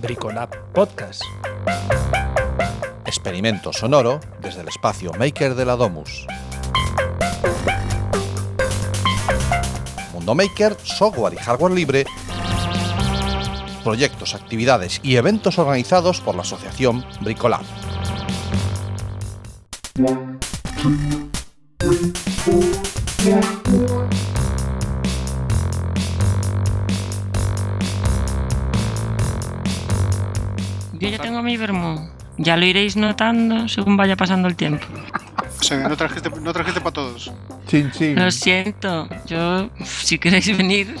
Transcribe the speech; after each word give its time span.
Bricolab 0.00 0.50
Podcast. 0.72 1.22
Experimento 3.04 3.72
sonoro 3.72 4.20
desde 4.40 4.60
el 4.60 4.68
espacio 4.68 5.12
Maker 5.18 5.54
de 5.54 5.64
la 5.64 5.76
Domus. 5.76 6.26
Mundo 10.12 10.34
Maker, 10.34 10.76
software 10.82 11.34
y 11.34 11.38
hardware 11.38 11.72
libre. 11.72 12.04
Proyectos, 13.82 14.34
actividades 14.34 15.00
y 15.02 15.16
eventos 15.16 15.58
organizados 15.58 16.20
por 16.20 16.34
la 16.36 16.42
asociación 16.42 17.04
Bricolab. 17.20 17.64
Tengo 31.38 31.42
mi 31.42 31.56
vermú. 31.56 32.08
Ya 32.36 32.56
lo 32.56 32.64
iréis 32.66 32.96
notando 32.96 33.68
según 33.68 33.96
vaya 33.96 34.16
pasando 34.16 34.48
el 34.48 34.56
tiempo. 34.56 34.84
O 35.60 35.62
sea, 35.62 35.88
no 35.88 35.96
trajiste, 35.96 36.30
no 36.40 36.52
trajiste 36.52 36.80
para 36.80 36.92
todos. 36.92 37.30
Chin, 37.66 37.90
chin. 37.92 38.16
Lo 38.16 38.30
siento. 38.30 39.08
Yo, 39.26 39.70
si 39.84 40.18
queréis 40.18 40.56
venir, 40.56 40.94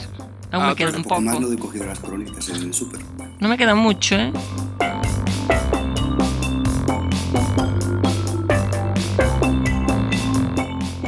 aún 0.52 0.64
Ah, 0.64 0.68
me 0.70 0.76
queda 0.76 0.96
un 0.96 1.02
poco 1.02 1.20
más 1.20 1.34
poco. 1.36 1.46
no 1.46 1.52
he 1.52 1.58
cogido 1.58 1.86
las 1.86 1.98
crónicas 2.00 2.48
en 2.50 2.56
el 2.56 2.74
súper. 2.74 3.00
No 3.40 3.48
me 3.48 3.56
queda 3.56 3.74
mucho, 3.74 4.14
¿eh? 4.16 4.32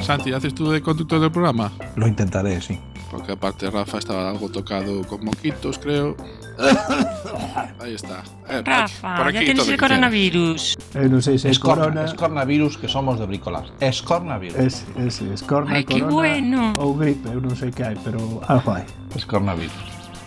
Santi, 0.02 0.32
¿haces 0.32 0.54
tú 0.54 0.70
de 0.70 0.80
conductor 0.82 1.20
del 1.20 1.30
programa? 1.30 1.70
Lo 1.96 2.06
intentaré, 2.08 2.60
sí. 2.60 2.78
Porque 3.10 3.32
aparte 3.32 3.68
Rafa 3.70 3.98
estaba 3.98 4.30
algo 4.30 4.48
tocado 4.48 5.02
con 5.06 5.24
moquitos, 5.24 5.78
creo. 5.78 6.16
Ahí 7.80 7.94
está. 7.94 8.22
Eh, 8.48 8.62
Rafa, 8.64 9.16
por 9.16 9.26
aquí 9.28 9.38
ya 9.38 9.44
tienes 9.46 9.68
el 9.68 9.76
coronavirus. 9.76 10.78
Eh, 10.94 11.08
no 11.10 11.20
sé 11.20 11.38
si 11.38 11.48
es, 11.48 11.56
Es, 11.56 11.58
corona. 11.58 12.04
es 12.04 12.14
coronavirus 12.14 12.78
que 12.78 12.86
somos 12.88 13.18
de 13.18 13.26
Bricolab. 13.26 13.64
Es 13.80 14.00
coronavirus. 14.02 14.56
Es, 14.58 14.86
es, 14.96 15.20
es 15.22 15.42
corona, 15.42 15.74
Ay, 15.76 15.84
qué 15.84 16.00
corona 16.00 16.14
bueno. 16.14 16.72
o 16.78 16.94
gripe, 16.94 17.34
non 17.34 17.56
sei 17.58 17.74
que 17.74 17.82
hai, 17.82 17.98
pero 17.98 18.40
algo 18.46 18.70
hai. 18.78 18.86
Es 19.18 19.26
coronavirus. 19.26 19.74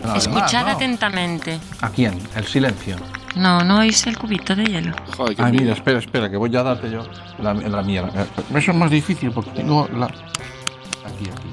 No, 0.04 0.12
Escuchad 0.20 0.68
¿no? 0.68 0.76
atentamente. 0.76 1.56
¿A 1.80 1.88
quién? 1.88 2.12
El 2.36 2.44
silencio. 2.44 2.96
No, 3.34 3.64
no 3.64 3.80
oís 3.80 4.04
el 4.06 4.18
cubito 4.18 4.52
de 4.54 4.66
hielo. 4.68 4.92
Joder, 5.16 5.34
qué 5.36 5.42
Ay, 5.42 5.52
mira, 5.56 5.72
espera, 5.72 5.98
espera, 5.98 6.28
que 6.28 6.36
voy 6.36 6.54
a 6.54 6.62
darte 6.62 6.90
yo 6.90 7.08
la, 7.40 7.54
la 7.54 7.82
mía. 7.82 8.04
Eso 8.52 8.70
es 8.70 8.76
más 8.76 8.90
difícil 8.90 9.30
porque 9.32 9.50
tengo 9.56 9.88
la. 9.88 10.06
Aquí, 10.06 11.24
aquí. 11.32 11.48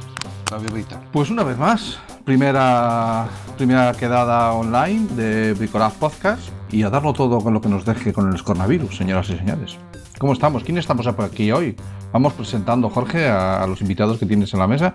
La 0.51 0.57
birrita. 0.57 1.01
Pues 1.13 1.29
una 1.29 1.45
vez 1.45 1.57
más, 1.57 1.97
primera, 2.25 3.25
primera 3.57 3.93
quedada 3.93 4.51
online 4.51 5.07
de 5.15 5.53
Bricolab 5.53 5.93
Podcast 5.93 6.41
y 6.69 6.83
a 6.83 6.89
darlo 6.89 7.13
todo 7.13 7.39
con 7.39 7.53
lo 7.53 7.61
que 7.61 7.69
nos 7.69 7.85
deje 7.85 8.11
con 8.11 8.29
el 8.33 8.43
coronavirus, 8.43 8.97
señoras 8.97 9.29
y 9.29 9.37
señores. 9.37 9.77
¿Cómo 10.19 10.33
estamos? 10.33 10.65
¿Quién 10.65 10.77
estamos 10.77 11.07
por 11.07 11.23
aquí 11.23 11.53
hoy? 11.53 11.77
Vamos 12.11 12.33
presentando, 12.33 12.89
Jorge, 12.89 13.29
a, 13.29 13.63
a 13.63 13.67
los 13.67 13.79
invitados 13.79 14.17
que 14.17 14.25
tienes 14.25 14.53
en 14.53 14.59
la 14.59 14.67
mesa. 14.67 14.93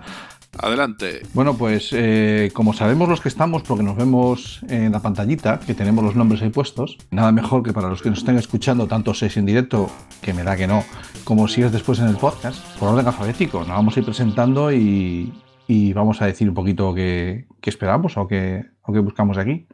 Adelante. 0.59 1.23
Bueno, 1.33 1.55
pues 1.55 1.89
eh, 1.91 2.51
como 2.53 2.73
sabemos 2.73 3.09
los 3.09 3.21
que 3.21 3.29
estamos, 3.29 3.63
porque 3.63 3.83
nos 3.83 3.95
vemos 3.95 4.61
en 4.69 4.91
la 4.91 4.99
pantallita, 4.99 5.59
que 5.59 5.73
tenemos 5.73 6.03
los 6.03 6.15
nombres 6.15 6.41
ahí 6.41 6.49
puestos, 6.49 6.97
nada 7.11 7.31
mejor 7.31 7.63
que 7.63 7.73
para 7.73 7.89
los 7.89 8.01
que 8.01 8.09
nos 8.09 8.19
estén 8.19 8.37
escuchando, 8.37 8.87
tanto 8.87 9.13
si 9.13 9.25
es 9.25 9.37
en 9.37 9.45
directo, 9.45 9.89
que 10.21 10.33
me 10.33 10.43
da 10.43 10.55
que 10.55 10.67
no, 10.67 10.83
como 11.23 11.47
si 11.47 11.61
es 11.63 11.71
después 11.71 11.99
en 11.99 12.07
el 12.07 12.17
podcast, 12.17 12.63
por 12.77 12.89
orden 12.89 13.07
alfabético. 13.07 13.59
Nos 13.59 13.69
vamos 13.69 13.97
a 13.97 13.99
ir 13.99 14.05
presentando 14.05 14.71
y, 14.71 15.31
y 15.67 15.93
vamos 15.93 16.21
a 16.21 16.25
decir 16.25 16.47
un 16.47 16.55
poquito 16.55 16.93
qué, 16.93 17.45
esperamos 17.63 18.17
o 18.17 18.27
qué, 18.27 18.65
o 18.83 18.93
qué 18.93 18.99
buscamos 18.99 19.37
aquí. 19.37 19.67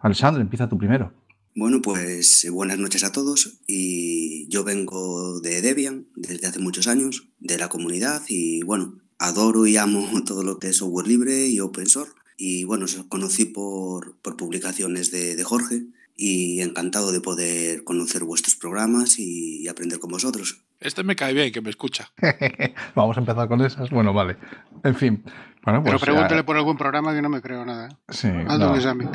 Alessandro, 0.00 0.42
empieza 0.42 0.68
tú 0.68 0.76
primero. 0.76 1.12
Bueno, 1.54 1.82
pues 1.82 2.44
eh, 2.44 2.50
buenas 2.50 2.78
noches 2.78 3.02
a 3.02 3.10
todos. 3.10 3.58
Y 3.66 4.46
yo 4.48 4.62
vengo 4.62 5.40
de 5.40 5.60
Debian 5.60 6.06
desde 6.14 6.46
hace 6.46 6.60
muchos 6.60 6.86
años, 6.86 7.28
de 7.40 7.58
la 7.58 7.68
comunidad, 7.68 8.22
y 8.28 8.62
bueno, 8.62 9.00
adoro 9.18 9.66
y 9.66 9.76
amo 9.76 10.08
todo 10.24 10.44
lo 10.44 10.58
que 10.58 10.68
es 10.68 10.76
software 10.76 11.08
libre 11.08 11.48
y 11.48 11.60
open 11.60 11.86
source. 11.86 12.12
Y 12.36 12.64
bueno, 12.64 12.84
os 12.84 12.94
conocí 13.08 13.46
por, 13.46 14.18
publicaciones 14.36 15.10
de, 15.10 15.42
Jorge 15.42 15.86
y 16.16 16.60
encantado 16.60 17.10
de 17.10 17.20
poder 17.20 17.82
conocer 17.82 18.22
vuestros 18.22 18.54
programas 18.54 19.18
y 19.18 19.66
aprender 19.66 19.98
con 19.98 20.10
vosotros. 20.10 20.62
Este 20.80 21.02
me 21.02 21.16
cae 21.16 21.34
bien, 21.34 21.52
que 21.52 21.60
me 21.60 21.70
escucha. 21.70 22.10
vamos 22.94 23.16
a 23.16 23.20
empezar 23.20 23.48
con 23.48 23.60
esas. 23.62 23.90
Bueno, 23.90 24.12
vale. 24.12 24.36
En 24.84 24.94
fin. 24.94 25.24
Bueno, 25.64 25.82
Pero 25.82 25.98
pues, 25.98 26.02
pregúntale 26.02 26.40
eh, 26.40 26.44
por 26.44 26.56
algún 26.56 26.76
programa 26.76 27.12
que 27.12 27.20
no 27.20 27.28
me 27.28 27.42
creo 27.42 27.64
nada. 27.64 27.88
¿eh? 27.88 27.96
sí, 28.08 28.28
Haz 28.46 28.58
no. 28.58 28.72
un. 28.72 28.80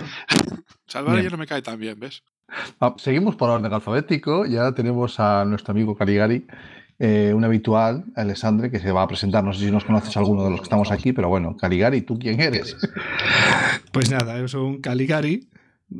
Salvar 0.86 1.16
Bien. 1.16 1.26
ya 1.26 1.30
no 1.32 1.38
me 1.38 1.48
cae 1.48 1.62
tan 1.62 1.80
bien, 1.80 2.00
¿ves? 2.00 2.24
Ah, 2.80 2.94
seguimos 2.98 3.36
por 3.36 3.50
orden 3.50 3.72
alfabético. 3.72 4.46
Ya 4.46 4.74
tenemos 4.74 5.20
a 5.20 5.46
nuestro 5.46 5.72
amigo 5.72 5.96
Caligari, 5.96 6.46
eh, 7.00 7.32
un 7.34 7.46
habitual, 7.46 8.04
Alessandre, 8.16 8.70
que 8.70 8.80
se 8.80 8.92
va 8.92 9.04
a 9.04 9.08
presentar. 9.08 9.44
No 9.44 9.54
sé 9.54 9.66
si 9.66 9.72
nos 9.72 9.86
conoces 9.86 10.16
a 10.18 10.20
alguno 10.20 10.44
de 10.44 10.52
los 10.52 10.60
que 10.60 10.66
estamos 10.66 10.92
aquí, 10.92 11.14
pero 11.14 11.30
bueno, 11.30 11.56
Caligari, 11.56 12.02
¿tú 12.02 12.20
quién 12.20 12.42
eres? 12.42 12.76
Pois 13.94 14.12
nada, 14.12 14.38
eu 14.38 14.48
son 14.48 14.82
Caligari, 14.82 15.48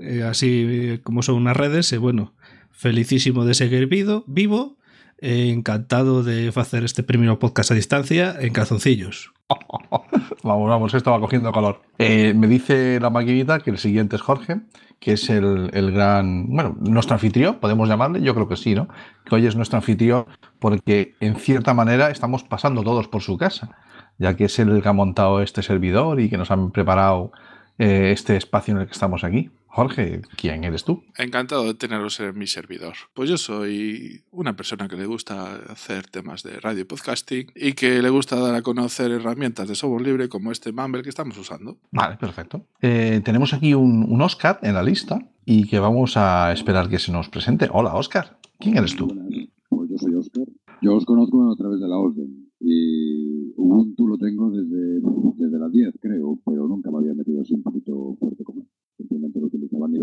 eh, 0.02 0.24
así 0.24 1.00
como 1.04 1.24
son 1.24 1.36
unas 1.36 1.56
redes, 1.56 1.98
bueno, 1.98 2.34
felicísimo 2.72 3.46
de 3.46 3.54
seguir 3.54 3.88
vivo, 3.88 4.24
vivo 4.28 4.78
encantado 5.20 6.24
de 6.24 6.52
facer 6.52 6.84
este 6.84 7.04
primeiro 7.04 7.40
podcast 7.40 7.72
a 7.72 7.76
distancia 7.76 8.36
en 8.40 8.54
calzoncillos. 8.54 9.34
vamos, 10.44 10.70
vamos, 10.70 10.94
esto 10.94 11.12
va 11.12 11.20
cogiendo 11.20 11.52
color. 11.52 11.82
Eh, 11.98 12.34
me 12.34 12.48
dice 12.48 13.00
la 13.00 13.10
maquinita 13.10 13.60
que 13.60 13.72
el 13.72 13.78
siguiente 13.78 14.16
es 14.16 14.22
Jorge, 14.22 14.62
que 15.00 15.14
es 15.14 15.30
el, 15.30 15.70
el 15.74 15.92
gran, 15.92 16.48
bueno, 16.48 16.76
nuestro 16.80 17.16
anfitrión, 17.16 17.60
podemos 17.60 17.90
llamarle, 17.90 18.22
yo 18.22 18.34
creo 18.34 18.48
que 18.48 18.56
sí, 18.56 18.74
¿no? 18.76 18.88
Que 19.26 19.36
hoy 19.36 19.46
es 19.46 19.56
nuestro 19.56 19.78
anfitrión 19.78 20.26
porque 20.60 21.16
en 21.20 21.36
cierta 21.36 21.74
manera 21.74 22.10
estamos 22.10 22.44
pasando 22.44 22.84
todos 22.84 23.08
por 23.08 23.22
su 23.22 23.38
casa, 23.38 23.78
ya 24.18 24.36
que 24.36 24.46
es 24.46 24.60
el 24.60 24.82
que 24.82 24.90
ha 24.90 24.94
montado 24.94 25.42
este 25.42 25.62
servidor 25.62 26.20
y 26.20 26.30
que 26.30 26.38
nos 26.38 26.52
han 26.52 26.72
preparado 26.72 27.32
eh, 27.80 28.12
este 28.14 28.38
espacio 28.38 28.74
en 28.74 28.82
el 28.82 28.86
que 28.88 28.94
estamos 28.94 29.24
aquí. 29.24 29.50
Jorge, 29.76 30.22
¿quién 30.38 30.64
eres 30.66 30.84
tú? 30.84 31.02
Encantado 31.18 31.66
de 31.66 31.74
teneros 31.74 32.20
en 32.20 32.38
mi 32.38 32.46
servidor. 32.46 32.94
Pues 33.16 33.28
yo 33.28 33.38
soy 33.38 34.22
una 34.30 34.56
persona 34.56 34.88
que 34.88 34.96
le 34.96 35.08
gusta 35.08 35.56
hacer 35.68 36.06
temas 36.06 36.44
de 36.44 36.60
radio 36.60 36.82
y 36.82 36.84
podcasting 36.84 37.48
y 37.56 37.74
que 37.74 38.04
le 38.04 38.12
gusta 38.12 38.36
dar 38.36 38.54
a 38.54 38.62
conocer 38.62 39.10
herramientas 39.10 39.68
de 39.68 39.74
software 39.74 40.04
libre 40.04 40.30
como 40.30 40.52
este 40.52 40.72
Mumble 40.72 41.02
que 41.02 41.10
estamos 41.10 41.36
usando. 41.40 41.80
Vale, 41.90 42.18
perfecto. 42.18 42.68
Eh, 42.84 43.22
tenemos 43.26 43.52
aquí 43.56 43.74
un, 43.74 44.06
un 44.08 44.22
Oscar 44.22 44.60
en 44.62 44.76
la 44.76 44.84
lista 44.84 45.28
y 45.44 45.68
que 45.68 45.80
vamos 45.80 46.18
a 46.18 46.54
esperar 46.54 46.88
que 46.88 47.00
se 47.00 47.12
nos 47.12 47.30
presente. 47.30 47.68
Hola, 47.74 47.96
Oscar. 47.96 48.38
¿Quién 48.60 48.78
eres 48.78 48.96
tú? 48.96 49.08
Buenas, 49.08 49.50
pues 49.70 49.90
yo 49.90 49.98
soy 49.98 50.14
Oscar. 50.14 50.46
Yo 50.84 50.94
os 50.94 51.06
conozco 51.06 51.52
a 51.52 51.56
través 51.56 51.80
de 51.80 51.88
la 51.88 51.98
orden 51.98 52.52
y 52.60 53.52
Ubuntu 53.58 54.08
lo 54.08 54.20
tengo 54.20 54.52
desde, 54.52 55.02
desde 55.36 55.58
las 55.58 55.72
10, 55.72 55.96
creo, 56.00 56.38
pero 56.46 56.68
nunca 56.68 56.92
me 56.92 57.00
había 57.00 57.16
metido 57.16 57.42
así 57.42 57.56
un 57.56 57.64
poquito 57.64 58.16
fuerte. 58.20 58.44
Simplemente 58.44 58.63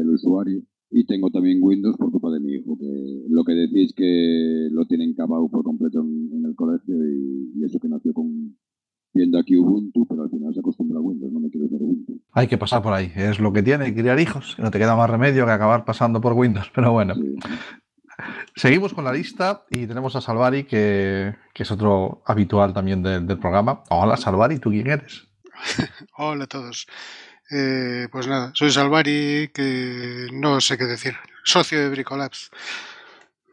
nivel 0.00 0.14
usuario 0.14 0.62
y 0.90 1.04
tengo 1.06 1.30
también 1.30 1.58
Windows 1.62 1.96
por 1.96 2.10
culpa 2.10 2.30
de 2.30 2.40
mi 2.40 2.54
hijo, 2.54 2.76
que 2.76 3.22
lo 3.28 3.44
que 3.44 3.52
decís 3.52 3.92
que 3.94 4.68
lo 4.72 4.84
tienen 4.86 5.14
cavado 5.14 5.48
por 5.48 5.62
completo 5.62 6.00
en, 6.00 6.30
en 6.38 6.44
el 6.46 6.54
colegio 6.56 6.96
y, 7.08 7.52
y 7.56 7.64
eso 7.64 7.78
que 7.78 7.88
nació 7.88 8.12
con 8.12 8.56
viendo 9.12 9.38
aquí 9.38 9.56
Ubuntu, 9.56 10.06
pero 10.06 10.22
al 10.22 10.30
final 10.30 10.52
se 10.54 10.60
acostumbra 10.60 10.98
a 10.98 11.02
Windows, 11.02 11.32
no 11.32 11.40
me 11.40 11.50
quiero 11.50 11.66
hacer 11.66 11.82
Ubuntu. 11.82 12.20
Hay 12.32 12.46
que 12.46 12.58
pasar 12.58 12.80
por 12.82 12.92
ahí. 12.92 13.10
Es 13.16 13.38
lo 13.40 13.52
que 13.52 13.62
tiene 13.62 13.92
criar 13.94 14.18
hijos. 14.20 14.54
que 14.56 14.62
No 14.62 14.70
te 14.70 14.78
queda 14.78 14.94
más 14.96 15.10
remedio 15.10 15.44
que 15.46 15.50
acabar 15.52 15.84
pasando 15.84 16.20
por 16.20 16.32
Windows. 16.34 16.70
Pero 16.74 16.92
bueno, 16.92 17.14
Sí. 17.14 17.34
seguimos 18.56 18.92
con 18.94 19.04
la 19.04 19.12
lista 19.12 19.64
y 19.70 19.86
tenemos 19.86 20.14
a 20.16 20.20
Salvari, 20.20 20.64
que, 20.64 21.34
que 21.54 21.62
es 21.64 21.70
otro 21.70 22.22
habitual 22.26 22.72
también 22.72 23.02
del, 23.02 23.26
del 23.26 23.38
programa. 23.38 23.82
Hola, 23.90 24.16
Salvari, 24.16 24.58
¿tú 24.58 24.70
quién 24.70 24.86
eres? 24.88 25.28
Hola 26.18 26.44
a 26.44 26.46
todos. 26.46 26.86
Eh, 27.50 28.08
pues 28.12 28.26
nada, 28.28 28.52
soy 28.54 28.70
Salvari, 28.70 29.50
que 29.52 30.28
no 30.32 30.60
sé 30.60 30.78
qué 30.78 30.84
decir. 30.84 31.14
Socio 31.44 31.80
de 31.80 31.88
Bricolabs. 31.88 32.50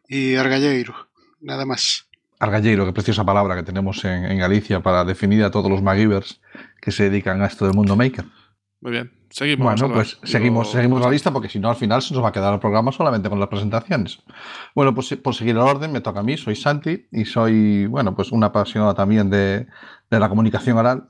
Y 0.07 0.35
Argalleiro, 0.35 0.93
nada 1.41 1.65
más. 1.65 2.07
Argalleiro, 2.39 2.85
qué 2.85 2.93
preciosa 2.93 3.25
palabra 3.25 3.55
que 3.55 3.63
tenemos 3.63 4.05
en, 4.05 4.25
en 4.25 4.37
Galicia 4.37 4.81
para 4.81 5.03
definir 5.03 5.43
a 5.43 5.51
todos 5.51 5.71
los 5.71 5.81
MacGyvers 5.81 6.39
que 6.79 6.91
se 6.91 7.09
dedican 7.09 7.41
a 7.41 7.47
esto 7.47 7.65
del 7.65 7.73
mundo 7.73 7.95
maker. 7.95 8.25
Muy 8.79 8.91
bien, 8.91 9.11
seguimos. 9.31 9.65
Bueno, 9.81 9.91
pues 9.95 10.19
seguimos, 10.23 10.67
Yo- 10.67 10.73
seguimos 10.73 11.01
la 11.01 11.09
lista 11.09 11.31
porque 11.33 11.49
si 11.49 11.57
no 11.59 11.67
al 11.69 11.75
final 11.75 12.03
se 12.03 12.13
nos 12.13 12.23
va 12.23 12.29
a 12.29 12.31
quedar 12.31 12.53
el 12.53 12.59
programa 12.59 12.91
solamente 12.91 13.27
con 13.27 13.39
las 13.39 13.49
presentaciones. 13.49 14.19
Bueno, 14.75 14.93
pues 14.93 15.15
por 15.15 15.33
seguir 15.33 15.55
el 15.55 15.61
orden 15.61 15.91
me 15.91 15.99
toca 16.01 16.19
a 16.19 16.23
mí, 16.23 16.37
soy 16.37 16.55
Santi 16.55 17.07
y 17.11 17.25
soy, 17.25 17.87
bueno, 17.87 18.15
pues 18.15 18.31
una 18.31 18.47
apasionada 18.47 18.93
también 18.93 19.31
de, 19.31 19.65
de 20.11 20.19
la 20.19 20.29
comunicación 20.29 20.77
oral, 20.77 21.09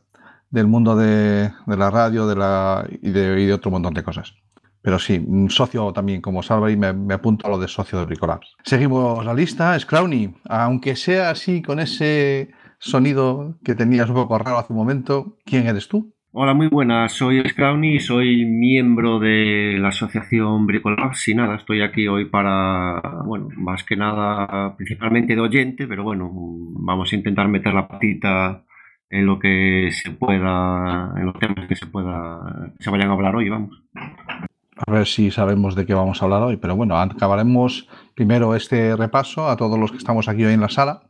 del 0.50 0.68
mundo 0.68 0.96
de, 0.96 1.52
la 1.68 1.90
radio 1.90 2.28
de 2.28 2.36
la, 2.36 2.88
y, 3.02 3.12
de, 3.12 3.54
otro 3.54 3.72
montón 3.72 3.94
de 3.94 4.04
cosas. 4.04 4.34
Pero 4.82 5.00
sí, 5.00 5.24
un 5.26 5.50
socio 5.50 5.92
también 5.92 6.22
como 6.22 6.44
Salva 6.44 6.72
y 6.72 6.78
me, 6.78 7.14
apunto 7.14 7.48
a 7.48 7.50
lo 7.50 7.60
de 7.60 7.68
socio 7.68 8.00
de 8.00 8.06
Bricolabs. 8.06 8.56
Seguimos 8.64 9.26
la 9.26 9.34
lista, 9.34 9.78
Scrowny, 9.78 10.36
aunque 10.48 10.96
sea 10.96 11.32
así 11.32 11.62
con 11.62 11.80
ese 11.80 12.52
sonido 12.80 13.58
que 13.64 13.76
tenías 13.76 14.08
un 14.10 14.16
poco 14.16 14.38
raro 14.38 14.60
hace 14.60 14.72
un 14.72 14.80
momento, 14.80 15.38
¿quién 15.44 15.68
eres 15.68 15.88
tú? 15.88 16.14
Hola, 16.32 16.54
muy 16.54 16.68
buenas. 16.68 17.14
Soy 17.14 17.42
Scrowny, 17.50 18.00
soy 18.00 18.46
miembro 18.46 19.18
de 19.18 19.78
la 19.80 19.88
asociación 19.88 20.68
Bricolabs 20.68 21.28
y 21.30 21.34
nada, 21.34 21.56
estoy 21.56 21.82
aquí 21.82 22.08
hoy 22.08 22.26
para, 22.26 23.02
bueno, 23.26 23.50
más 23.58 23.84
que 23.84 23.96
nada, 23.96 24.76
principalmente 24.76 25.34
de 25.34 25.42
oyente, 25.42 25.88
pero 25.88 26.04
bueno, 26.04 26.30
vamos 26.32 27.12
a 27.12 27.16
intentar 27.16 27.48
meter 27.48 27.74
la 27.74 27.88
patita 27.88 28.67
en 29.10 29.26
lo 29.26 29.40
que 29.40 29.90
se 29.92 30.12
pueda, 30.12 31.14
en 31.16 31.26
los 31.26 31.40
temas 31.40 31.68
que 31.68 31.76
se 31.76 31.86
pueda, 31.86 32.72
se 32.80 32.90
vayan 32.90 33.10
a 33.10 33.14
hablar 33.14 33.36
hoy, 33.36 33.50
vamos. 33.50 33.82
A 33.96 34.92
ver 34.92 35.08
si 35.08 35.32
sabemos 35.32 35.76
de 35.76 35.86
qué 35.86 35.94
vamos 35.94 36.22
a 36.22 36.26
hablar 36.26 36.44
hoy, 36.44 36.58
pero 36.58 36.76
bueno, 36.76 36.98
acabaremos 36.98 37.88
primero 38.16 38.56
este 38.56 38.96
repaso 38.96 39.50
a 39.50 39.58
todos 39.58 39.80
los 39.80 39.92
que 39.92 39.98
estamos 39.98 40.28
aquí 40.28 40.46
hoy 40.46 40.54
en 40.54 40.62
la 40.62 40.70
sala 40.70 41.04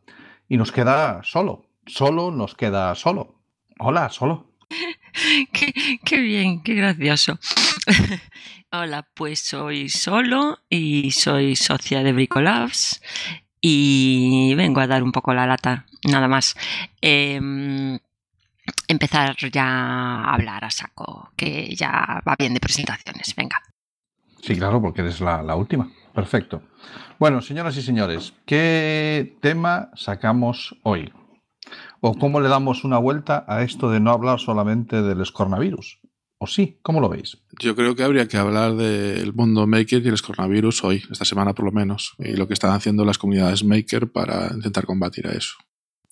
y 0.47 0.57
nos 0.57 0.71
queda 0.71 1.21
solo, 1.23 1.65
solo 1.85 2.31
nos 2.31 2.55
queda 2.55 2.95
solo. 2.95 3.35
Hola, 3.79 4.09
solo. 4.09 4.51
qué, 5.51 5.73
qué 6.03 6.17
bien, 6.19 6.63
qué 6.63 6.75
gracioso. 6.75 7.39
Hola, 8.71 9.07
pues 9.13 9.39
soy 9.39 9.87
Solo 9.87 10.59
y 10.69 11.11
soy 11.11 11.55
socia 11.55 12.03
de 12.03 12.11
Bricolabs 12.11 13.01
y 13.61 14.53
vengo 14.55 14.81
a 14.81 14.87
dar 14.87 15.03
un 15.03 15.11
poco 15.11 15.33
la 15.33 15.47
lata, 15.47 15.85
nada 16.03 16.27
más. 16.27 16.55
Em, 17.01 17.97
empezar 18.87 19.35
ya 19.51 19.65
a 19.65 20.33
hablar 20.33 20.65
a 20.65 20.69
saco, 20.69 21.31
que 21.35 21.75
ya 21.75 22.21
va 22.27 22.35
bien 22.37 22.53
de 22.53 22.59
presentaciones. 22.59 23.35
Venga. 23.35 23.61
Sí, 24.41 24.55
claro, 24.55 24.81
porque 24.81 25.01
eres 25.01 25.19
la, 25.19 25.41
la 25.41 25.55
última. 25.55 25.89
Perfecto. 26.13 26.63
Bueno, 27.19 27.41
señoras 27.41 27.77
y 27.77 27.81
señores, 27.81 28.33
¿qué 28.45 29.37
tema 29.41 29.89
sacamos 29.95 30.75
hoy? 30.83 31.13
¿O 31.99 32.13
cómo 32.13 32.39
le 32.39 32.49
damos 32.49 32.83
una 32.83 32.97
vuelta 32.97 33.43
a 33.47 33.63
esto 33.63 33.89
de 33.89 33.99
no 33.99 34.11
hablar 34.11 34.39
solamente 34.39 35.01
del 35.01 35.31
coronavirus? 35.31 35.99
¿O 36.39 36.45
sí? 36.45 36.77
¿Cómo 36.83 37.01
lo 37.01 37.09
veis? 37.09 37.37
Yo 37.59 37.75
creo 37.75 37.95
que 37.95 38.03
habría 38.03 38.27
que 38.27 38.37
hablar 38.37 38.75
del 38.75 39.33
mundo 39.33 39.65
maker 39.65 40.05
y 40.05 40.07
el 40.07 40.21
coronavirus 40.21 40.83
hoy, 40.83 41.03
esta 41.09 41.25
semana 41.25 41.53
por 41.53 41.65
lo 41.65 41.71
menos, 41.71 42.13
y 42.19 42.35
lo 42.35 42.47
que 42.47 42.53
están 42.53 42.71
haciendo 42.71 43.05
las 43.05 43.17
comunidades 43.17 43.63
maker 43.63 44.11
para 44.11 44.51
intentar 44.53 44.85
combatir 44.85 45.27
a 45.27 45.31
eso. 45.31 45.57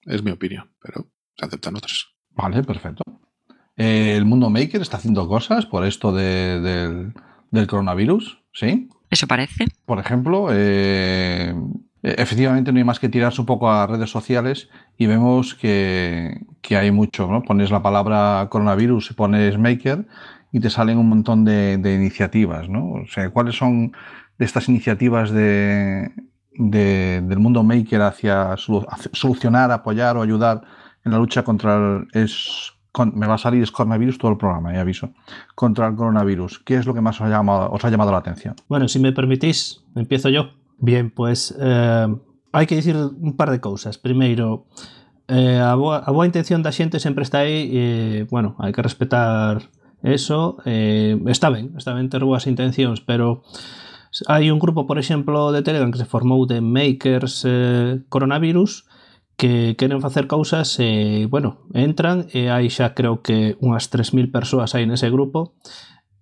Es 0.03 0.23
mi 0.23 0.31
opinión, 0.31 0.71
pero 0.81 1.07
se 1.37 1.45
aceptan 1.45 1.75
otras. 1.75 2.07
Vale, 2.31 2.63
perfecto. 2.63 3.03
Eh, 3.77 4.15
¿El 4.15 4.25
mundo 4.25 4.49
maker 4.49 4.81
está 4.81 4.97
haciendo 4.97 5.27
cosas 5.27 5.65
por 5.67 5.85
esto 5.85 6.11
de, 6.11 6.59
del, 6.59 7.13
del 7.51 7.67
coronavirus? 7.67 8.39
¿Sí? 8.51 8.89
Eso 9.09 9.27
parece. 9.27 9.65
Por 9.85 9.99
ejemplo, 9.99 10.47
eh, 10.51 11.53
efectivamente 12.05 12.71
no 12.71 12.77
hay 12.77 12.83
más 12.83 12.99
que 12.99 13.09
tirarse 13.09 13.41
un 13.41 13.47
poco 13.47 13.69
a 13.69 13.87
redes 13.87 14.11
sociales 14.11 14.69
y 14.97 15.07
vemos 15.07 15.55
que, 15.55 16.41
que 16.61 16.77
hay 16.77 16.91
mucho, 16.91 17.27
¿no? 17.27 17.41
Pones 17.41 17.71
la 17.71 17.81
palabra 17.81 18.47
coronavirus 18.49 19.11
y 19.11 19.13
pones 19.15 19.57
maker 19.57 20.05
y 20.51 20.59
te 20.59 20.69
salen 20.69 20.99
un 20.99 21.09
montón 21.09 21.43
de, 21.45 21.73
iniciativas, 21.73 22.69
¿no? 22.69 22.91
O 22.91 23.07
sea, 23.07 23.29
¿cuáles 23.31 23.57
son 23.57 23.93
de 24.37 24.45
estas 24.45 24.69
iniciativas 24.69 25.31
de, 25.31 26.11
de, 26.53 27.21
del 27.21 27.39
mundo 27.39 27.63
maker 27.63 28.01
hacia 28.03 28.55
solucionar, 28.57 29.71
apoyar 29.71 30.15
o 30.17 30.21
ayudar 30.21 30.61
en 31.03 31.11
la 31.11 31.17
lucha 31.17 31.43
contra 31.43 31.75
el... 31.75 32.07
Es, 32.13 32.71
me 33.13 33.27
va 33.27 33.33
a 33.33 33.37
salir 33.37 33.69
coronavirus 33.71 34.17
todo 34.17 34.31
el 34.31 34.37
programa, 34.37 34.73
ya 34.73 34.81
aviso. 34.81 35.09
Contra 35.55 35.87
el 35.87 35.95
coronavirus. 35.95 36.59
¿Qué 36.59 36.75
es 36.75 36.85
lo 36.85 36.93
que 36.93 37.01
más 37.01 37.19
os 37.19 37.27
ha 37.27 37.29
llamado, 37.29 37.69
os 37.71 37.83
ha 37.83 37.89
llamado 37.89 38.11
la 38.11 38.19
atención? 38.19 38.55
Bueno, 38.69 38.87
si 38.87 38.99
me 38.99 39.11
permitís, 39.11 39.83
empiezo 39.95 40.29
yo. 40.29 40.51
Bien, 40.77 41.09
pois 41.09 41.55
eh, 41.59 42.07
hai 42.51 42.65
que 42.67 42.75
dicir 42.75 42.95
un 42.95 43.35
par 43.35 43.51
de 43.51 43.59
cousas. 43.59 43.97
Primeiro, 43.97 44.67
eh, 45.27 45.59
a, 45.59 45.75
boa, 45.75 45.99
a 45.99 46.11
boa 46.11 46.27
intención 46.27 46.63
da 46.63 46.75
xente 46.75 46.99
sempre 46.99 47.23
está 47.23 47.43
aí 47.43 47.71
e, 47.71 47.83
eh, 47.83 48.19
bueno, 48.29 48.55
hai 48.59 48.71
que 48.75 48.83
respetar 48.83 49.71
eso. 50.03 50.57
Eh, 50.65 51.17
está 51.27 51.49
ben, 51.49 51.73
está 51.75 51.93
ben 51.95 52.07
ter 52.11 52.23
boas 52.23 52.47
intencións, 52.47 53.01
pero 53.01 53.43
hai 54.27 54.51
un 54.51 54.59
grupo, 54.59 54.87
por 54.87 54.99
exemplo, 54.99 55.51
de 55.51 55.63
Telegram 55.63 55.91
que 55.91 55.99
se 55.99 56.07
formou 56.07 56.45
de 56.47 56.61
Makers 56.61 57.43
eh, 57.43 58.03
Coronavirus 58.07 58.85
que 59.35 59.75
queren 59.75 59.99
facer 59.99 60.27
cousas 60.27 60.79
e, 60.79 61.27
bueno, 61.27 61.67
entran 61.75 62.27
e 62.31 62.47
hai 62.47 62.71
xa 62.71 62.95
creo 62.95 63.19
que 63.19 63.59
unhas 63.59 63.91
3.000 63.91 64.31
persoas 64.31 64.71
aí 64.75 64.87
nese 64.87 65.11
grupo 65.11 65.59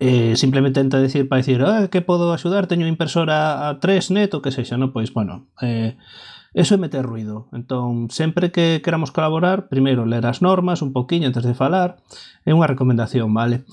eh, 0.04 0.36
simplemente 0.36 0.82
tenta 0.82 1.00
decir 1.00 1.30
para 1.30 1.40
decir, 1.40 1.64
ah, 1.64 1.88
que 1.88 2.02
podo 2.02 2.34
axudar, 2.34 2.68
teño 2.68 2.92
impresora 2.92 3.70
a 3.70 3.80
3 3.80 4.12
net 4.12 4.36
ou 4.36 4.44
que 4.44 4.52
sexa, 4.52 4.76
non? 4.76 4.92
Pois, 4.92 5.16
bueno, 5.16 5.48
eh, 5.64 5.96
eso 6.52 6.76
é 6.76 6.78
meter 6.78 7.08
ruido. 7.08 7.48
Entón, 7.56 8.12
sempre 8.12 8.52
que 8.52 8.84
queramos 8.84 9.16
colaborar, 9.16 9.72
primeiro 9.72 10.04
ler 10.04 10.28
as 10.28 10.44
normas 10.44 10.84
un 10.84 10.92
poquinho 10.92 11.32
antes 11.32 11.48
de 11.48 11.56
falar, 11.56 12.04
é 12.44 12.52
unha 12.52 12.68
recomendación, 12.68 13.32
vale? 13.32 13.64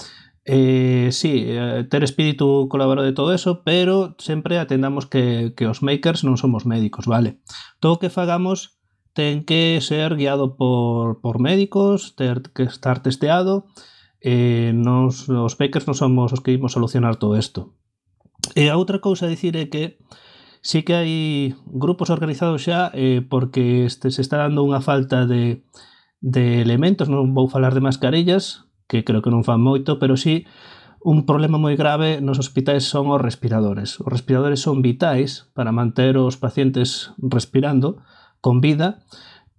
Eh, 0.46 1.10
sí, 1.10 1.50
eh, 1.50 1.82
ter 1.90 2.06
espírito 2.06 2.70
colaborador 2.70 3.10
de 3.10 3.18
todo 3.18 3.34
eso, 3.34 3.66
pero 3.66 4.14
sempre 4.22 4.62
atendamos 4.62 5.10
que, 5.10 5.50
que 5.58 5.66
os 5.66 5.82
makers 5.82 6.22
non 6.22 6.38
somos 6.38 6.62
médicos, 6.62 7.10
vale? 7.10 7.42
Todo 7.82 7.98
o 7.98 8.00
que 8.00 8.06
fagamos 8.06 8.78
ten 9.18 9.42
que 9.42 9.82
ser 9.82 10.14
guiado 10.14 10.54
por, 10.54 11.18
por 11.18 11.42
médicos, 11.42 12.14
ter 12.14 12.54
que 12.54 12.70
estar 12.70 13.02
testeado, 13.02 13.66
e 13.66 13.90
eh, 14.20 14.72
nos, 14.74 15.28
os 15.28 15.56
bakers 15.56 15.88
non 15.88 15.96
somos 15.96 16.32
os 16.32 16.40
que 16.44 16.52
imos 16.52 16.76
solucionar 16.76 17.16
todo 17.16 17.36
isto. 17.36 17.74
E 18.56 18.68
a 18.68 18.76
outra 18.76 19.00
cousa 19.00 19.26
a 19.26 19.32
dicir 19.32 19.56
é 19.56 19.68
que 19.68 20.00
sí 20.60 20.84
que 20.84 20.96
hai 20.96 21.12
grupos 21.66 22.12
organizados 22.12 22.64
xa 22.68 22.92
eh, 22.92 23.24
porque 23.24 23.88
este, 23.88 24.12
se 24.12 24.20
está 24.20 24.40
dando 24.40 24.64
unha 24.64 24.84
falta 24.84 25.24
de, 25.24 25.64
de 26.20 26.60
elementos, 26.60 27.08
non 27.08 27.32
vou 27.32 27.48
falar 27.48 27.72
de 27.72 27.84
mascarillas, 27.84 28.68
que 28.84 29.04
creo 29.04 29.24
que 29.24 29.32
non 29.32 29.46
fan 29.46 29.60
moito, 29.60 29.96
pero 29.96 30.20
sí 30.20 30.44
un 31.00 31.24
problema 31.24 31.56
moi 31.56 31.80
grave 31.80 32.20
nos 32.20 32.36
hospitais 32.36 32.84
son 32.84 33.08
os 33.08 33.20
respiradores. 33.24 33.96
Os 34.04 34.10
respiradores 34.12 34.60
son 34.60 34.84
vitais 34.84 35.48
para 35.56 35.72
manter 35.72 36.20
os 36.20 36.36
pacientes 36.36 37.16
respirando 37.16 38.04
con 38.44 38.60
vida, 38.60 39.00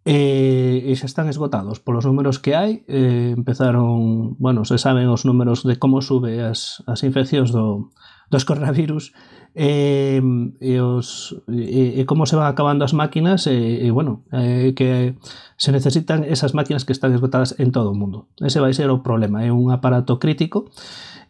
E, 0.02 0.90
e 0.90 0.92
xa 0.98 1.06
están 1.06 1.30
esgotados 1.30 1.78
polos 1.78 2.10
números 2.10 2.42
que 2.42 2.58
hai. 2.58 2.82
Eh, 2.90 3.38
empezaron, 3.38 4.34
bueno, 4.42 4.66
se 4.66 4.82
saben 4.82 5.06
os 5.14 5.30
números 5.30 5.62
de 5.62 5.78
como 5.78 6.02
sube 6.02 6.42
as, 6.42 6.82
as 6.90 7.06
infeccións 7.06 7.54
do, 7.54 7.94
dos 8.34 8.42
coronavirus 8.42 9.14
e, 9.54 10.18
e, 10.58 10.80
os, 10.80 11.38
e, 11.46 12.02
e 12.02 12.06
como 12.10 12.26
se 12.26 12.34
van 12.34 12.50
acabando 12.50 12.82
as 12.82 12.98
máquinas 12.98 13.46
e, 13.46 13.86
e 13.86 13.92
bueno, 13.92 14.26
e, 14.34 14.74
que 14.74 15.20
se 15.60 15.70
necesitan 15.70 16.24
esas 16.24 16.58
máquinas 16.58 16.82
que 16.82 16.98
están 16.98 17.14
esgotadas 17.14 17.54
en 17.60 17.70
todo 17.70 17.92
o 17.92 17.98
mundo. 17.98 18.26
Ese 18.42 18.58
vai 18.58 18.74
ser 18.74 18.90
o 18.90 19.04
problema, 19.04 19.46
é 19.46 19.54
un 19.54 19.70
aparato 19.70 20.18
crítico. 20.18 20.72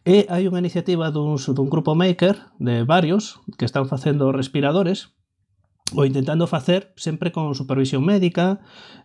E 0.07 0.31
hai 0.31 0.47
unha 0.47 0.63
iniciativa 0.63 1.11
duns, 1.11 1.49
dun 1.51 1.67
grupo 1.67 1.91
maker 1.91 2.39
de 2.55 2.87
varios 2.87 3.43
que 3.59 3.67
están 3.67 3.83
facendo 3.83 4.31
respiradores 4.31 5.11
o 5.95 6.05
intentando 6.05 6.47
facer 6.47 6.93
sempre 6.95 7.31
con 7.31 7.55
supervisión 7.55 8.05
médica, 8.05 8.59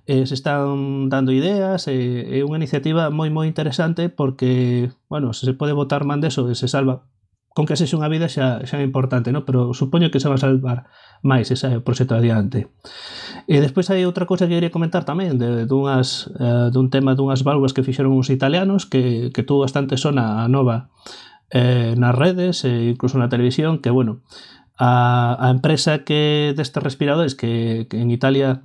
eh, 0.06 0.26
se 0.26 0.34
están 0.34 1.08
dando 1.08 1.32
ideas, 1.32 1.88
eh, 1.88 2.38
é 2.38 2.44
unha 2.46 2.58
iniciativa 2.58 3.10
moi 3.10 3.30
moi 3.30 3.50
interesante 3.50 4.08
porque, 4.08 4.90
bueno, 5.10 5.34
se 5.34 5.46
se 5.46 5.54
pode 5.54 5.74
botar 5.74 6.06
man 6.06 6.22
deso 6.22 6.46
e 6.50 6.54
se 6.54 6.68
salva 6.70 7.06
con 7.56 7.64
que 7.64 7.72
sexe 7.72 7.96
unha 7.96 8.12
vida 8.12 8.28
xa, 8.28 8.60
xa 8.68 8.76
é 8.78 8.84
importante, 8.84 9.32
no? 9.32 9.48
pero 9.48 9.72
supoño 9.72 10.12
que 10.12 10.20
se 10.20 10.28
va 10.28 10.36
a 10.36 10.44
salvar 10.44 10.92
máis 11.24 11.48
ese 11.48 11.80
proxecto 11.80 12.12
adiante. 12.12 12.68
E 13.48 13.64
despois 13.64 13.88
hai 13.88 14.04
outra 14.04 14.28
cousa 14.28 14.44
que 14.44 14.60
quería 14.60 14.68
comentar 14.68 15.08
tamén 15.08 15.40
de, 15.40 15.64
dunhas, 15.64 16.28
uh, 16.36 16.68
dun 16.68 16.92
tema 16.92 17.16
dunhas 17.16 17.48
válvulas 17.48 17.72
que 17.72 17.80
fixeron 17.80 18.12
uns 18.12 18.28
italianos 18.28 18.84
que, 18.84 19.32
que 19.32 19.40
tuvo 19.40 19.64
bastante 19.64 19.96
sona 19.96 20.44
a 20.44 20.52
nova 20.52 20.92
eh, 21.48 21.96
nas 21.96 22.12
redes 22.12 22.60
e 22.68 22.92
incluso 22.92 23.16
na 23.16 23.32
televisión 23.32 23.80
que, 23.80 23.88
bueno, 23.88 24.20
a, 24.78 25.36
a 25.40 25.50
empresa 25.50 26.04
que 26.04 26.54
destes 26.56 26.82
respiradores 26.82 27.34
que, 27.34 27.86
que 27.88 28.00
en 28.00 28.10
Italia 28.10 28.62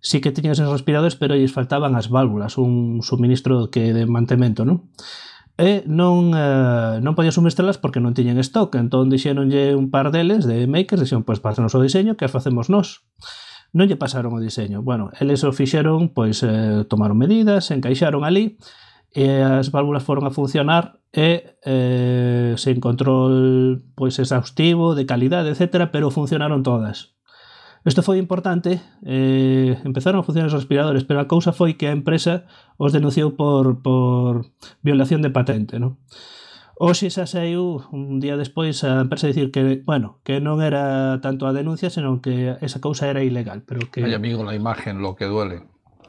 sí 0.00 0.20
que 0.20 0.32
tiñan 0.32 0.52
esos 0.52 0.70
respiradores, 0.70 1.16
pero 1.16 1.34
lles 1.34 1.52
faltaban 1.52 1.96
as 1.96 2.12
válvulas, 2.12 2.58
un 2.60 3.00
suministro 3.00 3.72
que 3.72 3.96
de 3.96 4.04
mantemento, 4.04 4.68
non? 4.68 4.92
E 5.54 5.86
non, 5.86 6.34
eh, 6.34 6.98
non 7.00 7.14
podían 7.14 7.32
suministralas 7.32 7.78
porque 7.78 8.02
non 8.02 8.12
tiñen 8.12 8.36
stock, 8.42 8.74
entón 8.76 9.08
dixeronlle 9.08 9.72
un 9.72 9.88
par 9.88 10.12
deles 10.12 10.44
de 10.44 10.68
makers, 10.68 11.00
dixeron, 11.00 11.24
pois, 11.24 11.40
pues, 11.40 11.56
o 11.56 11.80
diseño, 11.80 12.18
que 12.18 12.28
as 12.28 12.34
facemos 12.34 12.68
nós 12.68 13.06
non 13.74 13.90
lle 13.90 13.98
pasaron 13.98 14.30
o 14.36 14.40
diseño. 14.40 14.86
Bueno, 14.86 15.10
eles 15.18 15.42
o 15.42 15.50
fixeron, 15.50 16.14
pois 16.14 16.46
eh, 16.46 16.86
tomaron 16.86 17.18
medidas, 17.18 17.74
encaixaron 17.74 18.22
ali 18.22 18.60
e 19.14 19.30
as 19.46 19.70
válvulas 19.70 20.02
foron 20.02 20.26
a 20.26 20.34
funcionar 20.34 20.98
e 21.14 21.54
eh, 21.62 22.58
sen 22.58 22.82
control 22.82 23.86
pois 23.94 24.18
exhaustivo, 24.18 24.98
de 24.98 25.06
calidade, 25.06 25.54
etc., 25.54 25.86
pero 25.86 26.10
funcionaron 26.10 26.66
todas. 26.66 27.14
Isto 27.86 28.02
foi 28.02 28.18
importante, 28.18 28.82
eh, 29.06 29.78
empezaron 29.86 30.18
a 30.20 30.26
funcionar 30.26 30.50
os 30.50 30.58
respiradores, 30.58 31.06
pero 31.06 31.22
a 31.22 31.30
cousa 31.30 31.54
foi 31.54 31.78
que 31.78 31.86
a 31.86 31.94
empresa 31.94 32.50
os 32.74 32.90
denunciou 32.90 33.38
por, 33.38 33.86
por 33.86 34.50
violación 34.82 35.22
de 35.22 35.30
patente, 35.30 35.78
non? 35.78 36.00
Oxe 36.74 37.06
xa 37.06 37.30
saiu 37.30 37.86
un 37.94 38.18
día 38.18 38.34
despois 38.34 38.82
a 38.82 38.98
empresa 38.98 39.30
dicir 39.30 39.54
que, 39.54 39.78
bueno, 39.86 40.18
que 40.26 40.42
non 40.42 40.58
era 40.58 41.22
tanto 41.22 41.46
a 41.46 41.54
denuncia, 41.54 41.86
senón 41.86 42.18
que 42.18 42.58
esa 42.58 42.82
cousa 42.82 43.06
era 43.06 43.22
ilegal, 43.22 43.62
pero 43.62 43.86
que... 43.94 44.02
Ay, 44.02 44.18
amigo, 44.18 44.42
la 44.42 44.58
imagen, 44.58 44.98
lo 44.98 45.14
que 45.14 45.30
duele. 45.30 45.62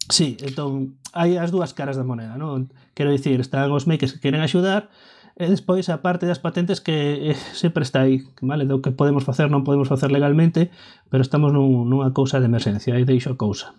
Sí, 0.09 0.37
entón, 0.45 1.01
hai 1.17 1.37
as 1.41 1.49
dúas 1.49 1.73
caras 1.73 1.97
da 1.97 2.05
moneda, 2.05 2.37
non? 2.37 2.69
Quero 2.93 3.09
dicir, 3.09 3.41
están 3.41 3.73
os 3.73 3.89
makers 3.89 4.13
que 4.13 4.21
queren 4.21 4.45
axudar, 4.45 4.93
e 5.35 5.51
despois 5.51 5.91
a 5.91 5.99
parte 5.99 6.29
das 6.29 6.39
patentes 6.39 6.79
que 6.79 7.33
eh, 7.33 7.39
sempre 7.53 7.83
está 7.83 8.05
aí, 8.05 8.23
vale? 8.39 8.63
Do 8.63 8.79
que 8.79 8.95
podemos 8.95 9.25
facer, 9.27 9.51
non 9.51 9.65
podemos 9.65 9.89
facer 9.89 10.13
legalmente, 10.13 10.71
pero 11.09 11.25
estamos 11.25 11.51
nun, 11.51 11.89
nunha 11.91 12.13
cousa 12.15 12.37
de 12.37 12.47
emerxencia, 12.47 12.95
aí 12.95 13.03
deixo 13.03 13.33
a 13.33 13.39
cousa. 13.39 13.73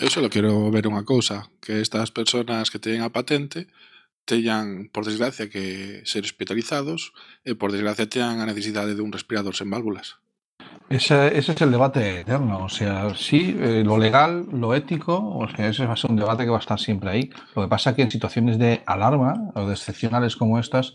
Eu 0.00 0.10
só 0.10 0.20
quero 0.28 0.68
ver 0.74 0.90
unha 0.90 1.06
cousa, 1.06 1.48
que 1.62 1.78
estas 1.78 2.10
persoas 2.10 2.68
que 2.68 2.82
teñen 2.82 3.06
a 3.06 3.14
patente 3.14 3.70
teñan, 4.24 4.88
por 4.88 5.04
desgracia, 5.04 5.52
que 5.52 6.00
ser 6.08 6.24
hospitalizados 6.24 7.12
e, 7.44 7.54
por 7.54 7.72
desgracia, 7.72 8.08
teñan 8.08 8.40
a 8.40 8.48
necesidade 8.48 8.96
dun 8.96 9.12
respirador 9.12 9.54
sen 9.54 9.68
válvulas. 9.70 10.20
Ese, 10.88 11.36
ese 11.38 11.52
es 11.52 11.62
el 11.62 11.70
debate 11.70 12.20
eterno. 12.20 12.64
O 12.64 12.68
sea, 12.68 13.14
sí, 13.14 13.56
eh, 13.58 13.82
lo 13.84 13.98
legal, 13.98 14.46
lo 14.52 14.74
ético, 14.74 15.16
o 15.16 15.48
sea, 15.48 15.68
ese 15.68 15.86
va 15.86 15.94
a 15.94 15.96
ser 15.96 16.10
un 16.10 16.16
debate 16.16 16.44
que 16.44 16.50
va 16.50 16.58
a 16.58 16.60
estar 16.60 16.78
siempre 16.78 17.10
ahí. 17.10 17.30
Lo 17.56 17.62
que 17.62 17.68
pasa 17.68 17.90
es 17.90 17.96
que 17.96 18.02
en 18.02 18.10
situaciones 18.10 18.58
de 18.58 18.82
alarma 18.86 19.34
o 19.54 19.66
de 19.66 19.72
excepcionales 19.72 20.36
como 20.36 20.58
estas, 20.58 20.94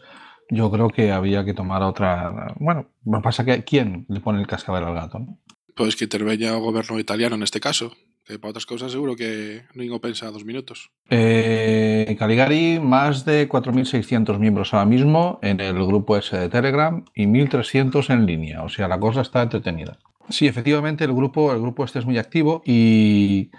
yo 0.49 0.71
creo 0.71 0.89
que 0.89 1.11
había 1.11 1.45
que 1.45 1.53
tomar 1.53 1.83
otra. 1.83 2.53
Bueno, 2.59 2.87
lo 3.05 3.19
que 3.19 3.23
pasa 3.23 3.43
es 3.43 3.47
que 3.47 3.63
¿quién 3.63 4.05
le 4.09 4.19
pone 4.19 4.39
el 4.39 4.47
cascabel 4.47 4.83
al 4.83 4.95
gato? 4.95 5.19
¿no? 5.19 5.39
Pois 5.75 5.95
que 5.95 6.05
interveña 6.05 6.57
o 6.57 6.59
goberno 6.59 6.99
italiano 6.99 7.37
neste 7.37 7.59
caso, 7.59 7.95
para 8.37 8.53
outras 8.53 8.69
cousas 8.69 8.93
seguro 8.93 9.17
que 9.17 9.65
non 9.73 9.89
o 9.89 9.97
pensa 9.97 10.29
dos 10.29 10.45
minutos. 10.45 10.93
Eh, 11.09 12.13
Caligari, 12.19 12.77
más 12.77 13.25
de 13.25 13.49
4.600 13.49 14.37
miembros 14.37 14.73
ahora 14.73 14.85
mismo 14.85 15.41
en 15.41 15.57
el 15.57 15.81
grupo 15.81 16.13
ese 16.13 16.37
de 16.37 16.49
Telegram 16.53 17.01
y 17.17 17.25
1.300 17.25 18.13
en 18.13 18.29
línea. 18.29 18.61
O 18.61 18.69
sea, 18.69 18.85
la 18.85 18.99
cosa 19.01 19.25
está 19.25 19.41
entretenida. 19.41 19.97
Sí, 20.29 20.45
efectivamente, 20.45 21.03
el 21.03 21.13
grupo, 21.13 21.51
el 21.51 21.61
grupo 21.61 21.83
este 21.83 21.97
es 21.97 22.05
muy 22.05 22.19
activo 22.19 22.61
y, 22.63 23.49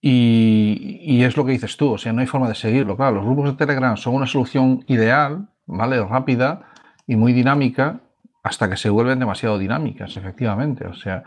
y, 0.00 1.00
y 1.02 1.24
es 1.24 1.36
lo 1.36 1.44
que 1.44 1.52
dices 1.52 1.76
tú. 1.76 1.94
O 1.94 1.98
sea, 1.98 2.12
no 2.12 2.20
hay 2.20 2.28
forma 2.30 2.48
de 2.48 2.54
seguirlo. 2.54 2.96
Claro, 2.96 3.16
los 3.16 3.24
grupos 3.24 3.50
de 3.50 3.56
Telegram 3.58 3.96
son 3.96 4.14
una 4.14 4.26
solución 4.26 4.84
ideal, 4.86 5.48
¿vale? 5.66 5.98
Rápida 6.04 6.70
y 7.08 7.16
muy 7.16 7.32
dinámica 7.32 8.02
hasta 8.42 8.70
que 8.70 8.76
se 8.76 8.88
vuelven 8.90 9.18
demasiado 9.18 9.58
dinámicas, 9.58 10.16
efectivamente. 10.16 10.86
O 10.86 10.94
sea, 10.94 11.24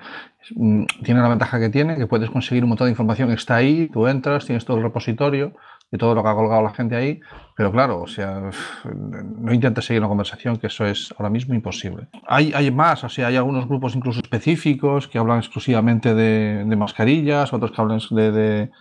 tiene 1.03 1.21
la 1.21 1.29
ventaja 1.29 1.59
que 1.59 1.69
tiene, 1.69 1.95
que 1.95 2.07
puedes 2.07 2.29
conseguir 2.29 2.63
un 2.63 2.69
montón 2.69 2.87
de 2.87 2.91
información 2.91 3.29
que 3.29 3.35
está 3.35 3.55
ahí, 3.55 3.89
tú 3.89 4.07
entras, 4.07 4.45
tienes 4.45 4.65
todo 4.65 4.77
el 4.77 4.83
repositorio 4.83 5.53
de 5.93 5.99
todo 5.99 6.15
lo 6.15 6.23
que 6.23 6.29
ha 6.29 6.33
colgado 6.33 6.63
la 6.63 6.73
gente 6.73 6.95
ahí, 6.95 7.19
pero 7.55 7.71
claro, 7.71 8.01
o 8.01 8.07
sea, 8.07 8.49
no 8.95 9.53
intentes 9.53 9.85
seguir 9.85 10.01
una 10.01 10.07
conversación, 10.07 10.57
que 10.57 10.65
eso 10.65 10.87
es 10.87 11.13
ahora 11.19 11.29
mismo 11.29 11.53
imposible. 11.53 12.07
Hay, 12.25 12.51
hay 12.55 12.71
más, 12.71 13.03
o 13.03 13.09
sea, 13.09 13.27
hay 13.27 13.35
algunos 13.35 13.67
grupos 13.67 13.95
incluso 13.95 14.19
específicos 14.19 15.07
que 15.07 15.19
hablan 15.19 15.37
exclusivamente 15.37 16.15
de, 16.15 16.65
mascarillas, 16.75 17.53
otros 17.53 17.71
que 17.71 17.79
hablan 17.79 17.99
de, 18.09 18.71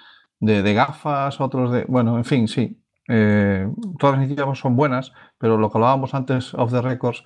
de, 0.41 0.73
gafas, 0.73 1.39
otros 1.39 1.71
de... 1.71 1.85
Bueno, 1.87 2.17
en 2.17 2.25
fin, 2.25 2.49
sí. 2.49 2.79
Eh, 3.09 3.69
todas 3.99 4.17
las 4.17 4.25
iniciativas 4.25 4.59
son 4.59 4.75
buenas, 4.75 5.13
pero 5.37 5.59
lo 5.59 5.71
que 5.71 5.77
hablábamos 5.77 6.15
antes 6.15 6.55
of 6.55 6.73
the 6.73 6.81
records 6.81 7.25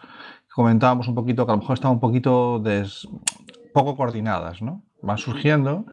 comentábamos 0.56 1.06
un 1.06 1.14
poquito 1.14 1.44
que 1.44 1.52
a 1.52 1.54
lo 1.54 1.60
mejor 1.60 1.75
están 1.75 1.90
un 1.92 2.00
poquito 2.00 2.58
des, 2.58 3.06
poco 3.75 3.94
coordinadas, 3.94 4.62
¿no? 4.62 4.82
Van 5.02 5.18
surgiendo. 5.18 5.84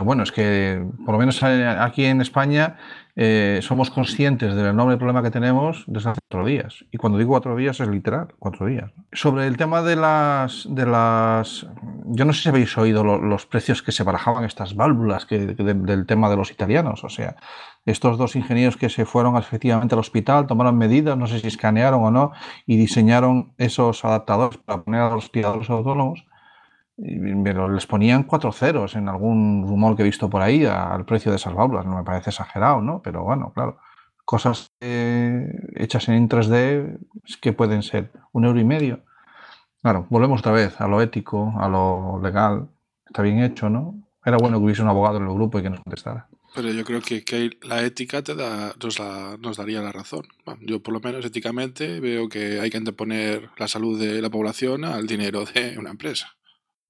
Bueno, 0.00 0.22
es 0.22 0.30
que 0.30 0.86
por 1.04 1.14
lo 1.14 1.18
menos 1.18 1.42
aquí 1.42 2.04
en 2.04 2.20
España 2.20 2.76
eh, 3.16 3.58
somos 3.62 3.90
conscientes 3.90 4.54
del 4.54 4.66
enorme 4.66 4.96
problema 4.96 5.24
que 5.24 5.32
tenemos 5.32 5.82
desde 5.88 6.10
hace 6.10 6.20
cuatro 6.28 6.46
días. 6.46 6.84
Y 6.92 6.98
cuando 6.98 7.18
digo 7.18 7.30
cuatro 7.30 7.56
días 7.56 7.80
es 7.80 7.88
literal, 7.88 8.28
cuatro 8.38 8.66
días. 8.66 8.92
Sobre 9.12 9.48
el 9.48 9.56
tema 9.56 9.82
de 9.82 9.96
las... 9.96 10.68
De 10.70 10.86
las 10.86 11.66
yo 12.06 12.24
no 12.24 12.32
sé 12.32 12.42
si 12.42 12.48
habéis 12.48 12.78
oído 12.78 13.02
lo, 13.02 13.18
los 13.18 13.46
precios 13.46 13.82
que 13.82 13.90
se 13.90 14.04
barajaban 14.04 14.44
estas 14.44 14.76
válvulas 14.76 15.26
que, 15.26 15.38
de, 15.40 15.74
del 15.74 16.06
tema 16.06 16.30
de 16.30 16.36
los 16.36 16.52
italianos. 16.52 17.02
O 17.02 17.08
sea, 17.08 17.34
estos 17.84 18.18
dos 18.18 18.36
ingenieros 18.36 18.76
que 18.76 18.90
se 18.90 19.04
fueron 19.04 19.36
efectivamente 19.36 19.96
al 19.96 19.98
hospital, 19.98 20.46
tomaron 20.46 20.78
medidas, 20.78 21.18
no 21.18 21.26
sé 21.26 21.40
si 21.40 21.48
escanearon 21.48 22.04
o 22.04 22.12
no, 22.12 22.30
y 22.66 22.76
diseñaron 22.76 23.52
esos 23.58 24.04
adaptadores 24.04 24.58
para 24.58 24.82
poner 24.82 25.00
a 25.00 25.04
los 25.06 25.24
respiradores 25.24 25.68
autónomos 25.70 26.27
pero 27.44 27.68
les 27.68 27.86
ponían 27.86 28.24
cuatro 28.24 28.50
ceros 28.52 28.96
en 28.96 29.08
algún 29.08 29.64
rumor 29.66 29.94
que 29.94 30.02
he 30.02 30.04
visto 30.04 30.28
por 30.28 30.42
ahí 30.42 30.64
al 30.64 31.04
precio 31.04 31.30
de 31.30 31.36
esas 31.36 31.54
válvulas. 31.54 31.86
No 31.86 31.96
me 31.96 32.04
parece 32.04 32.30
exagerado, 32.30 32.80
¿no? 32.80 33.00
Pero 33.02 33.22
bueno, 33.22 33.52
claro, 33.54 33.78
cosas 34.24 34.72
eh, 34.80 35.48
hechas 35.76 36.08
en 36.08 36.28
3D 36.28 36.98
que 37.40 37.52
pueden 37.52 37.82
ser 37.82 38.10
un 38.32 38.44
euro 38.44 38.58
y 38.58 38.64
medio. 38.64 39.00
Claro, 39.80 40.06
volvemos 40.10 40.40
otra 40.40 40.52
vez 40.52 40.80
a 40.80 40.88
lo 40.88 41.00
ético, 41.00 41.54
a 41.58 41.68
lo 41.68 42.20
legal. 42.20 42.68
Está 43.06 43.22
bien 43.22 43.42
hecho, 43.42 43.70
¿no? 43.70 43.94
Era 44.24 44.36
bueno 44.36 44.58
que 44.58 44.64
hubiese 44.64 44.82
un 44.82 44.88
abogado 44.88 45.18
en 45.18 45.24
el 45.24 45.34
grupo 45.34 45.58
y 45.58 45.62
que 45.62 45.70
nos 45.70 45.80
contestara. 45.80 46.28
Pero 46.54 46.72
yo 46.72 46.84
creo 46.84 47.00
que, 47.00 47.24
que 47.24 47.50
la 47.62 47.82
ética 47.82 48.22
te 48.22 48.34
da, 48.34 48.74
nos, 48.82 48.98
la, 48.98 49.36
nos 49.38 49.56
daría 49.56 49.80
la 49.80 49.92
razón. 49.92 50.26
Bueno, 50.44 50.60
yo, 50.64 50.82
por 50.82 50.92
lo 50.92 51.00
menos, 51.00 51.24
éticamente 51.24 52.00
veo 52.00 52.28
que 52.28 52.60
hay 52.60 52.70
que 52.70 52.78
anteponer 52.78 53.50
la 53.56 53.68
salud 53.68 54.00
de 54.00 54.20
la 54.20 54.30
población 54.30 54.84
al 54.84 55.06
dinero 55.06 55.44
de 55.44 55.78
una 55.78 55.90
empresa. 55.90 56.37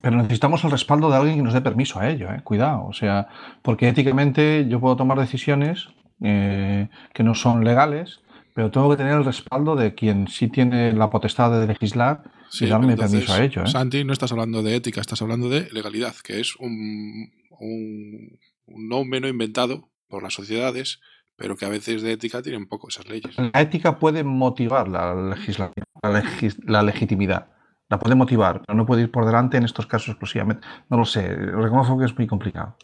Pero 0.01 0.17
necesitamos 0.17 0.63
el 0.65 0.71
respaldo 0.71 1.11
de 1.11 1.17
alguien 1.17 1.37
que 1.37 1.43
nos 1.43 1.55
dé 1.55 1.61
permiso 1.61 1.99
a 1.99 2.09
ello, 2.09 2.31
¿eh? 2.31 2.41
cuidado. 2.45 2.87
O 2.87 2.93
sea, 2.93 3.29
porque 3.63 3.89
éticamente 3.89 4.67
yo 4.69 4.81
puedo 4.81 4.97
tomar 4.97 5.19
decisiones 5.19 5.89
eh, 6.23 6.89
que 7.13 7.23
no 7.25 7.35
son 7.35 7.65
legales, 7.65 8.21
pero 8.55 8.71
tengo 8.71 8.91
que 8.91 8.97
tener 8.97 9.15
el 9.15 9.25
respaldo 9.25 9.75
de 9.77 9.95
quien 9.95 10.29
sí 10.29 10.49
tiene 10.49 10.93
la 10.93 11.11
potestad 11.11 11.61
de 11.61 11.67
legislar 11.67 12.23
Sí, 12.51 12.65
y 12.65 12.69
darme 12.69 12.93
entonces, 12.93 13.11
permiso 13.13 13.33
a 13.35 13.45
ello. 13.45 13.63
¿eh? 13.65 13.67
Santi, 13.67 14.05
no 14.05 14.13
estás 14.13 14.33
hablando 14.33 14.63
de 14.63 14.77
ética, 14.77 15.01
estás 15.01 15.21
hablando 15.23 15.49
de 15.49 15.69
legalidad, 15.71 16.15
que 16.25 16.41
es 16.41 16.57
un, 16.57 17.31
un, 17.61 18.39
un 18.67 18.89
nómeno 18.89 19.29
inventado 19.29 19.91
por 20.09 20.23
las 20.23 20.35
sociedades, 20.35 21.01
pero 21.37 21.57
que 21.57 21.67
a 21.67 21.69
veces 21.69 22.03
de 22.03 22.13
ética 22.13 22.43
tiene 22.43 22.59
un 22.59 22.67
poco 22.67 22.89
esas 22.89 23.07
leyes. 23.09 23.37
La 23.37 23.61
ética 23.61 23.99
puede 23.99 24.25
motivar 24.25 24.89
la 24.89 25.15
legislación, 25.15 25.85
la, 26.03 26.11
legis, 26.11 26.57
la 26.65 26.83
legitimidad. 26.83 27.49
La 27.89 27.99
puede 27.99 28.15
motivar, 28.15 28.63
pero 28.67 28.77
no 28.77 28.85
puede 28.87 29.03
ir 29.03 29.11
por 29.11 29.25
delante 29.25 29.57
en 29.57 29.65
estos 29.65 29.87
casos 29.87 30.09
exclusivamente. 30.11 30.67
No 30.91 30.99
lo 30.99 31.05
sé, 31.05 31.27
reconozco 31.35 31.99
que 31.99 32.05
es 32.05 32.17
muy 32.17 32.27
complicado. 32.27 32.77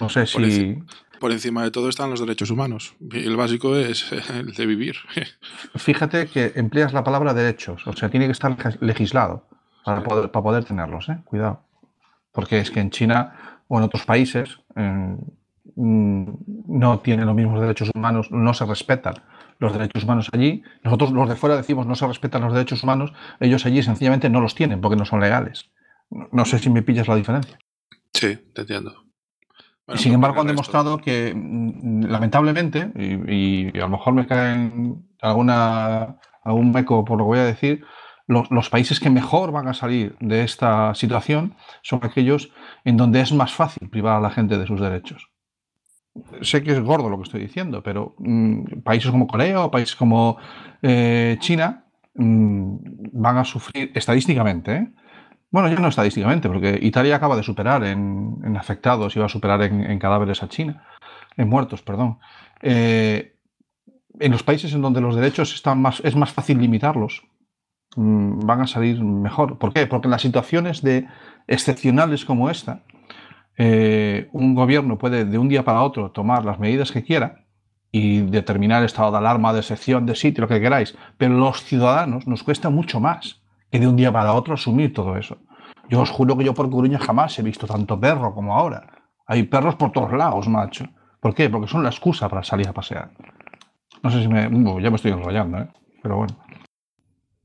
No 0.00 0.08
sé 0.08 0.20
Por, 0.32 0.44
si. 0.50 0.82
por 1.20 1.30
encima 1.30 1.62
de 1.62 1.70
todo 1.70 1.88
están 1.88 2.10
los 2.10 2.18
derechos 2.20 2.50
humanos. 2.50 2.96
El 3.12 3.36
básico 3.36 3.76
es 3.76 4.10
el 4.30 4.52
de 4.54 4.66
vivir. 4.66 4.96
Fíjate 5.76 6.26
que 6.26 6.52
empleas 6.56 6.92
la 6.92 7.04
palabra 7.04 7.32
derechos, 7.34 7.86
o 7.86 7.92
sea, 7.92 8.08
tiene 8.08 8.26
que 8.26 8.32
estar 8.32 8.56
leg- 8.56 8.78
legislado 8.80 9.46
para 9.84 10.02
poder, 10.02 10.30
para 10.30 10.42
poder 10.42 10.64
tenerlos, 10.64 11.08
¿eh? 11.08 11.18
Cuidado. 11.24 11.62
Porque 12.32 12.58
es 12.58 12.70
que 12.70 12.80
en 12.80 12.90
China 12.90 13.60
o 13.68 13.78
en 13.78 13.84
otros 13.84 14.04
países 14.04 14.58
eh, 14.74 15.16
mm, 15.76 16.24
no 16.68 16.98
tienen 17.00 17.26
los 17.26 17.34
mismos 17.36 17.60
derechos 17.60 17.90
humanos, 17.94 18.30
no 18.32 18.52
se 18.54 18.66
respetan 18.66 19.14
los 19.58 19.72
derechos 19.72 20.04
humanos 20.04 20.28
allí. 20.32 20.62
Nosotros 20.82 21.12
los 21.12 21.28
de 21.28 21.36
fuera 21.36 21.56
decimos 21.56 21.86
no 21.86 21.94
se 21.94 22.06
respetan 22.06 22.42
los 22.42 22.52
derechos 22.52 22.82
humanos, 22.82 23.12
ellos 23.40 23.64
allí 23.66 23.82
sencillamente 23.82 24.28
no 24.30 24.40
los 24.40 24.54
tienen 24.54 24.80
porque 24.80 24.96
no 24.96 25.04
son 25.04 25.20
legales. 25.20 25.70
No 26.10 26.44
sé 26.44 26.58
si 26.58 26.70
me 26.70 26.82
pillas 26.82 27.08
la 27.08 27.16
diferencia. 27.16 27.58
Sí, 28.12 28.36
te 28.54 28.62
entiendo. 28.62 29.04
Bueno, 29.86 30.00
sin 30.00 30.14
embargo, 30.14 30.40
han 30.40 30.46
demostrado 30.46 30.98
que, 30.98 31.34
mm, 31.34 32.04
lamentablemente, 32.04 32.90
y, 32.96 33.76
y 33.76 33.78
a 33.78 33.82
lo 33.82 33.90
mejor 33.90 34.14
me 34.14 34.26
caen 34.26 35.08
alguna, 35.20 36.18
algún 36.42 36.76
eco 36.76 37.04
por 37.04 37.18
lo 37.18 37.24
que 37.24 37.28
voy 37.28 37.38
a 37.38 37.44
decir, 37.44 37.84
los, 38.26 38.50
los 38.50 38.70
países 38.70 39.00
que 39.00 39.10
mejor 39.10 39.52
van 39.52 39.68
a 39.68 39.74
salir 39.74 40.16
de 40.20 40.42
esta 40.42 40.94
situación 40.94 41.56
son 41.82 42.00
aquellos 42.02 42.50
en 42.84 42.96
donde 42.96 43.20
es 43.20 43.32
más 43.32 43.52
fácil 43.52 43.90
privar 43.90 44.16
a 44.16 44.20
la 44.20 44.30
gente 44.30 44.56
de 44.56 44.66
sus 44.66 44.80
derechos. 44.80 45.33
Sé 46.42 46.62
que 46.62 46.72
es 46.72 46.80
gordo 46.80 47.08
lo 47.08 47.16
que 47.16 47.24
estoy 47.24 47.40
diciendo, 47.40 47.82
pero 47.82 48.14
mm, 48.18 48.82
países 48.84 49.10
como 49.10 49.26
Corea 49.26 49.64
o 49.64 49.70
países 49.70 49.96
como 49.96 50.36
eh, 50.80 51.36
China 51.40 51.86
mm, 52.14 52.76
van 53.12 53.38
a 53.38 53.44
sufrir 53.44 53.90
estadísticamente, 53.94 54.74
¿eh? 54.76 54.88
Bueno, 55.50 55.68
ya 55.68 55.76
no 55.76 55.86
estadísticamente, 55.86 56.48
porque 56.48 56.76
Italia 56.82 57.14
acaba 57.14 57.36
de 57.36 57.44
superar 57.44 57.84
en, 57.84 58.56
afectados 58.56 59.14
y 59.14 59.20
va 59.20 59.26
a 59.26 59.28
superar 59.28 59.62
en, 59.62 59.88
en 59.88 60.00
cadáveres 60.00 60.42
a 60.42 60.48
China, 60.48 60.84
en 61.36 61.48
muertos, 61.48 61.80
perdón. 61.82 62.18
Eh, 62.60 63.36
en 64.18 64.32
los 64.32 64.42
países 64.42 64.72
en 64.74 64.82
donde 64.82 65.00
los 65.00 65.14
derechos 65.14 65.54
están 65.54 65.80
más, 65.80 66.00
es 66.04 66.16
más 66.16 66.32
fácil 66.32 66.58
limitarlos, 66.58 67.22
mm, 67.96 68.40
van 68.40 68.62
a 68.62 68.66
salir 68.66 69.02
mejor. 69.02 69.58
¿Por 69.58 69.72
qué? 69.72 69.86
Porque 69.86 70.08
en 70.08 70.12
las 70.12 70.22
situaciones 70.22 70.82
de 70.82 71.06
excepcionales 71.46 72.24
como 72.24 72.50
esta, 72.50 72.82
eh, 73.56 74.28
un 74.32 74.54
gobierno 74.54 74.98
puede 74.98 75.24
de 75.24 75.38
un 75.38 75.48
día 75.48 75.64
para 75.64 75.82
otro 75.82 76.10
tomar 76.10 76.44
las 76.44 76.58
medidas 76.58 76.90
que 76.90 77.04
quiera 77.04 77.44
y 77.92 78.22
determinar 78.22 78.82
estado 78.82 79.12
de 79.12 79.18
alarma, 79.18 79.52
de 79.52 79.60
excepción, 79.60 80.04
de 80.06 80.16
sitio, 80.16 80.42
lo 80.42 80.48
que 80.48 80.60
queráis, 80.60 80.96
pero 81.16 81.34
los 81.34 81.62
ciudadanos 81.62 82.26
nos 82.26 82.42
cuesta 82.42 82.68
mucho 82.68 82.98
más 82.98 83.40
que 83.70 83.78
de 83.78 83.86
un 83.86 83.96
día 83.96 84.12
para 84.12 84.32
otro 84.32 84.54
asumir 84.54 84.92
todo 84.92 85.16
eso. 85.16 85.38
Yo 85.88 86.00
os 86.00 86.10
juro 86.10 86.36
que 86.36 86.44
yo 86.44 86.54
por 86.54 86.70
Coruña 86.70 86.98
jamás 86.98 87.38
he 87.38 87.42
visto 87.42 87.66
tanto 87.66 88.00
perro 88.00 88.34
como 88.34 88.54
ahora. 88.54 88.86
Hay 89.26 89.44
perros 89.44 89.76
por 89.76 89.92
todos 89.92 90.12
lados, 90.12 90.48
macho. 90.48 90.86
¿Por 91.20 91.34
qué? 91.34 91.48
Porque 91.48 91.68
son 91.68 91.82
la 91.82 91.90
excusa 91.90 92.28
para 92.28 92.42
salir 92.42 92.68
a 92.68 92.72
pasear. 92.72 93.10
No 94.02 94.10
sé 94.10 94.22
si 94.22 94.28
me... 94.28 94.42
ya 94.82 94.90
me 94.90 94.96
estoy 94.96 95.12
enrollando, 95.12 95.58
¿eh? 95.58 95.68
Pero 96.02 96.16
bueno. 96.16 96.34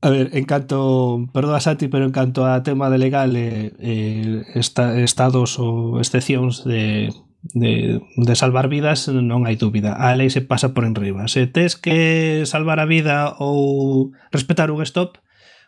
A 0.02 0.08
ver, 0.08 0.30
en 0.32 0.44
canto, 0.44 1.28
perdón 1.32 1.56
a 1.56 1.76
pero 1.76 2.04
en 2.04 2.12
canto 2.12 2.46
a 2.46 2.62
tema 2.62 2.88
de 2.88 2.96
legal, 2.96 3.36
eh, 3.36 3.72
eh, 3.78 4.44
esta, 4.54 4.98
estados 4.98 5.60
ou 5.60 6.00
excepcións 6.00 6.64
de, 6.64 7.12
de, 7.52 8.00
de 8.16 8.34
salvar 8.34 8.72
vidas 8.72 9.12
non 9.12 9.44
hai 9.44 9.60
dúbida. 9.60 9.92
A 9.92 10.16
lei 10.16 10.32
se 10.32 10.40
pasa 10.40 10.72
por 10.72 10.88
enriba. 10.88 11.28
Se 11.28 11.44
tes 11.44 11.76
que 11.76 12.48
salvar 12.48 12.80
a 12.80 12.88
vida 12.88 13.36
ou 13.44 14.16
respetar 14.32 14.72
un 14.72 14.80
stop, 14.88 15.20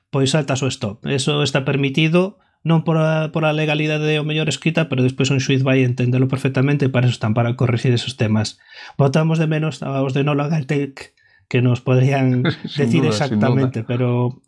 pois 0.09 0.33
saltas 0.33 0.65
o 0.65 0.69
stop. 0.73 1.05
Eso 1.05 1.45
está 1.45 1.69
permitido 1.69 2.41
non 2.65 2.89
por 2.89 2.97
a, 2.97 3.35
por 3.37 3.45
a 3.45 3.53
legalidade 3.53 4.17
o 4.17 4.25
mellor 4.25 4.49
escrita, 4.49 4.89
pero 4.89 5.05
despois 5.05 5.29
un 5.29 5.45
xuiz 5.45 5.61
vai 5.61 5.85
entendelo 5.85 6.25
perfectamente 6.31 6.89
e 6.89 6.93
para 6.95 7.05
eso 7.05 7.21
están 7.21 7.37
para 7.37 7.53
corregir 7.53 7.93
esos 7.93 8.17
temas. 8.17 8.57
Votamos 8.97 9.37
de 9.37 9.51
menos 9.51 9.85
aos 9.85 10.17
de 10.17 10.25
Nola 10.25 10.49
legal 10.49 11.13
que 11.53 11.61
nos 11.61 11.85
podrían 11.85 12.41
decir 12.81 13.05
duda, 13.05 13.13
exactamente, 13.13 13.85
pero 13.85 14.41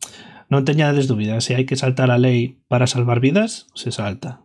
non 0.49 0.65
teñades 0.65 1.05
dúbidas, 1.05 1.45
se 1.45 1.53
hai 1.53 1.69
que 1.69 1.77
saltar 1.77 2.09
a 2.09 2.17
lei 2.17 2.65
para 2.73 2.89
salvar 2.89 3.21
vidas, 3.21 3.69
se 3.77 3.93
salta. 3.93 4.41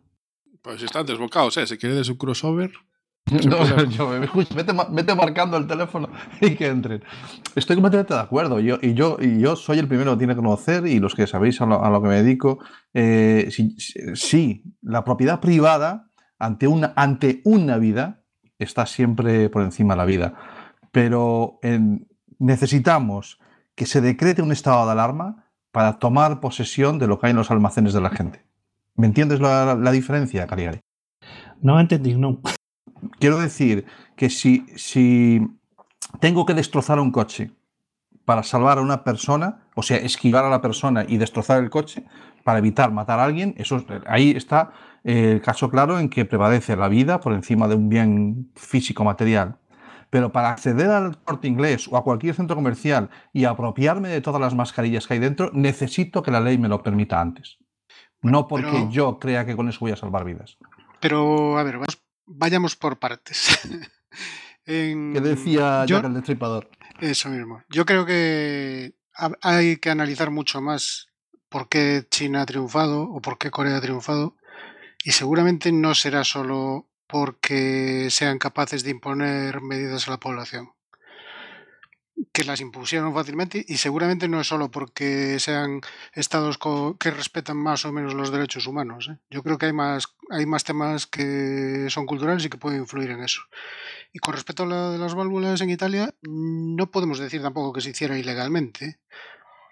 Pues 0.60 0.84
están 0.84 1.08
desbocados, 1.08 1.56
¿eh? 1.56 1.64
Si 1.64 1.80
quieres 1.80 2.12
un 2.12 2.20
crossover. 2.20 2.76
No, 3.30 3.62
yo, 3.94 4.10
escucha, 4.24 4.56
vete, 4.56 4.74
vete 4.90 5.14
marcando 5.14 5.56
el 5.56 5.68
teléfono 5.68 6.10
y 6.42 6.56
que 6.58 6.66
entren. 6.68 7.04
Estoy 7.54 7.76
completamente 7.78 8.16
de 8.16 8.20
acuerdo. 8.26 8.60
Yo, 8.60 8.80
y, 8.82 8.96
yo, 8.98 9.18
y 9.22 9.40
yo 9.40 9.56
soy 9.56 9.78
el 9.78 9.88
primero 9.88 10.14
que 10.14 10.26
tiene 10.26 10.34
que 10.34 10.42
conocer, 10.42 10.88
y 10.88 10.98
los 11.00 11.14
que 11.14 11.28
sabéis 11.28 11.62
a 11.62 11.68
lo, 11.68 11.78
a 11.84 11.90
lo 11.92 12.02
que 12.02 12.10
me 12.10 12.24
dedico, 12.24 12.58
eh, 12.92 13.48
sí, 13.52 13.76
sí, 14.16 14.64
la 14.82 15.04
propiedad 15.06 15.40
privada 15.40 16.10
ante 16.40 16.66
una, 16.66 16.92
ante 16.96 17.42
una 17.46 17.78
vida 17.78 18.24
está 18.58 18.88
siempre 18.88 19.48
por 19.54 19.62
encima 19.62 19.94
de 19.94 19.98
la 20.00 20.06
vida. 20.10 20.34
Pero 20.92 21.60
en- 21.62 22.09
necesitamos 22.40 23.40
que 23.76 23.86
se 23.86 24.02
decrete 24.02 24.42
un 24.42 24.52
estado 24.52 24.86
de 24.86 24.92
alarma 24.94 25.46
para 25.72 26.00
tomar 26.00 26.40
posesión 26.40 26.98
de 26.98 27.08
lo 27.08 27.20
que 27.20 27.28
hay 27.28 27.32
en 27.32 27.38
los 27.38 27.52
almacenes 27.52 27.94
de 27.94 28.02
la 28.02 28.10
gente. 28.10 28.44
¿Me 28.96 29.08
entiendes 29.08 29.40
la, 29.40 29.76
la 29.76 29.92
diferencia, 29.92 30.48
Caligari? 30.48 30.80
Non 31.62 31.80
entendí, 31.80 32.16
non. 32.16 32.40
Quiero 33.20 33.38
decir 33.40 33.86
que 34.16 34.30
si, 34.32 34.66
si 34.76 35.40
tengo 36.20 36.46
que 36.48 36.56
destrozar 36.56 37.00
un 37.00 37.12
coche 37.12 37.52
para 38.26 38.44
salvar 38.44 38.80
a 38.80 38.82
una 38.82 39.04
persona, 39.04 39.68
o 39.76 39.84
sea, 39.84 39.98
esquivar 39.98 40.44
a 40.44 40.50
la 40.50 40.62
persona 40.62 41.06
y 41.08 41.18
destrozar 41.18 41.62
el 41.64 41.70
coche 41.70 42.04
para 42.44 42.60
evitar 42.60 42.92
matar 42.92 43.20
a 43.20 43.26
alguien, 43.26 43.54
eso, 43.58 43.78
es- 43.78 43.86
ahí 44.08 44.32
está 44.32 44.72
el 45.04 45.42
caso 45.42 45.70
claro 45.70 46.00
en 46.00 46.10
que 46.10 46.26
prevalece 46.26 46.76
la 46.76 46.88
vida 46.90 47.20
por 47.20 47.34
encima 47.34 47.68
de 47.68 47.76
un 47.76 47.88
bien 47.90 48.52
físico 48.56 49.04
material. 49.04 49.58
Pero 50.10 50.32
para 50.32 50.50
acceder 50.50 50.90
al 50.90 51.22
corte 51.24 51.48
inglés 51.48 51.88
o 51.88 51.96
a 51.98 52.04
cualquier 52.04 52.34
centro 52.36 52.56
comercial 52.56 53.10
y 53.32 53.46
apropiarme 53.46 54.10
de 54.10 54.22
todas 54.22 54.42
las 54.42 54.56
mascarillas 54.56 55.06
que 55.06 55.14
hay 55.14 55.20
dentro, 55.20 55.52
necesito 55.54 56.24
que 56.24 56.32
la 56.32 56.40
ley 56.40 56.58
me 56.58 56.68
lo 56.68 56.82
permita 56.82 57.22
antes. 57.22 57.58
No 58.22 58.48
porque 58.48 58.68
pero- 58.72 58.90
yo 58.90 59.20
crea 59.20 59.46
que 59.46 59.56
con 59.56 59.70
eso 59.70 59.80
voy 59.82 59.92
a 59.92 59.96
salvar 59.96 60.26
vidas. 60.26 60.58
Pero, 61.00 61.58
a 61.58 61.64
ver, 61.64 61.76
vamos- 61.76 62.02
vayamos 62.26 62.76
por 62.76 62.98
partes. 63.00 63.48
En- 64.66 65.14
Que 65.14 65.22
decía 65.22 65.86
yo- 65.86 65.96
Jack 65.98 66.06
el 66.06 66.14
Destripador. 66.16 66.70
Eso 67.00 67.30
mismo. 67.30 67.64
Yo 67.70 67.86
creo 67.86 68.06
que 68.06 68.94
ha- 69.16 69.32
hay 69.42 69.78
que 69.78 69.90
analizar 69.90 70.30
mucho 70.32 70.62
más 70.62 71.08
por 71.50 71.70
qué 71.70 72.06
China 72.10 72.42
ha 72.42 72.46
triunfado 72.46 73.04
o 73.04 73.22
por 73.22 73.38
qué 73.38 73.50
Corea 73.50 73.78
ha 73.78 73.82
triunfado. 73.82 74.36
Y 75.04 75.12
seguramente 75.12 75.72
no 75.72 75.96
será 75.96 76.24
solo 76.24 76.89
porque 77.10 78.10
sean 78.12 78.38
capaces 78.38 78.84
de 78.84 78.92
imponer 78.92 79.62
medidas 79.62 80.08
a 80.08 80.12
la 80.12 80.20
población. 80.20 80.72
Que 82.32 82.44
las 82.44 82.62
impusieron 82.62 83.14
fácilmente 83.14 83.66
y 83.68 83.78
seguramente 83.78 84.28
no 84.28 84.40
es 84.40 84.48
solo 84.48 84.70
porque 84.70 85.40
sean 85.40 85.82
estados 86.14 86.60
que 87.00 87.10
respetan 87.10 87.58
más 87.58 87.84
o 87.86 87.92
menos 87.92 88.14
los 88.14 88.32
derechos 88.32 88.68
humanos. 88.68 89.10
¿eh? 89.12 89.18
Yo 89.32 89.42
creo 89.42 89.58
que 89.58 89.66
hay 89.66 89.74
más, 89.74 90.14
hay 90.30 90.46
más 90.46 90.64
temas 90.64 91.08
que 91.08 91.88
son 91.90 92.06
culturales 92.06 92.46
y 92.46 92.50
que 92.50 92.60
pueden 92.60 92.82
influir 92.82 93.10
en 93.10 93.24
eso. 93.24 93.42
Y 94.14 94.20
con 94.20 94.36
respecto 94.36 94.64
a 94.64 94.68
la 94.68 94.92
de 94.92 95.00
las 95.00 95.16
válvulas 95.16 95.62
en 95.62 95.72
Italia, 95.72 96.14
no 96.22 96.92
podemos 96.92 97.18
decir 97.18 97.42
tampoco 97.42 97.74
que 97.74 97.82
se 97.82 97.90
hiciera 97.90 98.20
ilegalmente. 98.20 99.00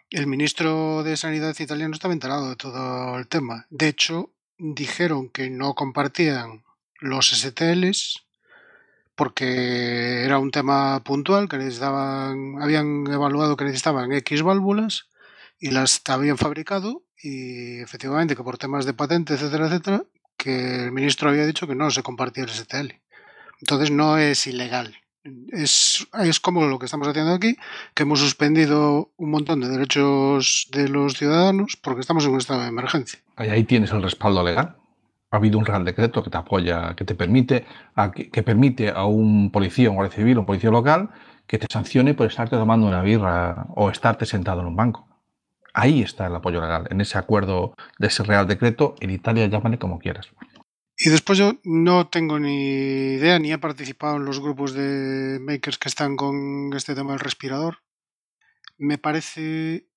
El 0.09 0.25
ministro 0.25 1.03
de 1.03 1.17
Sanidad 1.17 1.55
italiano 1.59 1.93
estaba 1.93 2.15
enterado 2.15 2.49
de 2.49 2.55
todo 2.55 3.19
el 3.19 3.27
tema. 3.27 3.67
De 3.69 3.89
hecho, 3.89 4.31
dijeron 4.57 5.29
que 5.29 5.51
no 5.51 5.75
compartían 5.75 6.63
los 6.99 7.31
STLs 7.31 8.27
porque 9.15 10.23
era 10.23 10.37
un 10.37 10.51
tema 10.51 11.03
puntual, 11.03 11.49
que 11.49 11.57
necesitaban, 11.57 12.61
habían 12.61 13.07
evaluado 13.07 13.57
que 13.57 13.65
necesitaban 13.65 14.11
X 14.11 14.43
válvulas 14.43 15.07
y 15.59 15.71
las 15.71 16.01
habían 16.07 16.37
fabricado 16.37 17.01
y 17.19 17.79
efectivamente 17.79 18.35
que 18.35 18.43
por 18.43 18.59
temas 18.59 18.85
de 18.85 18.93
patente, 18.93 19.33
etcétera, 19.33 19.65
etcétera, 19.65 20.03
que 20.37 20.83
el 20.85 20.91
ministro 20.91 21.29
había 21.29 21.47
dicho 21.47 21.65
que 21.65 21.73
no 21.73 21.89
se 21.89 22.03
compartía 22.03 22.43
el 22.43 22.51
STL. 22.51 22.93
Entonces 23.59 23.89
no 23.89 24.19
es 24.19 24.45
ilegal. 24.45 24.95
Es, 25.51 26.07
es 26.23 26.39
como 26.39 26.65
lo 26.67 26.77
que 26.77 26.85
estamos 26.85 27.07
haciendo 27.07 27.33
aquí, 27.33 27.57
que 27.95 28.03
hemos 28.03 28.19
suspendido 28.19 29.11
un 29.17 29.31
montón 29.31 29.59
de 29.59 29.67
derechos 29.67 30.67
de 30.71 30.87
los 30.87 31.15
ciudadanos 31.15 31.75
porque 31.81 32.01
estamos 32.01 32.23
en 32.25 32.31
un 32.31 32.37
estado 32.37 32.61
de 32.61 32.67
emergencia. 32.67 33.19
Ahí, 33.35 33.63
tienes 33.63 33.91
el 33.91 34.03
respaldo 34.03 34.43
legal. 34.43 34.77
Ha 35.29 35.37
habido 35.37 35.59
un 35.59 35.65
real 35.65 35.83
decreto 35.83 36.23
que 36.23 36.29
te 36.29 36.37
apoya, 36.37 36.95
que 36.95 37.03
te 37.03 37.15
permite, 37.15 37.65
a, 37.95 38.11
que, 38.11 38.43
permite 38.43 38.89
a 38.89 39.05
un 39.05 39.51
policía, 39.51 39.89
un 39.89 39.95
guardia 39.97 40.15
civil, 40.15 40.37
un 40.37 40.45
policía 40.45 40.71
local, 40.71 41.09
que 41.45 41.57
te 41.57 41.67
sancione 41.71 42.13
por 42.13 42.27
estarte 42.27 42.55
tomando 42.55 42.87
una 42.87 43.01
birra 43.01 43.67
o 43.75 43.89
estarte 43.89 44.25
sentado 44.25 44.61
en 44.61 44.67
un 44.67 44.75
banco. 44.75 45.07
Ahí 45.73 46.01
está 46.01 46.27
el 46.27 46.35
apoyo 46.35 46.61
legal, 46.61 46.87
en 46.89 47.01
ese 47.01 47.17
acuerdo 47.17 47.75
de 47.99 48.07
ese 48.07 48.23
real 48.23 48.47
decreto. 48.47 48.95
En 48.99 49.11
Italia 49.11 49.47
llámale 49.47 49.77
como 49.77 49.99
quieras. 49.99 50.29
Y 50.97 51.09
después 51.11 51.37
yo 51.37 51.53
no 51.63 52.07
tengo 52.07 52.39
ni 52.39 53.13
idea, 53.13 53.37
ni 53.37 53.51
he 53.51 53.57
participado 53.59 54.15
en 54.15 54.25
los 54.25 54.39
grupos 54.39 54.73
de 54.73 55.39
makers 55.39 55.77
que 55.77 55.89
están 55.89 56.15
con 56.15 56.71
este 56.75 56.95
tema 56.95 57.11
del 57.11 57.19
respirador. 57.19 57.83
Me 58.79 58.97
parece, 58.97 59.87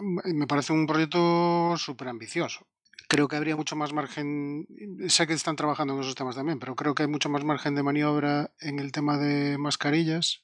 me 0.00 0.46
parece 0.48 0.72
un 0.72 0.86
proyecto 0.86 1.76
súper 1.76 2.08
ambicioso. 2.08 2.66
Creo 3.08 3.26
que 3.26 3.36
habría 3.36 3.56
mucho 3.56 3.74
más 3.74 3.92
margen, 3.92 4.66
sé 5.08 5.26
que 5.26 5.32
están 5.32 5.56
trabajando 5.56 5.94
en 5.94 6.00
esos 6.00 6.14
temas 6.14 6.36
también, 6.36 6.58
pero 6.58 6.76
creo 6.76 6.94
que 6.94 7.02
hay 7.02 7.08
mucho 7.08 7.28
más 7.28 7.42
margen 7.42 7.74
de 7.74 7.82
maniobra 7.82 8.52
en 8.60 8.78
el 8.78 8.92
tema 8.92 9.18
de 9.18 9.58
mascarillas, 9.58 10.42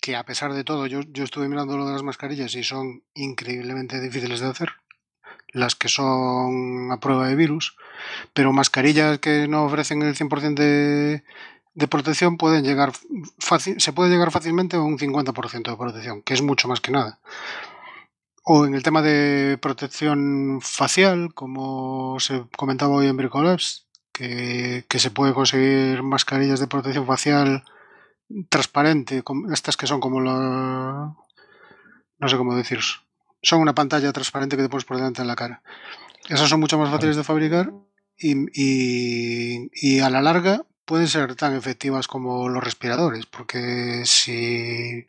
que 0.00 0.16
a 0.16 0.24
pesar 0.24 0.52
de 0.54 0.64
todo, 0.64 0.86
yo, 0.86 1.00
yo 1.02 1.24
estuve 1.24 1.48
mirando 1.48 1.76
lo 1.76 1.86
de 1.86 1.92
las 1.92 2.02
mascarillas 2.02 2.54
y 2.54 2.64
son 2.64 3.04
increíblemente 3.14 4.00
difíciles 4.00 4.40
de 4.40 4.48
hacer, 4.48 4.70
las 5.52 5.76
que 5.76 5.88
son 5.88 6.90
a 6.90 6.98
prueba 7.00 7.28
de 7.28 7.36
virus 7.36 7.76
pero 8.32 8.52
mascarillas 8.52 9.18
que 9.18 9.48
no 9.48 9.64
ofrecen 9.64 10.02
el 10.02 10.14
100% 10.14 10.54
de, 10.54 11.24
de 11.74 11.88
protección 11.88 12.36
pueden 12.36 12.64
llegar 12.64 12.92
fácil, 13.38 13.80
se 13.80 13.92
puede 13.92 14.10
llegar 14.10 14.30
fácilmente 14.30 14.76
a 14.76 14.80
un 14.80 14.98
50% 14.98 15.70
de 15.70 15.76
protección, 15.76 16.22
que 16.22 16.34
es 16.34 16.42
mucho 16.42 16.68
más 16.68 16.80
que 16.80 16.92
nada. 16.92 17.18
O 18.46 18.66
en 18.66 18.74
el 18.74 18.82
tema 18.82 19.00
de 19.00 19.58
protección 19.60 20.60
facial, 20.60 21.32
como 21.34 22.18
se 22.20 22.44
comentaba 22.56 22.94
hoy 22.94 23.06
en 23.06 23.16
Bricolabs, 23.16 23.86
que, 24.12 24.84
que 24.88 24.98
se 24.98 25.10
puede 25.10 25.32
conseguir 25.32 26.02
mascarillas 26.02 26.60
de 26.60 26.66
protección 26.66 27.06
facial 27.06 27.64
transparente, 28.50 29.22
como- 29.22 29.50
estas 29.52 29.76
que 29.78 29.86
son 29.86 30.00
como 30.00 30.20
la... 30.20 31.14
no 32.18 32.28
sé 32.28 32.36
cómo 32.36 32.54
decir, 32.54 32.80
son 33.42 33.60
una 33.60 33.74
pantalla 33.74 34.12
transparente 34.12 34.56
que 34.56 34.62
te 34.62 34.68
pones 34.68 34.84
por 34.84 34.98
delante 34.98 35.22
en 35.22 35.28
la 35.28 35.36
cara. 35.36 35.62
Esas 36.28 36.48
son 36.48 36.60
mucho 36.60 36.78
más 36.78 36.90
fáciles 36.90 37.16
de 37.16 37.24
fabricar 37.24 37.72
y, 38.18 38.34
y- 38.54 39.70
y 39.72 40.00
a 40.00 40.10
la 40.10 40.20
larga 40.22 40.64
pueden 40.84 41.08
ser 41.08 41.34
tan 41.34 41.54
efectivas 41.56 42.08
como 42.08 42.48
los 42.50 42.62
respiradores, 42.62 43.24
porque 43.24 44.02
si 44.04 45.06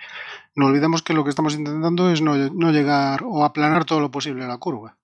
no 0.56 0.68
olvidemos 0.68 1.02
que 1.02 1.14
lo 1.14 1.24
que 1.24 1.30
estamos 1.30 1.56
intentando 1.56 2.10
es 2.10 2.22
no, 2.22 2.36
no 2.36 2.72
llegar 2.72 3.22
o 3.26 3.44
aplanar 3.44 3.86
todo 3.86 4.00
lo 4.00 4.12
posible 4.12 4.44
a 4.44 4.48
la 4.48 4.58
curva. 4.58 4.98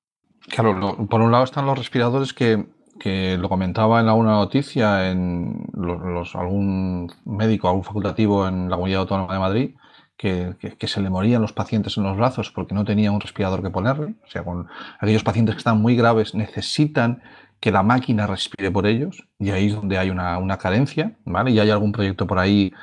Claro, 0.50 0.74
lo- 0.74 0.96
por 1.08 1.22
un 1.22 1.32
lado 1.32 1.44
están 1.44 1.66
los 1.66 1.78
respiradores 1.78 2.34
que, 2.34 2.66
que 3.00 3.38
lo 3.38 3.48
comentaba 3.50 4.00
en 4.02 4.08
alguna 4.08 4.32
noticia 4.32 5.12
en 5.12 5.66
los, 5.74 6.02
los- 6.02 6.36
algún 6.36 7.12
médico, 7.26 7.68
algún 7.68 7.84
facultativo 7.84 8.48
en 8.48 8.70
la 8.70 8.76
Comunidad 8.76 9.02
Autónoma 9.02 9.34
de 9.34 9.40
Madrid, 9.40 9.76
que, 10.18 10.56
que- 10.78 10.88
se 10.88 11.02
le 11.02 11.10
morían 11.10 11.42
los 11.42 11.54
pacientes 11.54 11.98
en 11.98 12.04
los 12.04 12.16
brazos 12.18 12.52
porque 12.52 12.74
no 12.76 12.86
tenía 12.86 13.12
un 13.12 13.20
respirador 13.22 13.62
que 13.62 13.70
ponerle. 13.70 14.16
O 14.26 14.30
sea, 14.30 14.44
con 14.44 14.68
aquellos 15.00 15.24
pacientes 15.24 15.56
que 15.56 15.60
están 15.60 15.82
muy 15.82 15.96
graves 15.96 16.34
necesitan 16.36 17.22
que 17.60 17.72
la 17.72 17.84
máquina 17.84 18.26
respire 18.26 18.72
por 18.72 18.88
ellos 18.88 19.28
y 19.38 19.52
ahí 19.52 19.68
es 19.68 19.76
donde 19.76 19.98
hay 20.00 20.10
una, 20.10 20.40
una 20.40 20.58
carencia, 20.58 21.16
¿vale? 21.26 21.52
Y 21.52 21.60
hay 21.60 21.70
algún 21.70 21.92
proyecto 21.92 22.26
por 22.26 22.40
ahí 22.40 22.74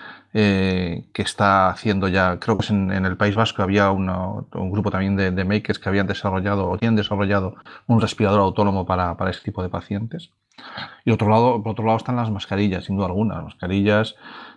eh, 0.40 1.08
que 1.12 1.22
está 1.22 1.68
haciendo 1.70 2.06
ya, 2.06 2.38
creo 2.38 2.56
que 2.56 2.64
es 2.64 2.70
en, 2.70 2.92
en 2.92 3.04
el 3.06 3.16
País 3.16 3.34
Vasco 3.34 3.62
había 3.64 3.90
uno- 3.90 4.46
un 4.54 4.70
grupo 4.70 4.90
también 4.90 5.16
de, 5.16 5.32
de 5.32 5.44
makers 5.44 5.78
que 5.80 5.88
habían 5.88 6.06
desarrollado 6.06 6.68
o 6.70 6.78
tienen 6.78 6.94
desarrollado 6.96 7.56
un 7.88 8.00
respirador 8.00 8.40
autónomo 8.40 8.84
para, 8.86 9.16
para 9.16 9.30
este 9.32 9.44
tipo 9.44 9.62
de 9.64 9.68
pacientes. 9.68 10.30
Y 11.04 11.10
otro 11.10 11.28
lado, 11.28 11.60
por 11.62 11.72
otro 11.72 11.84
lado 11.86 11.96
están 11.98 12.16
las 12.16 12.30
mascarillas, 12.30 12.84
sin 12.84 12.96
duda 12.96 13.06
alguna. 13.06 13.34
Las 13.36 13.44
mascarillas. 13.44 14.14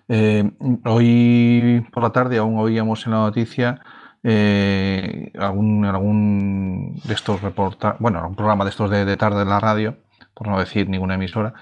eh, 0.07 0.51
hoy 0.85 1.85
por 1.91 2.03
la 2.03 2.11
tarde 2.11 2.37
aún 2.37 2.59
oíamos 2.59 3.05
en 3.05 3.13
la 3.13 3.19
noticia 3.19 3.79
eh, 4.23 5.31
algún, 5.39 5.85
algún 5.85 6.99
de 7.03 7.13
estos 7.13 7.41
reportajes, 7.41 7.99
bueno, 7.99 8.27
un 8.27 8.35
programa 8.35 8.65
de 8.65 8.69
estos 8.69 8.89
de, 8.91 9.05
de 9.05 9.17
tarde 9.17 9.41
en 9.41 9.49
la 9.49 9.59
radio, 9.59 9.95
por 10.35 10.47
no 10.47 10.59
decir 10.59 10.87
ninguna 10.89 11.15
emisora, 11.15 11.53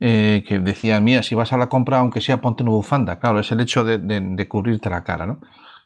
eh, 0.00 0.44
que 0.46 0.60
decían, 0.60 1.02
mira, 1.02 1.22
si 1.22 1.34
vas 1.34 1.52
a 1.52 1.56
la 1.56 1.68
compra, 1.68 1.98
aunque 1.98 2.20
sea 2.20 2.40
ponte 2.40 2.62
una 2.62 2.72
bufanda. 2.72 3.18
Claro, 3.18 3.40
es 3.40 3.50
el 3.50 3.60
hecho 3.60 3.84
de, 3.84 4.48
cubrirte 4.48 4.90
la 4.90 5.02
cara, 5.04 5.26
¿no? 5.26 5.40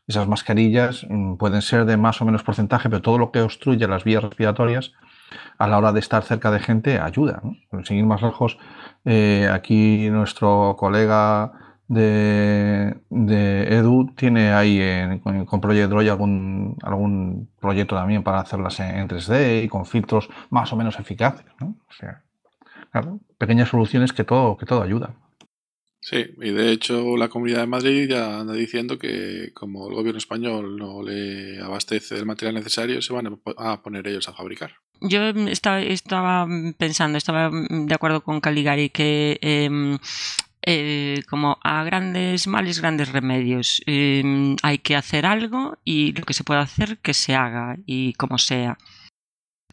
Esas 0.06 0.28
mascarillas 0.28 1.06
mm, 1.08 1.36
pueden 1.36 1.62
ser 1.62 1.84
de 1.86 1.96
más 1.96 2.20
o 2.20 2.24
menos 2.24 2.42
porcentaje, 2.42 2.90
pero 2.90 3.02
todo 3.02 3.18
lo 3.18 3.30
que 3.32 3.40
obstruye 3.40 3.86
las 3.88 4.04
vías 4.04 4.22
respiratorias 4.22 4.92
a 5.58 5.66
la 5.66 5.78
hora 5.78 5.92
de 5.92 6.00
estar 6.00 6.22
cerca 6.24 6.50
de 6.50 6.60
gente 6.60 7.00
ayuda. 7.00 7.42
Sin 7.84 7.98
ir 7.98 8.04
más 8.04 8.20
lejos, 8.22 8.58
eh, 9.04 9.48
aquí 9.50 10.10
nuestro 10.10 10.76
colega 10.78 11.52
de, 11.88 12.96
de, 13.10 13.76
Edu 13.76 14.12
tiene 14.14 14.52
ahí 14.52 14.80
en, 14.80 15.20
con, 15.20 15.60
Project 15.60 15.88
Droid 15.90 16.08
algún, 16.08 16.76
algún 16.82 17.50
proyecto 17.60 17.96
también 17.96 18.22
para 18.22 18.40
hacerlas 18.40 18.80
en, 18.80 18.96
en 18.96 19.08
3D 19.08 19.64
y 19.64 19.68
con 19.68 19.86
filtros 19.86 20.28
más 20.50 20.72
o 20.72 20.76
menos 20.76 20.98
eficaces. 20.98 21.46
¿no? 21.60 21.76
O 21.88 21.92
sea, 21.92 22.22
claro, 22.92 23.20
pequeñas 23.38 23.70
soluciones 23.70 24.12
que 24.12 24.24
todo, 24.24 24.56
que 24.56 24.66
todo 24.66 24.82
ayuda. 24.82 25.16
Sí, 26.00 26.34
y 26.40 26.50
de 26.50 26.72
hecho 26.72 27.16
la 27.16 27.28
Comunidad 27.28 27.60
de 27.60 27.66
Madrid 27.68 28.08
ya 28.10 28.40
anda 28.40 28.54
diciendo 28.54 28.98
que 28.98 29.52
como 29.54 29.88
el 29.88 29.94
gobierno 29.94 30.18
español 30.18 30.76
no 30.76 31.02
le 31.02 31.60
abastece 31.60 32.16
el 32.16 32.26
material 32.26 32.56
necesario, 32.56 33.00
se 33.00 33.12
van 33.12 33.40
a 33.56 33.82
poner 33.82 34.06
ellos 34.08 34.28
a 34.28 34.32
fabricar. 34.32 34.72
Yo 35.00 35.28
estaba, 35.30 35.80
estaba 35.80 36.46
pensando, 36.76 37.18
estaba 37.18 37.50
de 37.50 37.94
acuerdo 37.94 38.22
con 38.22 38.40
Caligari 38.40 38.90
que 38.90 39.38
eh, 39.40 39.98
eh, 40.64 41.22
como 41.28 41.58
a 41.62 41.82
grandes 41.82 42.46
males, 42.46 42.80
grandes 42.80 43.10
remedios. 43.10 43.82
Eh, 43.86 44.56
hay 44.62 44.78
que 44.78 44.96
hacer 44.96 45.26
algo 45.26 45.78
y 45.84 46.12
lo 46.12 46.24
que 46.24 46.34
se 46.34 46.44
puede 46.44 46.60
hacer, 46.60 46.98
que 46.98 47.14
se 47.14 47.34
haga 47.34 47.76
y 47.84 48.12
como 48.14 48.38
sea. 48.38 48.78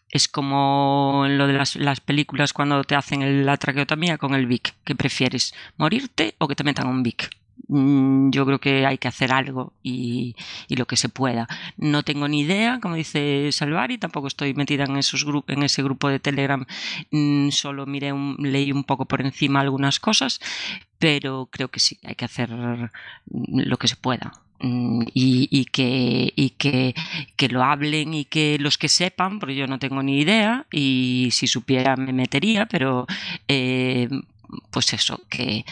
Es 0.10 0.28
como 0.28 1.26
lo 1.30 1.48
de 1.48 1.54
las, 1.54 1.76
las, 1.76 2.00
películas 2.02 2.54
cuando 2.54 2.84
te 2.84 2.95
hacen 2.95 3.45
la 3.45 3.58
traqueotomía 3.58 4.17
con 4.17 4.34
el 4.34 4.48
Vic. 4.48 4.74
¿Qué 4.84 4.95
prefieres? 4.95 5.54
¿Morirte 5.78 6.36
o 6.39 6.48
que 6.48 6.56
te 6.56 6.63
metan 6.63 6.88
un 6.88 7.04
Vic? 7.04 7.30
Mm, 7.69 8.32
yo 8.32 8.45
creo 8.47 8.60
que 8.60 8.86
hay 8.88 8.97
que 8.97 9.08
hacer 9.08 9.32
algo 9.32 9.73
y, 9.84 10.36
lo 10.69 10.88
que 10.88 10.97
se 10.97 11.08
pueda. 11.10 11.47
No 11.77 12.03
tengo 12.03 12.27
ni 12.27 12.41
idea, 12.41 12.79
como 12.82 12.95
dice 12.95 13.51
Salvari, 13.51 13.99
tampoco 13.99 14.27
estoy 14.27 14.53
metida 14.55 14.86
en, 14.86 14.97
esos 14.97 15.25
en 15.47 15.63
ese 15.63 15.84
grupo 15.84 16.10
de 16.10 16.19
Telegram, 16.19 16.65
mm, 17.12 17.49
solo 17.51 17.86
miré 17.86 18.12
un, 18.12 18.36
leí 18.39 18.71
un 18.71 18.84
poco 18.84 19.05
por 19.05 19.21
encima 19.21 19.62
algunas 19.62 19.99
cosas, 19.99 20.39
pero 20.97 21.47
creo 21.51 21.69
que 21.69 21.79
sí, 21.79 21.99
hay 22.03 22.15
que 22.15 22.25
hacer 22.25 22.49
lo 23.29 23.77
que 23.77 23.88
se 23.88 23.95
pueda. 23.95 24.34
Mm, 24.62 25.03
y, 25.13 25.47
y, 25.51 25.65
que, 25.65 26.34
y 26.36 26.49
que, 26.51 26.95
que, 27.38 27.49
lo 27.49 27.63
hablen 27.63 28.13
y 28.13 28.25
que 28.25 28.58
los 28.60 28.77
que 28.77 28.89
sepan, 28.89 29.39
porque 29.39 29.55
yo 29.55 29.67
no 29.67 29.79
tengo 29.79 30.03
ni 30.03 30.19
idea 30.19 30.65
y 30.71 31.29
si 31.32 31.47
supiera 31.47 31.95
me 31.95 32.13
metería, 32.13 32.65
pero 32.65 33.08
eh, 33.47 34.10
pues 34.71 34.93
eso, 34.93 35.21
que, 35.29 35.65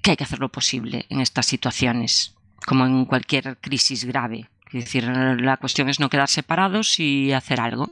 que 0.00 0.12
hay 0.12 0.16
que 0.16 0.24
hacer 0.24 0.40
lo 0.40 0.50
posible 0.50 1.06
en 1.08 1.20
estas 1.20 1.46
situaciones, 1.46 2.34
como 2.66 2.86
en 2.86 3.04
cualquier 3.04 3.58
crisis 3.60 4.04
grave. 4.04 4.48
Es 4.72 4.84
decir, 4.84 5.04
la 5.04 5.56
cuestión 5.56 5.88
es 5.88 6.00
no 6.00 6.10
quedarse 6.10 6.42
parados 6.42 7.00
y 7.00 7.32
hacer 7.32 7.60
algo. 7.60 7.90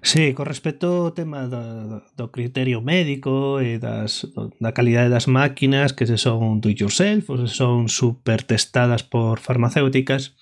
Sí, 0.00 0.34
con 0.34 0.44
respecto 0.44 1.08
ao 1.08 1.16
tema 1.16 1.48
do, 1.48 2.04
do 2.12 2.28
criterio 2.28 2.84
médico 2.84 3.64
e 3.64 3.80
das, 3.80 4.28
da 4.60 4.76
calidade 4.76 5.08
das 5.08 5.32
máquinas 5.32 5.96
que 5.96 6.04
se 6.04 6.20
son 6.20 6.60
do 6.60 6.68
yourself 6.68 7.32
ou 7.32 7.40
se 7.40 7.48
son 7.48 7.88
super 7.88 8.44
testadas 8.44 9.00
por 9.00 9.40
farmacéuticas 9.40 10.36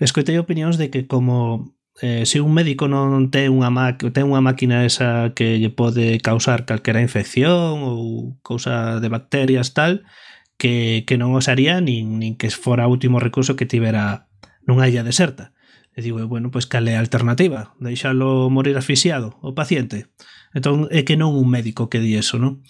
escoitei 0.00 0.38
opinións 0.42 0.78
de 0.78 0.90
que 0.90 1.06
como 1.06 1.76
eh, 2.00 2.24
se 2.24 2.40
un 2.40 2.56
médico 2.56 2.88
non 2.88 3.28
ten 3.28 3.52
unha, 3.52 3.68
ten 4.00 4.24
unha 4.32 4.40
máquina 4.40 4.88
esa 4.88 5.36
que 5.36 5.60
lle 5.60 5.68
pode 5.68 6.16
causar 6.24 6.64
calquera 6.64 7.04
infección 7.04 7.84
ou 7.84 8.40
cousa 8.40 8.98
de 8.98 9.08
bacterias 9.12 9.76
tal, 9.76 10.08
que, 10.60 11.08
que 11.08 11.16
non 11.16 11.32
osaría 11.32 11.80
nin, 11.80 12.20
nin 12.20 12.36
que 12.36 12.52
fora 12.52 12.84
o 12.84 12.92
último 12.92 13.16
recurso 13.18 13.56
que 13.56 13.64
tivera 13.64 14.28
nunha 14.68 14.86
illa 14.86 15.00
deserta. 15.00 15.56
E 15.96 16.04
digo, 16.04 16.20
bueno, 16.28 16.52
pois 16.52 16.68
cal 16.68 16.86
é 16.86 16.94
a 16.94 17.02
alternativa? 17.02 17.72
Deixalo 17.80 18.52
morir 18.52 18.76
asfixiado 18.76 19.40
o 19.40 19.56
paciente? 19.56 20.12
Entón, 20.52 20.86
é 20.92 21.02
que 21.02 21.16
non 21.16 21.34
un 21.34 21.48
médico 21.48 21.88
que 21.88 21.98
di 21.98 22.14
eso, 22.14 22.36
non? 22.36 22.62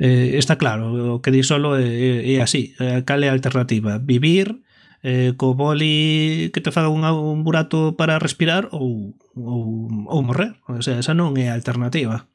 Eh, 0.00 0.40
está 0.40 0.56
claro, 0.56 1.16
o 1.16 1.20
que 1.20 1.30
di 1.30 1.44
solo 1.44 1.76
é, 1.76 2.24
é 2.24 2.40
así. 2.40 2.74
Eh, 2.80 3.04
cal 3.04 3.22
é 3.22 3.28
a 3.28 3.36
alternativa? 3.36 4.00
Vivir 4.00 4.66
eh, 5.06 5.36
co 5.36 5.54
boli 5.54 6.50
que 6.50 6.64
te 6.64 6.72
faga 6.72 6.88
un, 6.90 7.04
un 7.04 7.44
burato 7.44 7.94
para 7.94 8.18
respirar 8.18 8.72
ou, 8.72 9.14
ou, 9.36 9.86
ou 10.08 10.20
morrer. 10.24 10.56
O 10.66 10.82
sea, 10.82 10.98
esa 10.98 11.14
non 11.14 11.36
é 11.36 11.52
a 11.52 11.56
alternativa. 11.56 12.26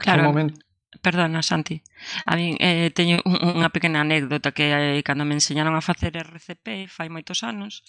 Claro. 0.00 0.26
un 0.26 0.34
Momento... 0.34 0.58
Perdona, 0.98 1.42
Santi. 1.46 1.82
A 2.26 2.36
min 2.36 2.56
eh, 2.60 2.90
teño 2.94 3.20
unha 3.26 3.70
pequena 3.74 4.02
anécdota 4.02 4.52
que 4.54 4.70
eh, 4.70 5.02
cando 5.02 5.24
me 5.24 5.34
enseñaron 5.36 5.74
a 5.74 5.82
facer 5.82 6.14
RCP 6.16 6.88
fai 6.88 7.08
moitos 7.10 7.42
anos, 7.42 7.82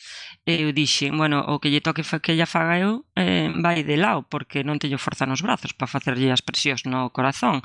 eh, 0.45 0.65
eu 0.65 0.73
dixen, 0.73 1.15
bueno, 1.15 1.45
o 1.45 1.61
que 1.61 1.69
lle 1.69 1.81
toque 1.81 2.03
que 2.03 2.33
ella 2.33 2.49
faga 2.49 2.79
eu 2.81 3.05
eh, 3.15 3.51
vai 3.55 3.83
de 3.83 3.97
lao, 3.97 4.25
porque 4.25 4.65
non 4.65 4.81
teño 4.81 4.97
forza 4.97 5.29
nos 5.29 5.41
brazos 5.45 5.71
para 5.77 5.89
facerlle 5.89 6.33
as 6.33 6.43
presións 6.43 6.85
no 6.89 7.09
corazón. 7.13 7.61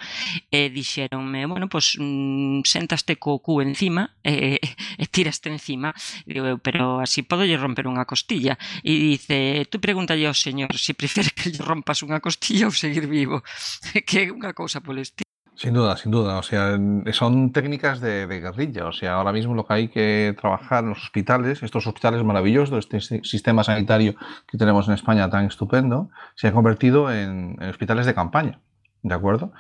E 0.50 0.66
eh, 0.66 0.68
dixeronme, 0.70 1.46
bueno, 1.46 1.66
pois 1.68 1.96
mm, 1.98 2.64
sentaste 2.64 3.16
co 3.16 3.40
cu 3.40 3.64
encima 3.64 4.16
eh, 4.22 4.60
e 5.02 5.04
tiraste 5.08 5.48
encima. 5.50 5.94
Digo 6.28 6.46
eu, 6.46 6.58
pero 6.58 7.00
así 7.00 7.22
podo 7.24 7.44
lle 7.44 7.58
romper 7.58 7.88
unha 7.88 8.04
costilla. 8.04 8.56
E 8.84 9.16
dice, 9.16 9.66
tú 9.70 9.80
pregúntalle 9.80 10.26
ao 10.28 10.36
señor 10.36 10.70
se 10.76 10.94
prefere 10.94 11.30
que 11.36 11.50
lle 11.50 11.62
rompas 11.62 12.04
unha 12.04 12.20
costilla 12.20 12.68
ou 12.68 12.74
seguir 12.74 13.06
vivo. 13.08 13.42
que 14.08 14.28
é 14.28 14.32
unha 14.32 14.52
cousa 14.52 14.80
polo 14.84 15.00
estilo 15.00 15.23
Sin 15.56 15.72
duda, 15.72 15.96
sin 15.96 16.10
duda. 16.10 16.38
O 16.38 16.42
sea, 16.42 16.78
son 17.12 17.52
técnicas 17.52 18.00
de, 18.00 18.26
de, 18.26 18.40
guerrilla. 18.40 18.86
O 18.86 18.92
sea, 18.92 19.14
ahora 19.14 19.32
mismo 19.32 19.54
lo 19.54 19.64
que 19.64 19.74
hay 19.74 19.88
que 19.88 20.34
trabajar 20.40 20.82
en 20.82 20.90
los 20.90 21.02
hospitales, 21.04 21.62
estos 21.62 21.86
hospitales 21.86 22.24
maravillosos, 22.24 22.78
este 22.78 23.00
sistema 23.22 23.62
sanitario 23.62 24.14
que 24.48 24.58
tenemos 24.58 24.88
en 24.88 24.94
España 24.94 25.30
tan 25.30 25.46
estupendo, 25.46 26.10
se 26.34 26.48
ha 26.48 26.52
convertido 26.52 27.12
en, 27.12 27.56
hospitales 27.62 28.06
de 28.06 28.14
campaña. 28.14 28.60
¿De 29.02 29.14
acuerdo? 29.14 29.52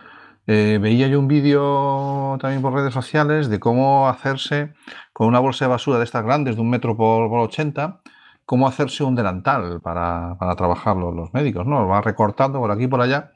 Eh, 0.46 0.78
veía 0.82 1.06
yo 1.08 1.20
un 1.20 1.28
vídeo 1.28 2.36
también 2.40 2.60
por 2.60 2.74
redes 2.74 2.92
sociales 2.92 3.48
de 3.48 3.60
cómo 3.60 4.08
hacerse 4.08 4.74
con 5.12 5.28
una 5.28 5.38
bolsa 5.38 5.66
de 5.66 5.70
basura 5.70 5.98
de 5.98 6.04
estas 6.04 6.24
grandes, 6.24 6.56
de 6.56 6.62
un 6.62 6.70
metro 6.70 6.96
por, 6.96 7.28
por 7.28 7.40
80, 7.40 8.00
cómo 8.44 8.66
hacerse 8.66 9.04
un 9.04 9.14
delantal 9.14 9.80
para, 9.80 10.36
para 10.38 10.56
trabajar 10.56 10.96
los, 10.96 11.32
médicos, 11.32 11.66
¿no? 11.66 11.86
Va 11.86 12.00
recortando 12.00 12.58
por 12.58 12.70
aquí 12.70 12.84
y 12.84 12.88
por 12.88 13.00
allá 13.00 13.32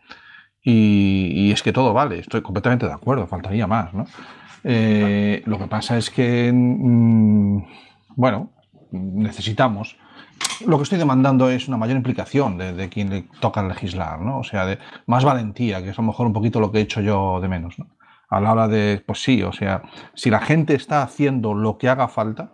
y, 0.62 1.32
y, 1.34 1.52
es 1.52 1.62
que 1.62 1.72
todo 1.72 1.92
vale, 1.94 2.18
estoy 2.18 2.42
completamente 2.42 2.86
de 2.86 2.92
acuerdo, 2.92 3.26
faltaría 3.26 3.66
más, 3.66 3.94
¿no? 3.94 4.06
Eh, 4.64 5.42
lo 5.46 5.58
que 5.58 5.66
pasa 5.66 5.96
es 5.96 6.10
que, 6.10 6.50
mmm, 6.52 7.62
bueno, 8.16 8.52
necesitamos. 8.90 9.96
Lo 10.66 10.76
que 10.76 10.82
estoy 10.84 10.98
demandando 10.98 11.50
es 11.50 11.68
una 11.68 11.76
mayor 11.76 11.96
implicación 11.96 12.58
de, 12.58 12.72
de, 12.72 12.88
quien 12.88 13.10
le 13.10 13.22
toca 13.40 13.62
legislar, 13.62 14.20
¿no? 14.20 14.38
O 14.38 14.44
sea, 14.44 14.66
de 14.66 14.78
más 15.06 15.24
valentía, 15.24 15.82
que 15.82 15.90
es 15.90 15.98
a 15.98 16.02
lo 16.02 16.08
mejor 16.08 16.26
un 16.26 16.32
poquito 16.32 16.60
lo 16.60 16.72
que 16.72 16.78
he 16.78 16.82
hecho 16.82 17.00
yo 17.00 17.40
de 17.40 17.48
menos, 17.48 17.78
¿no? 17.78 17.86
A 18.28 18.40
la 18.40 18.52
hora 18.52 18.68
de, 18.68 19.02
pues 19.06 19.22
sí, 19.22 19.42
o 19.42 19.52
sea, 19.52 19.82
si 20.14 20.30
la 20.30 20.40
gente 20.40 20.74
está 20.74 21.02
haciendo 21.02 21.54
lo 21.54 21.78
que 21.78 21.88
haga 21.88 22.08
falta 22.08 22.52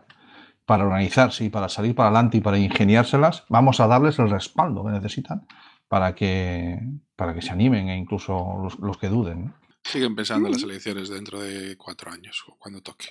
para 0.67 0.85
organizarse 0.85 1.45
y 1.45 1.51
para 1.51 1.69
salir 1.69 1.95
para 1.95 2.11
adelante 2.11 2.37
y 2.39 2.41
para 2.41 2.59
ingeniárselas, 2.59 3.45
vamos 3.49 3.81
a 3.81 3.87
darles 3.87 4.19
el 4.19 4.31
respaldo 4.31 4.85
que 4.85 4.93
necesitan 4.93 5.47
para 5.89 6.15
que, 6.15 6.79
para 7.17 7.35
que 7.35 7.43
se 7.43 7.51
animen 7.51 7.89
e 7.89 7.97
incluso 7.97 8.59
los, 8.63 8.79
los 8.79 8.99
que 8.99 9.09
duden. 9.09 9.47
¿no? 9.47 9.55
Siguen 9.85 10.17
pensando 10.17 10.49
en 10.49 10.55
las 10.55 10.63
elecciones 10.63 11.09
dentro 11.09 11.41
de 11.41 11.77
cuatro 11.77 12.11
años, 12.11 12.45
cuando 12.59 12.81
toque. 12.81 13.09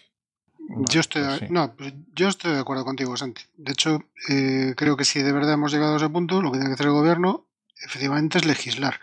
Vale, 0.58 0.86
yo, 0.90 1.02
estoy, 1.02 1.24
pues 1.24 1.40
sí. 1.40 1.46
no, 1.50 1.76
pues 1.76 1.94
yo 2.16 2.30
estoy 2.30 2.54
de 2.54 2.60
acuerdo 2.60 2.86
contigo, 2.86 3.16
Santi. 3.18 3.44
De 3.58 3.74
hecho, 3.74 4.04
eh, 4.30 4.74
creo 4.76 4.96
que 4.98 5.06
si 5.06 5.22
de 5.22 5.32
verdad 5.32 5.54
hemos 5.54 5.72
llegado 5.72 5.94
a 5.94 5.98
ese 5.98 6.10
punto, 6.10 6.42
lo 6.42 6.52
que 6.52 6.58
tiene 6.58 6.70
que 6.70 6.76
hacer 6.76 6.88
el 6.88 6.94
gobierno 6.94 7.46
efectivamente 7.86 8.38
es 8.38 8.46
legislar. 8.46 9.00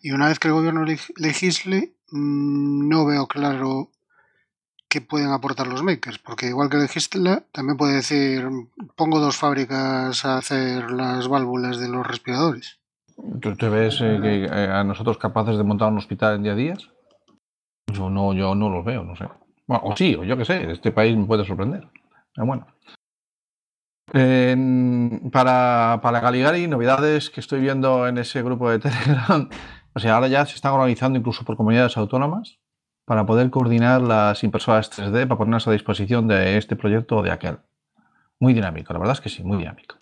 Y 0.00 0.12
una 0.12 0.28
vez 0.28 0.38
que 0.38 0.48
el 0.48 0.54
gobierno 0.54 0.84
legisle, 1.16 1.94
mmm, 2.10 2.88
no 2.88 3.04
veo 3.04 3.26
claro 3.26 3.90
qué 4.88 5.00
pueden 5.00 5.30
aportar 5.30 5.66
los 5.66 5.82
makers, 5.82 6.18
porque 6.18 6.48
igual 6.48 6.68
que 6.68 6.76
legisla, 6.76 7.44
también 7.52 7.76
puede 7.76 7.94
decir, 7.94 8.46
pongo 8.96 9.20
dos 9.20 9.36
fábricas 9.36 10.24
a 10.24 10.38
hacer 10.38 10.90
las 10.90 11.28
válvulas 11.28 11.78
de 11.78 11.88
los 11.88 12.06
respiradores. 12.06 12.78
¿Tú 13.40 13.56
te 13.56 13.68
ves 13.68 14.00
eh, 14.00 14.18
eh, 14.22 14.48
a 14.50 14.82
nosotros 14.84 15.18
capaces 15.18 15.56
de 15.56 15.64
montar 15.64 15.90
un 15.90 15.98
hospital 15.98 16.36
en 16.36 16.42
día 16.42 16.52
a 16.52 16.56
días? 16.56 16.90
Yo 17.92 18.10
no, 18.10 18.32
yo 18.34 18.54
no 18.54 18.68
los 18.68 18.84
veo, 18.84 19.04
no 19.04 19.14
sé. 19.14 19.28
Bueno, 19.66 19.84
o 19.84 19.96
sí, 19.96 20.14
o 20.14 20.24
yo 20.24 20.36
qué 20.36 20.44
sé, 20.44 20.70
este 20.70 20.92
país 20.92 21.16
me 21.16 21.26
puede 21.26 21.44
sorprender. 21.44 21.88
Pero 22.34 22.46
bueno. 22.46 22.66
Para, 25.30 26.00
para 26.02 26.20
Caligari, 26.20 26.66
novedades 26.66 27.30
que 27.30 27.40
estoy 27.40 27.60
viendo 27.60 28.06
en 28.06 28.18
ese 28.18 28.42
grupo 28.42 28.70
de 28.70 28.78
Telegram. 28.80 29.48
O 29.94 30.00
sea, 30.00 30.14
ahora 30.14 30.28
ya 30.28 30.44
se 30.46 30.54
están 30.54 30.72
organizando 30.72 31.18
incluso 31.18 31.44
por 31.44 31.56
comunidades 31.56 31.96
autónomas 31.96 32.58
para 33.04 33.26
poder 33.26 33.50
coordinar 33.50 34.00
las 34.00 34.42
impresoras 34.44 34.90
3D 34.90 35.26
para 35.26 35.38
ponerlas 35.38 35.68
a 35.68 35.72
disposición 35.72 36.28
de 36.28 36.56
este 36.56 36.76
proyecto 36.76 37.16
o 37.16 37.22
de 37.22 37.30
aquel. 37.30 37.58
Muy 38.40 38.54
dinámico, 38.54 38.92
la 38.92 38.98
verdad 38.98 39.14
es 39.14 39.20
que 39.20 39.28
sí, 39.28 39.42
muy 39.42 39.58
dinámico. 39.58 39.96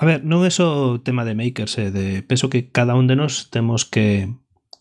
A 0.00 0.08
ver, 0.08 0.24
non 0.24 0.48
é 0.48 0.50
só 0.50 0.96
tema 1.04 1.28
de 1.28 1.36
makers, 1.36 1.76
eh, 1.76 1.92
de 1.92 2.24
penso 2.24 2.48
que 2.48 2.72
cada 2.72 2.96
un 2.96 3.04
de 3.04 3.20
nós 3.20 3.52
temos 3.52 3.84
que 3.84 4.32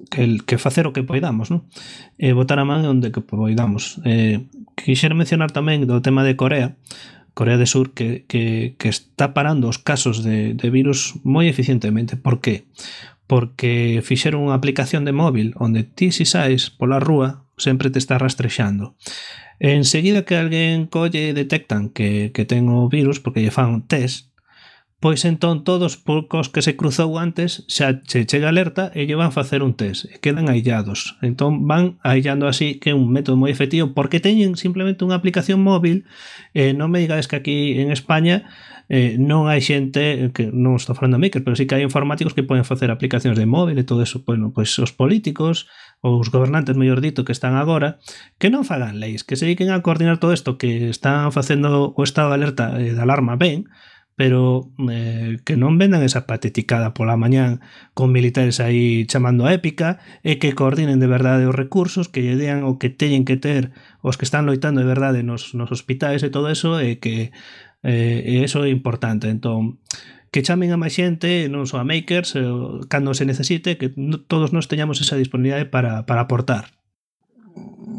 que, 0.10 0.38
que 0.48 0.58
facer 0.58 0.88
o 0.88 0.96
que 0.96 1.04
poidamos, 1.04 1.52
non? 1.52 1.68
E 2.16 2.32
botar 2.32 2.56
a 2.56 2.64
man 2.64 2.88
onde 2.88 3.12
que 3.12 3.20
poidamos. 3.20 4.00
Eh, 4.08 4.48
quixer 4.80 5.12
mencionar 5.12 5.52
tamén 5.52 5.84
do 5.84 6.00
tema 6.00 6.24
de 6.24 6.40
Corea, 6.40 6.80
Corea 7.36 7.60
do 7.60 7.68
Sur, 7.68 7.92
que, 7.92 8.24
que, 8.32 8.80
que 8.80 8.88
está 8.88 9.36
parando 9.36 9.68
os 9.68 9.76
casos 9.76 10.24
de, 10.24 10.56
de 10.56 10.68
virus 10.72 11.20
moi 11.28 11.52
eficientemente. 11.52 12.16
Por 12.16 12.40
que? 12.40 12.72
Porque 13.28 14.00
fixeron 14.00 14.48
unha 14.48 14.56
aplicación 14.56 15.04
de 15.04 15.12
móvil 15.12 15.52
onde 15.60 15.84
ti 15.84 16.16
si 16.16 16.24
sais 16.24 16.72
pola 16.72 17.04
rúa 17.04 17.44
sempre 17.60 17.92
te 17.92 18.00
está 18.00 18.16
rastrexando. 18.16 18.96
Enseguida 19.60 20.24
que 20.24 20.40
alguén 20.40 20.88
colle 20.88 21.36
e 21.36 21.36
detectan 21.36 21.92
que, 21.92 22.32
que 22.32 22.48
ten 22.48 22.72
o 22.72 22.88
virus, 22.88 23.20
porque 23.20 23.44
lle 23.44 23.52
fan 23.52 23.84
test, 23.84 24.29
pois 25.00 25.24
entón 25.24 25.64
todos 25.64 25.96
poucos 25.96 26.52
que 26.52 26.62
se 26.62 26.76
cruzou 26.76 27.16
antes 27.16 27.64
xa 27.72 28.04
che 28.04 28.28
chega 28.28 28.52
alerta 28.52 28.92
e 28.92 29.08
lle 29.08 29.16
van 29.16 29.32
facer 29.32 29.64
un 29.64 29.72
test 29.72 30.04
e 30.12 30.20
quedan 30.20 30.52
aillados. 30.52 31.16
Entón 31.24 31.72
van 31.72 31.96
aillando 32.04 32.52
así 32.52 32.84
que 32.84 32.92
é 32.92 32.96
un 32.96 33.08
método 33.08 33.40
moi 33.40 33.48
efectivo 33.48 33.96
porque 33.96 34.20
teñen 34.20 34.60
simplemente 34.60 35.08
unha 35.08 35.16
aplicación 35.16 35.64
móvil 35.64 36.04
eh, 36.52 36.76
non 36.76 36.92
me 36.92 37.00
digades 37.00 37.32
que 37.32 37.40
aquí 37.40 37.80
en 37.80 37.96
España 37.96 38.52
eh, 38.92 39.16
non 39.16 39.48
hai 39.48 39.64
xente 39.64 40.36
que 40.36 40.52
non 40.52 40.76
estou 40.76 41.00
falando 41.00 41.16
de 41.16 41.24
makers 41.32 41.48
pero 41.48 41.56
sí 41.56 41.64
que 41.64 41.80
hai 41.80 41.84
informáticos 41.88 42.36
que 42.36 42.44
poden 42.44 42.68
facer 42.68 42.92
aplicacións 42.92 43.40
de 43.40 43.48
móvil 43.48 43.80
e 43.80 43.88
todo 43.88 44.04
eso. 44.04 44.28
Bueno, 44.28 44.52
pois 44.52 44.76
os 44.84 44.92
políticos 44.92 45.72
ou 46.04 46.20
os 46.20 46.28
gobernantes 46.28 46.76
mellor 46.76 47.00
dito 47.00 47.24
que 47.24 47.32
están 47.32 47.56
agora 47.56 48.04
que 48.36 48.52
non 48.52 48.68
fagan 48.68 49.00
leis 49.00 49.24
que 49.24 49.40
se 49.40 49.48
dediquen 49.48 49.72
a 49.72 49.80
coordinar 49.80 50.20
todo 50.20 50.36
isto 50.36 50.60
que 50.60 50.92
están 50.92 51.32
facendo 51.32 51.96
o 51.96 52.02
estado 52.04 52.36
de 52.36 52.36
alerta 52.36 52.76
e 52.84 52.92
de 52.92 53.00
alarma 53.00 53.40
ben 53.40 53.72
pero 54.20 54.68
eh, 54.92 55.40
que 55.48 55.56
non 55.56 55.80
vendan 55.80 56.04
esa 56.04 56.28
pateticada 56.28 56.92
pola 56.92 57.16
mañán 57.16 57.64
con 57.96 58.12
militares 58.12 58.60
aí 58.60 59.08
chamando 59.08 59.48
a 59.48 59.56
épica 59.56 60.04
e 60.28 60.44
que 60.44 60.52
coordinen 60.52 61.00
de 61.00 61.08
verdade 61.08 61.48
os 61.48 61.56
recursos, 61.56 62.12
que 62.12 62.20
lle 62.20 62.36
dean 62.36 62.68
o 62.68 62.76
que 62.76 62.92
teñen 62.92 63.24
que 63.24 63.40
ter 63.40 63.72
os 64.04 64.20
que 64.20 64.28
están 64.28 64.44
loitando 64.44 64.84
de 64.84 64.92
verdade 64.92 65.24
nos, 65.24 65.56
nos 65.56 65.72
hospitais 65.72 66.20
e 66.20 66.36
todo 66.36 66.52
eso 66.52 66.84
e 66.84 67.00
que 67.00 67.32
eh, 67.88 68.20
e 68.28 68.44
eso 68.44 68.68
é 68.68 68.70
importante. 68.76 69.32
Entón, 69.32 69.80
que 70.36 70.44
chamen 70.44 70.76
a 70.76 70.82
máis 70.84 71.00
xente, 71.00 71.48
non 71.48 71.64
só 71.64 71.80
a 71.80 71.88
makers, 71.88 72.36
eh, 72.36 72.44
cando 72.92 73.16
se 73.16 73.24
necesite, 73.24 73.80
que 73.80 73.96
no, 73.96 74.20
todos 74.20 74.52
nós 74.52 74.68
teñamos 74.68 75.00
esa 75.00 75.16
disponibilidade 75.16 75.72
para, 75.72 76.04
para 76.04 76.28
aportar. 76.28 76.76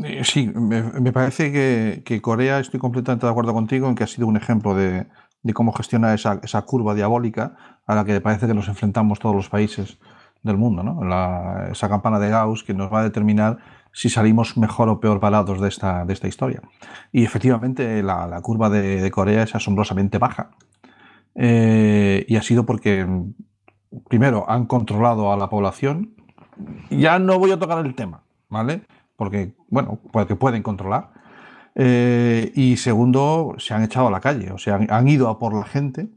Eh, 0.04 0.20
sí, 0.28 0.52
me, 0.52 0.84
me 1.00 1.16
parece 1.16 1.48
que, 1.48 2.04
que 2.04 2.20
Corea, 2.20 2.60
estoy 2.60 2.76
completamente 2.76 3.24
de 3.24 3.32
acuerdo 3.32 3.56
contigo 3.56 3.88
en 3.88 3.96
que 3.96 4.04
ha 4.04 4.12
sido 4.12 4.28
un 4.28 4.36
ejemplo 4.36 4.76
de, 4.76 5.08
de 5.42 5.54
cómo 5.54 5.72
gestionar 5.72 6.14
esa, 6.14 6.40
esa, 6.42 6.62
curva 6.62 6.94
diabólica 6.94 7.56
a 7.86 7.94
la 7.94 8.04
que 8.04 8.20
parece 8.20 8.46
que 8.46 8.54
nos 8.54 8.68
enfrentamos 8.68 9.18
todos 9.18 9.34
los 9.34 9.48
países 9.48 9.98
del 10.42 10.56
mundo. 10.56 10.82
¿no? 10.82 11.70
Esa 11.70 11.88
campana 11.88 12.18
de 12.18 12.30
Gauss 12.30 12.64
que 12.64 12.74
nos 12.74 12.92
va 12.92 13.00
a 13.00 13.04
determinar 13.04 13.58
si 13.92 14.08
salimos 14.08 14.56
mejor 14.56 14.88
o 14.88 15.00
peor 15.00 15.20
parados 15.20 15.60
de 15.60 15.68
esta, 15.68 16.04
de 16.04 16.12
esta 16.12 16.28
historia. 16.28 16.62
Y 17.12 17.24
efectivamente 17.24 18.02
la, 18.02 18.26
la 18.26 18.40
curva 18.40 18.70
de, 18.70 19.00
de, 19.00 19.10
Corea 19.10 19.42
es 19.42 19.54
asombrosamente 19.54 20.18
baja. 20.18 20.50
Eh, 21.34 22.24
y 22.28 22.36
ha 22.36 22.42
sido 22.42 22.66
porque, 22.66 23.06
primero, 24.08 24.48
han 24.48 24.66
controlado 24.66 25.32
a 25.32 25.36
la 25.36 25.48
población. 25.48 26.14
Ya 26.90 27.18
no 27.18 27.38
voy 27.38 27.50
a 27.50 27.58
tocar 27.58 27.84
el 27.84 27.94
tema, 27.94 28.22
¿vale? 28.48 28.82
Porque, 29.16 29.54
bueno, 29.68 29.98
porque 30.12 30.36
pueden 30.36 30.62
controlar 30.62 31.10
eh, 31.82 32.52
y 32.54 32.76
segundo, 32.76 33.54
se 33.56 33.72
han 33.72 33.82
echado 33.82 34.08
a 34.08 34.10
la 34.10 34.20
calle, 34.20 34.52
o 34.52 34.58
sea, 34.58 34.78
han, 34.86 35.08
ido 35.08 35.30
a 35.30 35.38
por 35.38 35.54
la 35.54 35.64
gente 35.64 36.10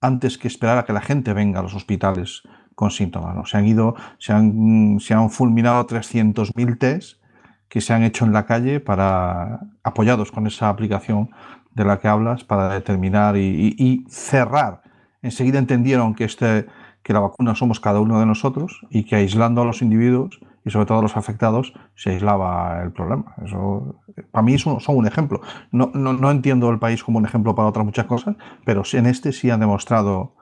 antes 0.00 0.38
que 0.38 0.48
esperar 0.48 0.78
a 0.78 0.86
que 0.86 0.94
la 0.94 1.02
gente 1.02 1.34
venga 1.34 1.60
a 1.60 1.62
los 1.62 1.74
hospitales 1.74 2.44
con 2.74 2.90
síntomas. 2.90 3.36
¿no? 3.36 3.44
Se 3.44 3.58
han 3.58 3.66
ido, 3.66 3.94
se 4.16 4.32
han, 4.32 4.98
se 5.00 5.12
han 5.12 5.28
fulminado 5.28 5.86
300.000 5.86 6.78
test 6.78 7.20
que 7.68 7.82
se 7.82 7.92
han 7.92 8.04
hecho 8.04 8.24
en 8.24 8.32
la 8.32 8.46
calle 8.46 8.80
para, 8.80 9.60
apoyados 9.82 10.32
con 10.32 10.46
esa 10.46 10.70
aplicación 10.70 11.28
de 11.72 11.84
la 11.84 11.98
que 11.98 12.08
hablas, 12.08 12.44
para 12.44 12.72
determinar 12.72 13.36
y, 13.36 13.76
y, 13.76 13.84
y 13.84 14.06
cerrar. 14.08 14.80
Enseguida 15.20 15.58
entendieron 15.58 16.14
que, 16.14 16.24
este, 16.24 16.64
que 17.02 17.12
la 17.12 17.20
vacuna 17.20 17.54
somos 17.54 17.80
cada 17.80 18.00
uno 18.00 18.18
de 18.18 18.24
nosotros 18.24 18.80
y 18.88 19.04
que 19.04 19.16
aislando 19.16 19.60
a 19.60 19.66
los 19.66 19.82
individuos 19.82 20.40
y 20.64 20.70
sobre 20.70 20.86
todo 20.86 21.02
los 21.02 21.16
afectados 21.16 21.72
se 21.94 22.10
aislaba 22.10 22.82
el 22.82 22.92
problema. 22.92 23.34
Eso, 23.44 23.96
para 24.30 24.42
mí 24.42 24.58
son, 24.58 24.80
son 24.80 24.96
un 24.96 25.06
ejemplo. 25.06 25.40
No, 25.70 25.90
no, 25.94 26.12
no, 26.12 26.30
entiendo 26.30 26.70
el 26.70 26.78
país 26.78 27.02
como 27.02 27.18
un 27.18 27.24
ejemplo 27.24 27.54
para 27.54 27.68
otras 27.68 27.84
muchas 27.84 28.06
cosas, 28.06 28.36
pero 28.64 28.82
en 28.92 29.06
este 29.06 29.32
sí 29.32 29.50
han 29.50 29.60
demostrado 29.60 30.34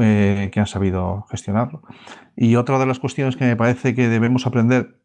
eh, 0.00 0.50
que 0.52 0.60
han 0.60 0.66
sabido 0.66 1.26
gestionarlo. 1.30 1.82
Y 2.36 2.56
otra 2.56 2.78
de 2.78 2.86
las 2.86 2.98
cuestiones 2.98 3.36
que 3.36 3.44
me 3.44 3.56
parece 3.56 3.94
que 3.94 4.08
debemos 4.08 4.46
aprender 4.46 4.96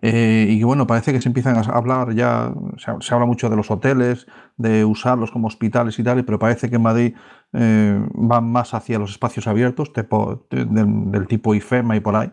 eh, 0.00 0.46
y 0.48 0.62
bueno, 0.62 0.86
parece 0.86 1.12
que 1.12 1.20
se 1.20 1.28
empiezan 1.28 1.56
a 1.56 1.60
hablar 1.60 2.14
ya, 2.14 2.52
se, 3.00 3.14
habla 3.14 3.26
mucho 3.26 3.50
de 3.50 3.56
los 3.56 3.70
hoteles, 3.70 4.28
de 4.56 4.84
usarlos 4.84 5.32
como 5.32 5.48
hospitales 5.48 5.98
y 5.98 6.04
tal, 6.04 6.24
pero 6.24 6.38
parece 6.38 6.70
que 6.70 6.76
en 6.76 6.82
Madrid 6.82 7.14
eh, 7.52 8.00
van 8.14 8.50
más 8.50 8.74
hacia 8.74 8.98
los 8.98 9.10
espacios 9.10 9.48
abiertos, 9.48 9.92
del 10.50 11.26
tipo 11.26 11.54
IFEMA 11.54 11.96
y 11.96 12.00
por 12.00 12.14
ahí 12.14 12.30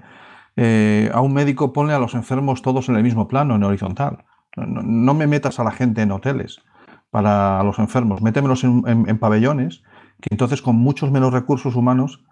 eh, 0.56 1.10
a 1.14 1.22
un 1.22 1.34
médico 1.34 1.74
pone 1.74 1.94
a 1.94 2.00
los 2.00 2.14
enfermos 2.14 2.62
todos 2.62 2.90
en 2.90 2.96
el 2.96 3.04
mismo 3.04 3.28
plano, 3.28 3.56
en 3.56 3.64
horizontal. 3.64 4.26
No, 4.56 5.14
me 5.14 5.28
metas 5.28 5.60
a 5.60 5.64
la 5.64 5.72
gente 5.72 6.02
en 6.02 6.12
hoteles 6.12 6.62
para 7.10 7.62
los 7.64 7.80
enfermos, 7.80 8.22
métemelos 8.22 8.64
en, 8.64 9.18
pabellones, 9.20 9.84
que 10.22 10.30
entonces 10.32 10.62
con 10.62 10.76
muchos 10.76 11.12
menos 11.12 11.34
recursos 11.34 11.76
humanos 11.76 12.24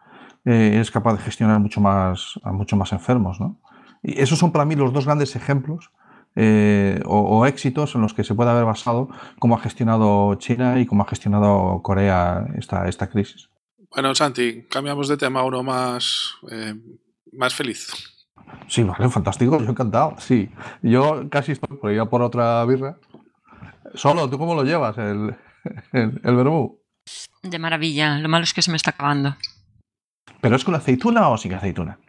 eh, 0.45 0.77
es 0.79 0.89
capaz 0.89 1.13
de 1.13 1.19
gestionar 1.19 1.59
mucho 1.59 1.81
más, 1.81 2.39
a 2.43 2.53
mucho 2.53 2.77
más 2.77 2.93
enfermos. 2.93 3.39
¿no? 3.41 3.59
Y 4.01 4.21
esos 4.21 4.39
son 4.39 4.51
para 4.51 4.65
mí 4.65 4.75
los 4.75 4.93
dos 4.93 5.05
grandes 5.05 5.35
ejemplos 5.35 5.91
eh, 6.35 6.99
o, 7.05 7.45
éxitos 7.45 7.93
en 7.93 8.01
los 8.01 8.13
que 8.13 8.23
se 8.23 8.33
puede 8.33 8.49
haber 8.49 8.65
basado 8.65 9.09
cómo 9.37 9.55
ha 9.55 9.59
gestionado 9.59 10.33
China 10.35 10.79
y 10.79 10.85
cómo 10.85 11.03
ha 11.03 11.07
gestionado 11.07 11.81
Corea 11.83 12.47
esta, 12.57 12.87
esta 12.87 13.09
crisis. 13.09 13.49
Bueno, 13.91 14.15
Santi, 14.15 14.63
cambiamos 14.63 15.07
de 15.07 15.17
tema 15.17 15.43
uno 15.43 15.61
más, 15.61 16.33
eh, 16.49 16.73
más 17.37 17.53
feliz. 17.53 17.87
Sí, 18.67 18.83
vale, 18.83 19.09
fantástico, 19.09 19.59
yo 19.59 19.69
encantado. 19.69 20.15
Sí, 20.19 20.49
yo 20.81 21.29
casi 21.29 21.53
estoy 21.53 21.77
por 21.77 21.91
ir 21.91 21.99
a 21.99 22.05
por 22.05 22.21
otra 22.21 22.63
birra. 22.65 22.97
Solo, 23.95 24.29
¿tú 24.29 24.37
cómo 24.37 24.55
lo 24.55 24.63
llevas, 24.63 24.97
el, 24.97 25.35
el, 25.91 26.21
el 26.23 26.35
vermú? 26.35 26.79
De 27.41 27.59
maravilla, 27.59 28.17
lo 28.17 28.29
malo 28.29 28.43
es 28.43 28.53
que 28.53 28.61
se 28.61 28.71
me 28.71 28.77
está 28.77 28.91
acabando. 28.91 29.35
¿Pero 30.41 30.55
es 30.55 30.63
con 30.63 30.75
aceituna 30.75 31.29
o 31.29 31.37
sin 31.37 31.53
aceituna? 31.53 31.99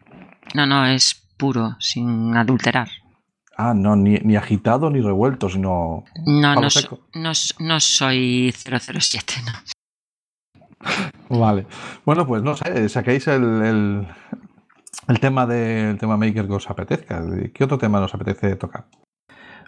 No, 0.54 0.66
no, 0.66 0.87
es 0.87 1.28
puro, 1.37 1.76
sin 1.78 2.37
adulterar. 2.37 2.88
Ah, 3.56 3.74
no, 3.74 3.94
ni, 3.94 4.14
ni 4.18 4.37
agitado 4.37 4.90
ni 4.90 5.00
revuelto, 5.00 5.48
sino. 5.48 6.04
No, 6.26 6.54
no, 6.54 6.70
so, 6.70 7.06
no, 7.14 7.32
no, 7.60 7.80
soy 7.80 8.52
007, 8.52 9.34
no. 9.46 9.52
Vale. 11.38 11.66
Bueno, 12.04 12.26
pues 12.26 12.42
no 12.42 12.56
sé, 12.56 12.88
saquéis 12.88 13.28
el, 13.28 13.62
el, 13.62 14.08
el 15.09 15.21
tema 15.21 15.47
del 15.47 15.95
de, 15.95 15.99
tema 15.99 16.17
Maker 16.17 16.47
que 16.47 16.55
os 16.55 16.71
apetezca. 16.71 17.23
¿Qué 17.53 17.64
otro 17.64 17.79
tema 17.79 18.01
nos 18.01 18.14
apetece 18.14 18.57
tocar? 18.57 18.87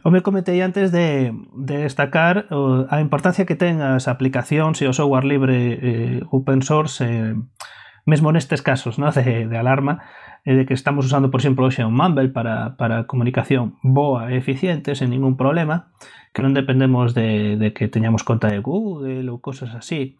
O 0.05 0.11
me 0.11 0.23
comentei 0.23 0.63
antes 0.63 0.93
de, 0.93 1.35
de 1.57 1.79
destacar 1.79 2.47
o, 2.55 2.87
a 2.87 3.01
importancia 3.01 3.43
que 3.43 3.59
ten 3.59 3.83
as 3.83 4.07
aplicacións 4.07 4.79
e 4.79 4.87
o 4.87 4.95
software 4.95 5.27
libre 5.27 5.59
eh, 5.83 6.21
open 6.31 6.63
source 6.63 7.03
eh, 7.03 7.35
mesmo 8.07 8.31
nestes 8.31 8.63
casos 8.63 9.03
¿no? 9.03 9.11
de, 9.11 9.51
de 9.51 9.57
alarma 9.59 10.07
eh, 10.47 10.55
de 10.55 10.65
que 10.65 10.75
estamos 10.79 11.11
usando, 11.11 11.31
por 11.35 11.43
exemplo, 11.43 11.67
hoxe 11.67 11.83
un 11.83 11.99
Mumble 11.99 12.31
para, 12.31 12.79
para 12.79 13.11
comunicación 13.11 13.83
boa 13.83 14.31
e 14.31 14.39
eficiente, 14.39 14.95
sen 14.95 15.11
ningún 15.11 15.35
problema, 15.35 15.91
que 16.31 16.39
non 16.39 16.55
dependemos 16.55 17.11
de, 17.11 17.59
de 17.59 17.75
que 17.75 17.91
teñamos 17.91 18.23
conta 18.23 18.47
de 18.47 18.63
Google 18.63 19.27
ou 19.27 19.43
cosas 19.43 19.75
así 19.75 20.15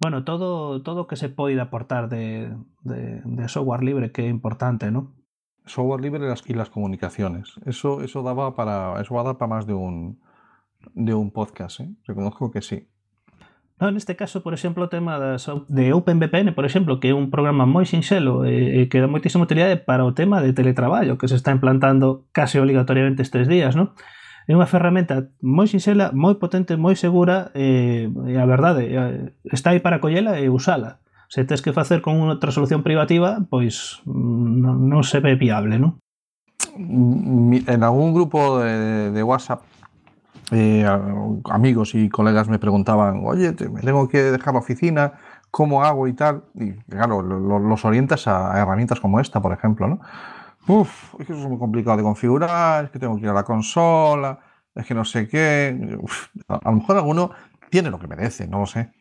bueno, 0.00 0.24
todo 0.24 0.82
todo 0.82 1.06
que 1.06 1.16
se 1.16 1.28
pode 1.28 1.60
aportar 1.60 2.08
de, 2.08 2.54
de, 2.82 3.22
de, 3.24 3.48
software 3.48 3.82
libre 3.82 4.12
que 4.12 4.22
é 4.24 4.28
importante, 4.28 4.90
¿no? 4.90 5.12
Software 5.64 6.00
libre 6.00 6.24
y 6.24 6.28
las, 6.28 6.42
y 6.48 6.54
las 6.54 6.70
comunicaciones. 6.70 7.54
Eso 7.64 8.02
eso 8.02 8.22
daba 8.22 8.54
para 8.54 9.00
eso 9.00 9.14
va 9.14 9.22
a 9.22 9.24
dar 9.24 9.38
para 9.38 9.54
más 9.54 9.66
de 9.66 9.74
un 9.74 10.20
de 10.94 11.14
un 11.14 11.30
podcast, 11.30 11.80
¿eh? 11.80 11.88
Reconozco 12.06 12.50
que 12.50 12.62
sí. 12.62 12.88
No, 13.78 13.88
en 13.88 13.96
este 13.96 14.16
caso, 14.16 14.42
por 14.42 14.54
exemplo, 14.54 14.84
o 14.84 14.88
tema 14.88 15.18
das, 15.18 15.50
de 15.68 15.92
OpenVPN, 15.92 16.54
por 16.54 16.64
exemplo, 16.64 16.96
que 16.98 17.12
é 17.12 17.14
un 17.14 17.28
programa 17.28 17.68
moi 17.68 17.84
sinxelo 17.84 18.48
e, 18.48 18.48
eh, 18.48 18.56
e 18.56 18.80
eh, 18.80 18.86
que 18.88 19.04
dá 19.04 19.08
moitísima 19.08 19.44
utilidade 19.44 19.76
para 19.76 20.08
o 20.08 20.16
tema 20.16 20.40
de 20.40 20.56
teletraballo 20.56 21.20
que 21.20 21.28
se 21.28 21.36
está 21.36 21.52
implantando 21.52 22.24
case 22.32 22.56
obligatoriamente 22.56 23.20
estes 23.20 23.44
días, 23.44 23.76
non? 23.76 23.92
É 24.46 24.54
unha 24.54 24.70
ferramenta 24.70 25.34
moi 25.42 25.66
sinxela, 25.66 26.14
moi 26.14 26.38
potente, 26.38 26.78
moi 26.78 26.94
segura 26.94 27.50
e, 27.50 28.06
e 28.30 28.38
a 28.38 28.46
verdade 28.46 28.86
eh, 28.86 29.34
está 29.50 29.74
aí 29.74 29.82
para 29.82 29.98
collela 29.98 30.38
e 30.38 30.46
usala. 30.46 31.02
Se 31.26 31.42
tes 31.42 31.58
que 31.58 31.74
facer 31.74 31.98
con 31.98 32.22
outra 32.22 32.54
solución 32.54 32.86
privativa, 32.86 33.42
pois 33.50 33.98
mm, 34.06 34.62
non, 34.62 34.86
non 34.86 35.02
se 35.02 35.18
ve 35.18 35.34
viable, 35.34 35.82
non? 35.82 35.98
En 36.78 37.80
algún 37.82 38.14
grupo 38.14 38.62
de, 38.62 39.10
de 39.10 39.22
WhatsApp 39.26 39.66
eh, 40.54 40.86
amigos 41.50 41.98
y 41.98 42.08
colegas 42.08 42.48
me 42.48 42.62
preguntaban, 42.62 43.26
oye, 43.26 43.50
te, 43.52 43.68
me 43.68 43.82
tengo 43.82 44.06
que 44.06 44.30
dejar 44.30 44.54
la 44.54 44.60
oficina, 44.60 45.18
¿cómo 45.50 45.82
hago 45.82 46.06
y 46.06 46.12
tal? 46.12 46.44
Y 46.54 46.72
claro, 46.86 47.22
lo, 47.22 47.58
los 47.58 47.84
orientas 47.84 48.28
a, 48.28 48.54
a 48.54 48.62
herramientas 48.62 49.00
como 49.00 49.18
esta, 49.18 49.42
por 49.42 49.52
ejemplo, 49.52 49.88
¿no? 49.88 50.00
Uf, 50.68 51.14
es 51.18 51.26
que 51.26 51.32
eso 51.32 51.42
es 51.42 51.48
muy 51.48 51.58
complicado 51.58 51.96
de 51.96 52.02
configurar, 52.02 52.86
es 52.86 52.90
que 52.90 52.98
tengo 52.98 53.16
que 53.16 53.22
ir 53.22 53.28
a 53.28 53.34
la 53.34 53.44
consola, 53.44 54.40
es 54.74 54.86
que 54.86 54.94
no 54.94 55.04
sé 55.04 55.28
qué. 55.28 55.96
Uf, 56.00 56.28
a, 56.48 56.56
a 56.56 56.70
lo 56.70 56.78
mejor 56.78 56.96
alguno 56.96 57.30
tiene 57.70 57.90
lo 57.90 57.98
que 57.98 58.08
merece, 58.08 58.46
no 58.46 58.60
lo 58.60 58.66
sé. 58.66 58.92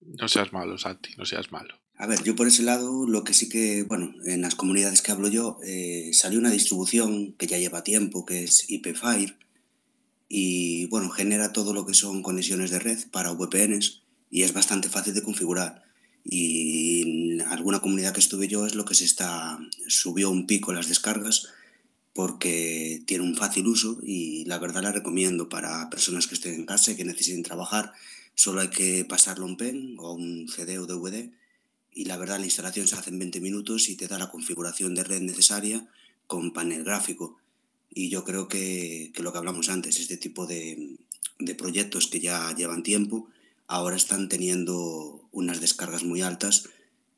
No 0.00 0.28
seas 0.28 0.52
malo, 0.52 0.78
Santi, 0.78 1.10
no 1.16 1.24
seas 1.24 1.52
malo. 1.52 1.74
A 1.96 2.06
ver, 2.06 2.22
yo 2.22 2.36
por 2.36 2.46
ese 2.46 2.62
lado, 2.62 3.06
lo 3.08 3.24
que 3.24 3.34
sí 3.34 3.48
que, 3.48 3.82
bueno, 3.82 4.12
en 4.24 4.40
las 4.40 4.54
comunidades 4.54 5.02
que 5.02 5.10
hablo 5.10 5.28
yo, 5.28 5.58
eh, 5.64 6.10
salió 6.12 6.38
una 6.38 6.50
distribución 6.50 7.32
que 7.32 7.48
ya 7.48 7.58
lleva 7.58 7.82
tiempo, 7.82 8.24
que 8.24 8.44
es 8.44 8.70
IPFire, 8.70 9.36
y 10.28 10.86
bueno, 10.88 11.08
genera 11.10 11.52
todo 11.52 11.72
lo 11.72 11.86
que 11.86 11.94
son 11.94 12.22
conexiones 12.22 12.70
de 12.70 12.78
red 12.78 12.98
para 13.10 13.32
VPNs 13.32 14.04
y 14.30 14.42
es 14.42 14.52
bastante 14.52 14.88
fácil 14.88 15.14
de 15.14 15.22
configurar. 15.22 15.87
Y 16.30 17.00
en 17.00 17.40
alguna 17.40 17.80
comunidad 17.80 18.12
que 18.12 18.20
estuve 18.20 18.48
yo 18.48 18.66
es 18.66 18.74
lo 18.74 18.84
que 18.84 18.94
se 18.94 19.06
está, 19.06 19.58
subió 19.86 20.30
un 20.30 20.46
pico 20.46 20.74
las 20.74 20.88
descargas 20.88 21.48
porque 22.12 23.02
tiene 23.06 23.24
un 23.24 23.34
fácil 23.34 23.66
uso 23.66 23.98
y 24.02 24.44
la 24.44 24.58
verdad 24.58 24.82
la 24.82 24.92
recomiendo 24.92 25.48
para 25.48 25.88
personas 25.88 26.26
que 26.26 26.34
estén 26.34 26.54
en 26.54 26.66
casa 26.66 26.90
y 26.90 26.96
que 26.96 27.04
necesiten 27.04 27.42
trabajar. 27.42 27.92
Solo 28.34 28.60
hay 28.60 28.68
que 28.68 29.06
pasarlo 29.06 29.46
un 29.46 29.56
pen 29.56 29.94
o 29.98 30.12
un 30.12 30.48
CD 30.48 30.78
o 30.78 30.86
DVD 30.86 31.30
y 31.94 32.04
la 32.04 32.18
verdad 32.18 32.38
la 32.38 32.44
instalación 32.44 32.86
se 32.86 32.96
hace 32.96 33.08
en 33.08 33.20
20 33.20 33.40
minutos 33.40 33.88
y 33.88 33.96
te 33.96 34.06
da 34.06 34.18
la 34.18 34.30
configuración 34.30 34.94
de 34.94 35.04
red 35.04 35.22
necesaria 35.22 35.88
con 36.26 36.52
panel 36.52 36.84
gráfico. 36.84 37.38
Y 37.88 38.10
yo 38.10 38.22
creo 38.24 38.48
que, 38.48 39.12
lo 39.16 39.32
que 39.32 39.38
hablamos 39.38 39.70
antes, 39.70 39.98
este 39.98 40.18
tipo 40.18 40.46
de 40.46 40.98
proyectos 41.56 42.06
que 42.08 42.20
ya 42.20 42.54
llevan 42.54 42.82
tiempo, 42.82 43.30
ahora 43.68 43.96
están 43.96 44.28
teniendo 44.28 45.27
unas 45.38 45.60
descargas 45.60 46.04
muy 46.04 46.22
altas 46.22 46.68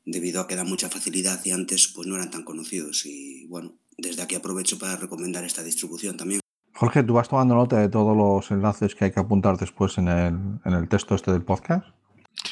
debido 0.05 0.41
a 0.41 0.47
que 0.47 0.55
da 0.55 0.63
mucha 0.63 0.89
facilidad 0.89 1.39
y 1.45 1.51
antes 1.51 1.87
pues 1.93 2.07
no 2.07 2.15
eran 2.15 2.31
tan 2.31 2.43
conocidos. 2.43 3.05
Y 3.05 3.45
bueno, 3.47 3.73
desde 3.97 4.21
aquí 4.23 4.35
aprovecho 4.35 4.79
para 4.79 4.95
recomendar 4.95 5.43
esta 5.43 5.63
distribución 5.63 6.17
también. 6.17 6.41
Jorge, 6.73 7.03
¿tú 7.03 7.13
vas 7.13 7.29
tomando 7.29 7.53
nota 7.55 7.77
de 7.79 7.89
todos 7.89 8.15
los 8.17 8.49
enlaces 8.49 8.95
que 8.95 9.05
hay 9.05 9.11
que 9.11 9.19
apuntar 9.19 9.57
después 9.57 9.97
en 9.97 10.07
el, 10.07 10.33
en 10.65 10.73
el 10.73 10.87
texto 10.89 11.13
este 11.15 11.31
del 11.31 11.43
podcast? 11.43 11.85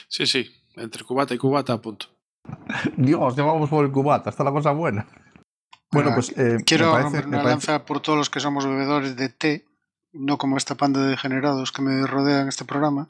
Sí, 0.07 0.27
sí, 0.27 0.45
entre 0.75 1.03
cubata 1.03 1.33
y 1.33 1.37
cubata, 1.37 1.81
punto. 1.81 2.07
Dios, 2.97 3.35
ya 3.35 3.43
vamos 3.43 3.69
por 3.69 3.85
el 3.85 3.91
cubata, 3.91 4.29
está 4.29 4.43
la 4.43 4.51
cosa 4.51 4.71
buena. 4.71 5.07
Bueno, 5.91 6.11
pues 6.13 6.29
eh, 6.37 6.57
Quiero 6.65 6.87
me 6.87 6.91
parece, 6.91 7.03
romper 7.21 7.27
una 7.27 7.37
parece- 7.37 7.49
lanza 7.49 7.85
por 7.85 8.01
todos 8.01 8.17
los 8.17 8.29
que 8.29 8.39
somos 8.39 8.65
bebedores 8.67 9.15
de 9.15 9.29
té, 9.29 9.65
no 10.13 10.37
como 10.37 10.57
esta 10.57 10.75
panda 10.75 11.01
de 11.03 11.09
degenerados 11.09 11.71
que 11.71 11.81
me 11.81 12.05
rodean 12.05 12.47
este 12.47 12.65
programa. 12.65 13.07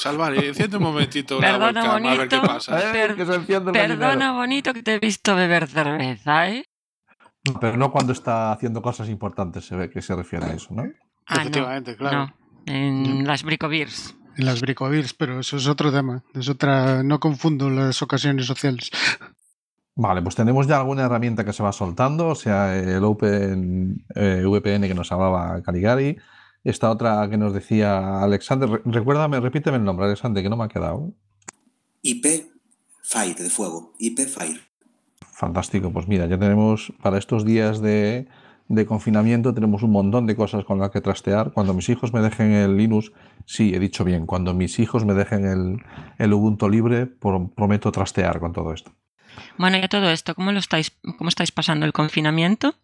Salvar, 0.00 0.34
enciende 0.34 0.78
un 0.78 0.82
momentito 0.84 1.38
la 1.38 1.58
Perdona, 1.58 1.82
webcam, 1.82 2.06
a 2.06 2.16
ver 2.16 2.28
qué 2.28 2.36
bonito. 2.36 2.54
pasa. 2.54 3.04
Eh, 3.04 3.14
que 3.14 3.26
se 3.26 3.60
Perdona, 3.72 4.32
bonito, 4.32 4.72
que 4.72 4.82
te 4.82 4.94
he 4.94 4.98
visto 4.98 5.36
beber 5.36 5.66
cerveza, 5.68 6.48
¿eh? 6.48 6.64
Pero 7.60 7.76
no 7.76 7.90
cuando 7.90 8.14
está 8.14 8.50
haciendo 8.50 8.80
cosas 8.80 9.10
importantes 9.10 9.66
se 9.66 9.76
ve 9.76 9.90
que 9.90 10.00
se 10.00 10.16
refiere 10.16 10.46
a 10.46 10.54
eso, 10.54 10.72
¿no? 10.72 10.84
Ah, 11.26 11.34
no, 11.34 11.40
Efectivamente, 11.42 11.96
claro. 11.96 12.26
no. 12.26 12.34
En 12.64 13.26
las 13.26 13.42
bricobeers. 13.42 14.16
En 14.38 14.46
las 14.46 14.62
bricobeers, 14.62 15.12
pero 15.12 15.40
eso 15.40 15.58
es 15.58 15.66
otro 15.66 15.92
tema. 15.92 16.22
Es 16.32 16.48
otra. 16.48 17.02
No 17.02 17.20
confundo 17.20 17.68
las 17.68 18.00
ocasiones 18.00 18.46
sociales. 18.46 18.90
Vale, 19.96 20.22
pues 20.22 20.34
tenemos 20.34 20.66
ya 20.66 20.78
alguna 20.78 21.02
herramienta 21.02 21.44
que 21.44 21.52
se 21.52 21.62
va 21.62 21.72
soltando, 21.72 22.28
o 22.28 22.34
sea, 22.34 22.74
el 22.78 23.04
Open 23.04 24.02
eh, 24.14 24.42
VPN 24.46 24.88
que 24.88 24.94
nos 24.94 25.12
hablaba 25.12 25.60
Caligari, 25.62 26.16
esta 26.64 26.90
otra 26.90 27.28
que 27.30 27.36
nos 27.36 27.52
decía 27.52 28.22
Alexander, 28.22 28.68
Re- 28.68 28.82
recuérdame, 28.84 29.40
repíteme 29.40 29.76
el 29.78 29.84
nombre, 29.84 30.06
Alexander, 30.06 30.42
que 30.42 30.48
no 30.50 30.56
me 30.56 30.64
ha 30.64 30.68
quedado. 30.68 31.12
IP 32.02 32.26
Fire 33.02 33.36
de 33.36 33.50
fuego, 33.50 33.92
IP 33.98 34.20
Fire. 34.26 34.60
Fantástico, 35.32 35.90
pues 35.92 36.06
mira, 36.06 36.26
ya 36.26 36.38
tenemos 36.38 36.92
para 37.02 37.16
estos 37.18 37.44
días 37.46 37.80
de, 37.80 38.28
de 38.68 38.86
confinamiento, 38.86 39.54
tenemos 39.54 39.82
un 39.82 39.90
montón 39.92 40.26
de 40.26 40.36
cosas 40.36 40.64
con 40.64 40.78
las 40.78 40.90
que 40.90 41.00
trastear. 41.00 41.52
Cuando 41.52 41.72
mis 41.72 41.88
hijos 41.88 42.12
me 42.12 42.20
dejen 42.20 42.52
el 42.52 42.76
Linux, 42.76 43.10
sí, 43.46 43.72
he 43.74 43.78
dicho 43.78 44.04
bien, 44.04 44.26
cuando 44.26 44.52
mis 44.54 44.78
hijos 44.78 45.04
me 45.06 45.14
dejen 45.14 45.46
el, 45.46 45.82
el 46.18 46.32
Ubuntu 46.34 46.68
libre, 46.68 47.06
por- 47.06 47.50
prometo 47.54 47.90
trastear 47.90 48.38
con 48.38 48.52
todo 48.52 48.72
esto. 48.74 48.92
Bueno, 49.56 49.78
y 49.78 49.82
a 49.82 49.88
todo 49.88 50.10
esto, 50.10 50.34
¿cómo 50.34 50.52
lo 50.52 50.58
estáis, 50.58 50.92
cómo 51.16 51.28
estáis 51.28 51.52
pasando 51.52 51.86
el 51.86 51.92
confinamiento? 51.94 52.74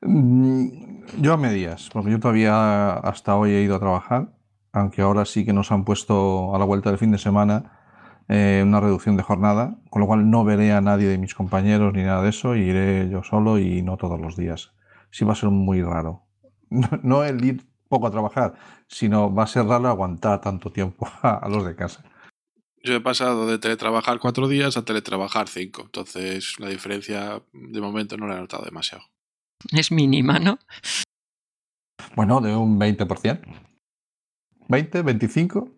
Mm, 0.00 0.87
Yo 1.16 1.32
a 1.32 1.36
medias, 1.36 1.88
porque 1.92 2.10
yo 2.10 2.20
todavía 2.20 2.92
hasta 2.92 3.34
hoy 3.36 3.52
he 3.52 3.62
ido 3.62 3.76
a 3.76 3.80
trabajar, 3.80 4.32
aunque 4.72 5.02
ahora 5.02 5.24
sí 5.24 5.44
que 5.44 5.52
nos 5.52 5.72
han 5.72 5.84
puesto 5.84 6.54
a 6.54 6.58
la 6.58 6.64
vuelta 6.64 6.90
del 6.90 6.98
fin 6.98 7.10
de 7.10 7.18
semana 7.18 7.72
eh, 8.28 8.62
una 8.64 8.80
reducción 8.80 9.16
de 9.16 9.22
jornada, 9.22 9.78
con 9.90 10.00
lo 10.00 10.06
cual 10.06 10.30
no 10.30 10.44
veré 10.44 10.72
a 10.72 10.80
nadie 10.80 11.08
de 11.08 11.18
mis 11.18 11.34
compañeros 11.34 11.94
ni 11.94 12.02
nada 12.02 12.22
de 12.22 12.28
eso, 12.28 12.54
iré 12.54 13.08
yo 13.10 13.22
solo 13.22 13.58
y 13.58 13.82
no 13.82 13.96
todos 13.96 14.20
los 14.20 14.36
días. 14.36 14.72
Sí 15.10 15.24
va 15.24 15.32
a 15.32 15.36
ser 15.36 15.48
muy 15.48 15.82
raro. 15.82 16.24
No, 16.70 16.88
no 17.02 17.24
el 17.24 17.42
ir 17.42 17.66
poco 17.88 18.06
a 18.06 18.10
trabajar, 18.10 18.54
sino 18.86 19.34
va 19.34 19.44
a 19.44 19.46
ser 19.46 19.64
raro 19.64 19.88
aguantar 19.88 20.42
tanto 20.42 20.70
tiempo 20.70 21.08
a, 21.22 21.36
a 21.36 21.48
los 21.48 21.64
de 21.64 21.74
casa. 21.74 22.04
Yo 22.84 22.94
he 22.94 23.00
pasado 23.00 23.46
de 23.46 23.58
teletrabajar 23.58 24.18
cuatro 24.18 24.46
días 24.46 24.76
a 24.76 24.84
teletrabajar 24.84 25.48
cinco, 25.48 25.82
entonces 25.86 26.60
la 26.60 26.68
diferencia 26.68 27.42
de 27.52 27.80
momento 27.80 28.16
no 28.18 28.26
la 28.26 28.36
he 28.36 28.40
notado 28.40 28.64
demasiado. 28.64 29.04
Es 29.72 29.90
mínima, 29.90 30.38
¿no? 30.38 30.58
Bueno, 32.14 32.40
de 32.40 32.54
un 32.54 32.78
20%. 32.78 33.40
20, 34.68 35.02
25. 35.02 35.70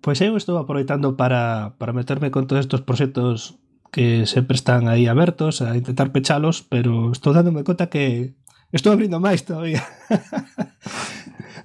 Pois 0.00 0.20
eu 0.20 0.36
estou 0.36 0.58
aproveitando 0.58 1.16
para, 1.16 1.74
para 1.78 1.92
meterme 1.92 2.30
con 2.30 2.46
todos 2.46 2.62
estos 2.62 2.82
proxectos 2.82 3.58
que 3.90 4.26
sempre 4.26 4.54
están 4.54 4.86
aí 4.86 5.06
abertos 5.06 5.62
a 5.62 5.74
intentar 5.74 6.12
pechalos, 6.12 6.62
pero 6.62 7.10
estou 7.10 7.34
dándome 7.34 7.64
conta 7.66 7.90
que 7.90 8.34
estou 8.70 8.92
abrindo 8.92 9.18
máis 9.18 9.42
todavía. 9.42 9.82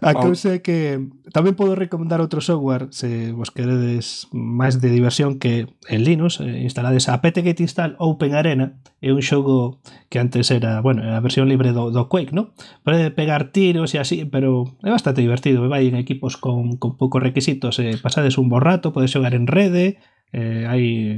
A 0.03 0.13
cousa 0.13 0.55
é 0.55 0.59
que 0.59 0.99
tamén 1.31 1.55
podo 1.55 1.79
recomendar 1.79 2.19
outro 2.19 2.43
software 2.43 2.91
se 2.91 3.31
vos 3.31 3.49
queredes 3.49 4.27
máis 4.35 4.77
de 4.83 4.91
diversión 4.91 5.39
que 5.39 5.71
en 5.87 5.99
Linux, 6.03 6.43
eh, 6.43 6.61
instalades 6.61 7.07
a 7.07 7.23
PTGet 7.23 7.63
install 7.63 7.95
Open 7.97 8.35
Arena, 8.35 8.77
é 8.99 9.15
un 9.15 9.23
xogo 9.23 9.79
que 10.11 10.19
antes 10.19 10.51
era, 10.51 10.83
bueno, 10.83 11.01
a 11.01 11.19
versión 11.23 11.47
libre 11.47 11.71
do, 11.71 11.89
do 11.89 12.11
Quake, 12.11 12.35
¿no? 12.35 12.53
Pode 12.83 13.09
pegar 13.15 13.55
tiros 13.55 13.95
e 13.95 14.03
así, 14.03 14.27
pero 14.27 14.77
é 14.83 14.91
bastante 14.91 15.23
divertido, 15.23 15.65
vai 15.65 15.87
en 15.87 15.95
equipos 15.95 16.35
con, 16.35 16.77
con 16.77 16.99
poucos 16.99 17.23
requisitos, 17.23 17.79
eh, 17.79 17.95
pasades 17.97 18.35
un 18.35 18.51
bo 18.51 18.59
rato, 18.59 18.91
podes 18.91 19.09
xogar 19.09 19.33
en 19.33 19.47
rede, 19.47 20.03
eh, 20.35 20.67
hai 20.67 21.17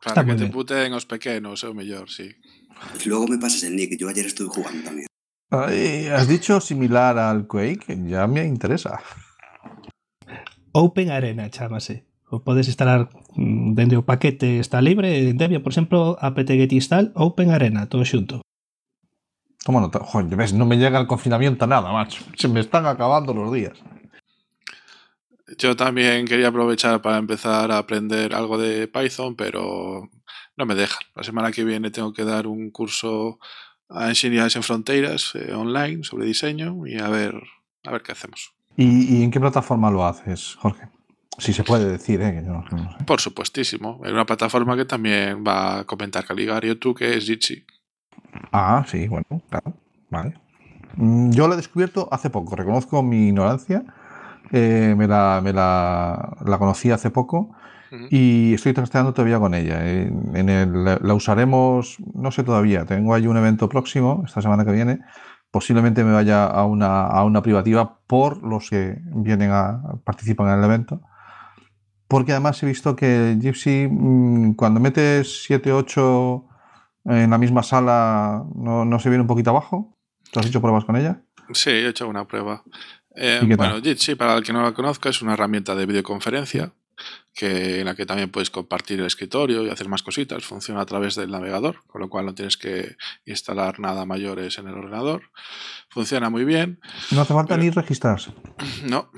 Claro, 0.00 0.20
Está 0.20 0.26
que 0.26 0.38
te 0.38 0.46
puten 0.46 0.94
os 0.94 1.06
pequenos, 1.10 1.66
é 1.66 1.68
o 1.68 1.74
mellor, 1.74 2.06
sí. 2.06 2.30
Logo 3.10 3.26
me 3.26 3.38
pasas 3.38 3.66
el 3.66 3.74
nick, 3.74 3.98
yo 3.98 4.08
ayer 4.08 4.26
estuve 4.26 4.48
jugando 4.48 4.84
también. 4.84 5.07
Ay, 5.50 6.08
has 6.08 6.28
dicho 6.28 6.60
similar 6.60 7.18
al 7.18 7.46
Quake, 7.46 7.98
ya 8.06 8.26
me 8.26 8.44
interesa. 8.44 9.00
Open 10.72 11.10
Arena, 11.10 11.48
chámase. 11.50 12.04
O 12.30 12.42
podes 12.44 12.68
instalar 12.68 13.08
mm, 13.36 13.72
dende 13.74 13.96
o 13.96 14.04
paquete 14.04 14.60
está 14.60 14.82
libre, 14.82 15.30
en 15.30 15.38
Debian, 15.38 15.62
por 15.62 15.72
exemplo, 15.72 16.18
apt-get 16.20 16.72
install 16.72 17.12
Open 17.14 17.50
Arena, 17.50 17.88
todo 17.88 18.04
xunto. 18.04 18.42
Toma 19.64 19.80
nota. 19.80 20.00
Joder, 20.00 20.36
ves, 20.36 20.52
no 20.52 20.66
me 20.66 20.76
llega 20.76 21.00
el 21.00 21.06
confinamiento 21.06 21.64
a 21.64 21.68
nada, 21.68 21.92
macho. 21.92 22.24
Se 22.36 22.48
me 22.48 22.60
están 22.60 22.86
acabando 22.86 23.32
los 23.32 23.52
días. 23.52 23.78
Yo 25.56 25.76
también 25.76 26.26
quería 26.26 26.48
aprovechar 26.48 27.00
para 27.00 27.16
empezar 27.16 27.72
a 27.72 27.78
aprender 27.78 28.34
algo 28.34 28.58
de 28.58 28.86
Python, 28.86 29.34
pero 29.34 30.10
no 30.56 30.66
me 30.66 30.74
dejan. 30.74 31.00
La 31.14 31.22
semana 31.22 31.52
que 31.52 31.64
viene 31.64 31.90
tengo 31.90 32.12
que 32.12 32.24
dar 32.24 32.46
un 32.46 32.70
curso 32.70 33.38
a 33.90 34.08
Enxeñerías 34.08 34.54
en 34.56 34.62
Fronteiras 34.62 35.32
eh, 35.34 35.52
online 35.54 36.04
sobre 36.04 36.26
diseño 36.26 36.86
y 36.86 36.98
a 36.98 37.08
ver, 37.08 37.34
a 37.84 37.90
ver 37.90 38.02
qué 38.02 38.12
hacemos. 38.12 38.52
¿Y, 38.76 39.16
y 39.18 39.22
en 39.24 39.30
qué 39.30 39.40
plataforma 39.40 39.90
lo 39.90 40.06
haces, 40.06 40.54
Jorge? 40.60 40.88
Si 41.38 41.52
se 41.52 41.62
puede 41.64 41.88
decir, 41.90 42.20
¿eh? 42.20 42.32
Que 42.32 42.44
yo 42.44 42.52
no- 42.52 42.64
no 42.70 42.92
sé. 42.98 43.04
Por 43.04 43.20
supuestísimo. 43.20 44.00
En 44.04 44.12
una 44.12 44.26
plataforma 44.26 44.76
que 44.76 44.84
también 44.84 45.44
va 45.46 45.80
a 45.80 45.84
comentar 45.84 46.24
Caligari 46.24 46.70
o 46.70 46.78
tú, 46.78 46.94
que 46.94 47.16
es 47.16 47.24
Jitsi. 47.24 47.64
Ah, 48.52 48.84
sí, 48.88 49.06
bueno, 49.08 49.24
claro. 49.48 49.72
Vale. 50.10 50.34
Mm, 50.96 51.30
Yo 51.30 51.46
lo 51.46 51.54
he 51.54 51.56
descubierto 51.56 52.08
hace 52.10 52.28
poco, 52.30 52.56
reconozco 52.56 53.02
mi 53.02 53.28
ignorancia. 53.28 53.84
eh, 54.50 54.94
me 54.96 55.06
la, 55.06 55.40
me 55.44 55.52
la, 55.52 56.36
la 56.44 56.58
conocí 56.58 56.90
hace 56.90 57.10
poco 57.10 57.54
Ujú. 57.90 58.06
y 58.10 58.54
estoy 58.54 58.72
trasteando 58.74 59.14
todavía 59.14 59.38
con 59.38 59.54
ella. 59.54 59.78
Eh, 59.82 60.10
En 60.34 60.48
el, 60.48 60.84
la 60.84 61.14
usaremos, 61.14 61.96
no 62.14 62.30
sé 62.30 62.42
todavía. 62.44 62.84
Tengo 62.84 63.14
ahí 63.14 63.26
un 63.26 63.36
evento 63.36 63.68
próximo, 63.68 64.22
esta 64.26 64.42
semana 64.42 64.64
que 64.64 64.72
viene. 64.72 65.00
Posiblemente 65.50 66.04
me 66.04 66.12
vaya 66.12 66.44
a 66.44 66.64
una, 66.66 67.06
a 67.06 67.24
una 67.24 67.42
privativa 67.42 67.98
por 68.06 68.42
los 68.42 68.68
que 68.68 68.98
vienen 69.04 69.50
a 69.50 69.80
participan 70.04 70.48
en 70.48 70.58
el 70.58 70.64
evento. 70.64 71.00
Porque 72.06 72.32
además 72.32 72.62
he 72.62 72.66
visto 72.66 72.96
que 72.96 73.36
Gypsy, 73.40 73.88
mm, 73.90 74.54
cuando 74.54 74.80
metes 74.80 75.44
7, 75.44 75.72
8 75.72 76.44
en 77.04 77.30
la 77.30 77.38
misma 77.38 77.62
sala, 77.62 78.44
¿no, 78.54 78.84
no 78.84 78.98
se 78.98 79.08
viene 79.08 79.22
un 79.22 79.28
poquito 79.28 79.50
abajo? 79.50 79.96
¿Tú 80.30 80.40
has 80.40 80.46
hecho 80.46 80.60
pruebas 80.60 80.84
con 80.84 80.96
ella? 80.96 81.22
Sí, 81.52 81.70
he 81.70 81.88
hecho 81.88 82.08
una 82.08 82.26
prueba. 82.26 82.62
Eh, 83.14 83.40
¿Y 83.42 83.48
qué 83.48 83.56
bueno? 83.56 83.80
Jitsi, 83.82 84.14
para 84.14 84.34
el 84.36 84.42
que 84.42 84.52
no 84.52 84.62
la 84.62 84.72
conozca, 84.72 85.08
es 85.08 85.22
una 85.22 85.32
herramienta 85.32 85.74
de 85.74 85.86
videoconferencia 85.86 86.72
que, 87.38 87.78
en 87.78 87.84
la 87.86 87.94
que 87.94 88.04
también 88.04 88.30
puedes 88.30 88.50
compartir 88.50 88.98
el 88.98 89.06
escritorio 89.06 89.64
y 89.64 89.70
hacer 89.70 89.88
más 89.88 90.02
cositas. 90.02 90.44
Funciona 90.44 90.80
a 90.80 90.86
través 90.86 91.14
del 91.14 91.30
navegador, 91.30 91.84
con 91.86 92.00
lo 92.00 92.08
cual 92.08 92.26
no 92.26 92.34
tienes 92.34 92.56
que 92.56 92.96
instalar 93.26 93.78
nada 93.78 94.04
mayores 94.04 94.58
en 94.58 94.66
el 94.66 94.74
ordenador. 94.74 95.22
Funciona 95.88 96.30
muy 96.30 96.44
bien. 96.44 96.80
No 97.12 97.20
hace 97.20 97.34
falta 97.34 97.56
ni 97.56 97.70
registrarse. 97.70 98.32
No, 98.88 99.10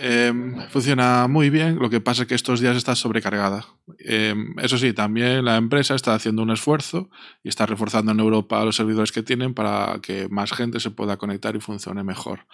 em, 0.00 0.68
funciona 0.68 1.26
muy 1.28 1.48
bien. 1.50 1.78
Lo 1.80 1.90
que 1.90 2.00
pasa 2.00 2.22
es 2.22 2.28
que 2.28 2.34
estos 2.34 2.60
días 2.60 2.76
está 2.76 2.94
sobrecargada. 2.94 3.66
Em, 3.98 4.58
eso 4.58 4.78
sí, 4.78 4.92
también 4.92 5.44
la 5.44 5.56
empresa 5.56 5.94
está 5.94 6.14
haciendo 6.14 6.42
un 6.42 6.50
esfuerzo 6.50 7.08
y 7.42 7.48
está 7.48 7.66
reforzando 7.66 8.12
en 8.12 8.20
Europa 8.20 8.64
los 8.64 8.76
servidores 8.76 9.10
que 9.12 9.22
tienen 9.22 9.54
para 9.54 9.98
que 10.02 10.28
más 10.28 10.52
gente 10.52 10.80
se 10.80 10.90
pueda 10.90 11.16
conectar 11.16 11.56
y 11.56 11.60
funcione 11.60 12.04
mejor. 12.04 12.46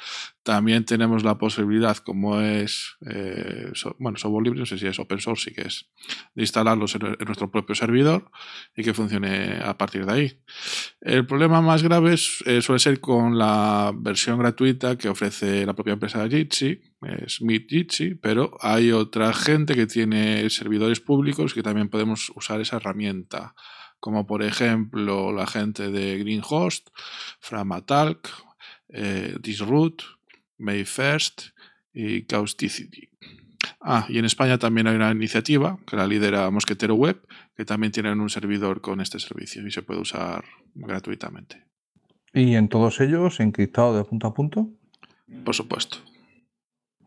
También 0.42 0.84
tenemos 0.84 1.22
la 1.24 1.38
posibilidad, 1.38 1.96
como 1.98 2.40
es, 2.40 2.96
eh, 3.06 3.72
bueno, 3.98 4.18
software 4.18 4.44
libre, 4.44 4.60
no 4.60 4.66
sé 4.66 4.78
si 4.78 4.86
es 4.86 4.98
open 5.02 5.20
source, 5.20 5.50
sí 5.50 5.54
que 5.54 5.62
es, 5.62 5.90
de 6.34 6.42
instalarlos 6.42 6.94
en, 6.94 7.16
nuestro 7.26 7.50
propio 7.50 7.74
servidor 7.74 8.30
y 8.76 8.82
que 8.82 8.94
funcione 8.94 9.60
a 9.62 9.76
partir 9.76 10.06
de 10.06 10.12
ahí. 10.12 10.40
El 11.00 11.26
problema 11.26 11.60
más 11.60 11.82
grave 11.82 12.14
eh, 12.14 12.62
suele 12.62 12.78
ser 12.78 13.00
con 13.00 13.38
la 13.38 13.92
versión 13.94 14.38
gratuita 14.38 14.96
que 14.96 15.08
ofrece 15.08 15.66
la 15.66 15.74
propia 15.74 15.94
empresa 15.94 16.28
Jitsi, 16.28 16.80
Meet 17.40 17.68
Jitsi, 17.68 18.14
pero 18.14 18.56
hay 18.60 18.92
otra 18.92 19.32
gente 19.32 19.74
que 19.74 19.86
tiene 19.86 20.48
servidores 20.50 21.00
públicos 21.00 21.54
que 21.54 21.62
también 21.62 21.88
podemos 21.88 22.32
usar 22.34 22.60
esa 22.60 22.76
herramienta, 22.76 23.54
como 24.00 24.26
por 24.26 24.42
ejemplo 24.42 25.32
la 25.32 25.46
gente 25.46 25.90
de 25.90 26.18
Greenhost, 26.18 26.88
Framatalk, 27.40 28.28
eh, 28.88 29.36
Disroot, 29.40 30.02
Mayfirst 30.58 31.48
y 31.92 32.24
Causticity. 32.24 33.10
Ah, 33.84 34.06
y 34.08 34.18
en 34.18 34.24
España 34.24 34.58
también 34.58 34.86
hay 34.86 34.94
una 34.94 35.10
iniciativa 35.10 35.78
que 35.86 35.96
la 35.96 36.06
lidera 36.06 36.50
Mosquetero 36.50 36.94
Web, 36.94 37.20
que 37.56 37.64
también 37.64 37.92
tienen 37.92 38.20
un 38.20 38.30
servidor 38.30 38.80
con 38.80 39.00
este 39.00 39.18
servicio 39.18 39.66
y 39.66 39.72
se 39.72 39.82
puede 39.82 40.00
usar 40.00 40.44
gratuitamente. 40.74 41.64
¿Y 42.32 42.54
en 42.54 42.68
todos 42.68 43.00
ellos 43.00 43.40
encriptado 43.40 43.96
de 43.96 44.04
punto 44.04 44.26
a 44.28 44.34
punto? 44.34 44.70
Por 45.44 45.54
supuesto. 45.54 45.98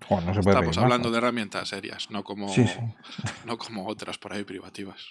no 0.10 0.34
se 0.34 0.42
puede 0.42 0.58
Estamos 0.58 0.78
hablando 0.78 1.12
de 1.12 1.18
herramientas 1.18 1.70
serias, 1.70 2.12
no 2.12 2.24
como, 2.24 2.48
no 3.46 3.58
como 3.58 3.88
otras 3.88 4.18
por 4.18 4.34
ahí 4.34 4.44
privativas. 4.44 5.08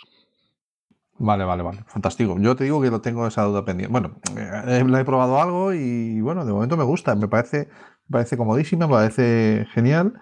Vale, 1.16 1.44
vale, 1.44 1.62
vale. 1.62 1.84
Fantástico. 1.86 2.36
Yo 2.40 2.56
te 2.56 2.64
digo 2.64 2.82
que 2.82 2.90
lo 2.90 3.00
tengo 3.00 3.26
esa 3.26 3.42
duda 3.44 3.64
pendiente. 3.64 3.90
Bueno, 3.92 4.16
eh, 4.36 4.84
la 4.86 5.00
he 5.00 5.04
probado 5.04 5.40
algo 5.40 5.72
y 5.72 6.20
bueno, 6.20 6.44
de 6.44 6.52
momento 6.52 6.76
me 6.76 6.84
gusta. 6.84 7.14
Me 7.14 7.28
parece, 7.28 7.68
me 8.08 8.12
parece 8.12 8.36
comodísima, 8.36 8.86
me 8.86 8.94
parece 8.94 9.66
genial. 9.72 10.14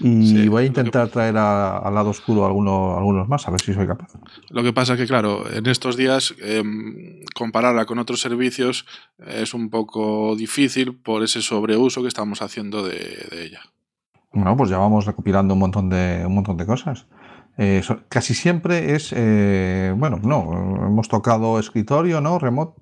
Y 0.00 0.48
voy 0.48 0.64
a 0.64 0.66
intentar 0.66 1.08
traer 1.08 1.36
al 1.36 1.94
lado 1.94 2.10
oscuro 2.10 2.46
algunos, 2.46 2.96
algunos 2.96 3.28
más, 3.28 3.46
a 3.46 3.50
ver 3.50 3.60
si 3.60 3.74
soy 3.74 3.86
capaz. 3.86 4.08
Lo 4.48 4.62
que 4.62 4.72
pasa 4.72 4.96
que, 4.96 5.06
claro, 5.06 5.44
en 5.52 5.66
estos 5.66 5.96
días 5.96 6.34
em, 6.40 7.20
compararla 7.34 7.84
con 7.84 7.98
otros 7.98 8.20
servicios 8.20 8.86
es 9.18 9.52
un 9.52 9.68
poco 9.68 10.36
difícil 10.36 10.96
por 10.96 11.22
ese 11.22 11.42
sobreuso 11.42 12.02
que 12.02 12.08
estamos 12.08 12.40
haciendo 12.40 12.82
de, 12.82 13.00
ella. 13.32 13.60
Bueno, 14.32 14.56
pues 14.56 14.70
ya 14.70 14.78
vamos 14.78 15.06
recopilando 15.06 15.54
un 15.54 15.60
montón 15.60 15.90
de, 15.90 16.22
un 16.24 16.34
montón 16.34 16.56
de 16.56 16.66
cosas. 16.66 17.06
Eh, 17.58 17.82
casi 18.08 18.32
siempre 18.32 18.94
es, 18.94 19.12
eh, 19.14 19.92
bueno, 19.96 20.18
no, 20.22 20.86
hemos 20.86 21.08
tocado 21.08 21.58
escritorio, 21.58 22.20
¿no? 22.20 22.38
Remoto. 22.38 22.76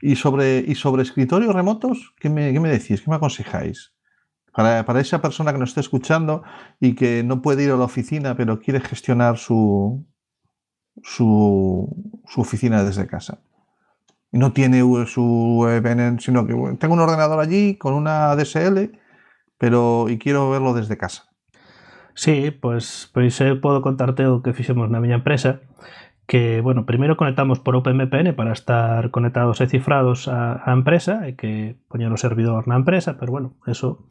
y, 0.00 0.14
sobre, 0.14 0.58
y 0.58 0.76
sobre 0.76 1.02
escritorios 1.02 1.54
remotos, 1.54 2.14
¿qué 2.20 2.28
me, 2.30 2.52
qué 2.52 2.60
me 2.60 2.68
decís? 2.68 3.00
¿Qué 3.00 3.10
me 3.10 3.16
aconsejáis? 3.16 3.95
Para, 4.56 5.00
esa 5.00 5.20
persona 5.20 5.52
que 5.52 5.58
nos 5.58 5.68
esté 5.68 5.80
escuchando 5.80 6.42
y 6.80 6.94
que 6.94 7.22
no 7.22 7.42
puede 7.42 7.64
ir 7.64 7.70
a 7.70 7.76
la 7.76 7.84
oficina, 7.84 8.36
pero 8.36 8.58
quiere 8.58 8.80
gestionar 8.80 9.36
su, 9.36 10.06
su, 11.02 12.22
oficina 12.36 12.82
desde 12.82 13.06
casa. 13.06 13.42
Y 14.32 14.38
no 14.38 14.52
tiene 14.52 14.80
su 15.06 15.60
VPN, 15.62 16.20
sino 16.20 16.46
que 16.46 16.54
tengo 16.78 16.94
un 16.94 17.00
ordenador 17.00 17.38
allí 17.38 17.76
con 17.76 17.92
una 17.92 18.34
DSL, 18.34 18.98
pero 19.58 20.08
y 20.08 20.18
quiero 20.18 20.50
verlo 20.50 20.72
desde 20.72 20.96
casa. 20.96 21.24
Sí, 22.14 22.50
pues, 22.50 23.10
pues 23.12 23.38
puedo 23.60 23.82
contarte 23.82 24.22
lo 24.22 24.42
que 24.42 24.50
hicimos 24.50 24.90
en 24.90 25.00
mi 25.02 25.12
empresa 25.12 25.60
que, 26.26 26.60
bueno, 26.60 26.86
primero 26.86 27.16
conectamos 27.16 27.60
por 27.60 27.76
OpenVPN 27.76 28.34
para 28.34 28.52
estar 28.52 29.10
conectados 29.10 29.60
y 29.60 29.66
cifrados 29.66 30.28
a, 30.28 30.62
empresa, 30.66 31.20
hay 31.20 31.36
que 31.36 31.76
poner 31.88 32.10
un 32.10 32.18
servidor 32.18 32.64
en 32.66 32.70
la 32.70 32.76
empresa, 32.76 33.16
pero 33.18 33.32
bueno, 33.32 33.54
eso 33.66 34.08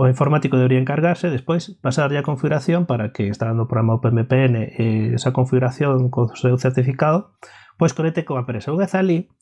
o 0.00 0.08
informático 0.08 0.56
debería 0.56 0.80
encargarse 0.80 1.28
despois 1.28 1.76
pasarlle 1.84 2.16
a 2.16 2.24
configuración 2.24 2.88
para 2.88 3.12
que 3.12 3.28
instalando 3.28 3.68
o 3.68 3.70
programa 3.70 4.00
OpenVPN 4.00 4.56
eh, 4.56 5.12
esa 5.12 5.36
configuración 5.36 6.08
co 6.08 6.32
seu 6.32 6.56
certificado 6.56 7.36
pois 7.80 7.96
conecte 7.96 8.28
coa 8.28 8.44
empresa. 8.44 8.76
Unha 8.76 8.84
vez 8.84 8.92
ali, 8.92 9.32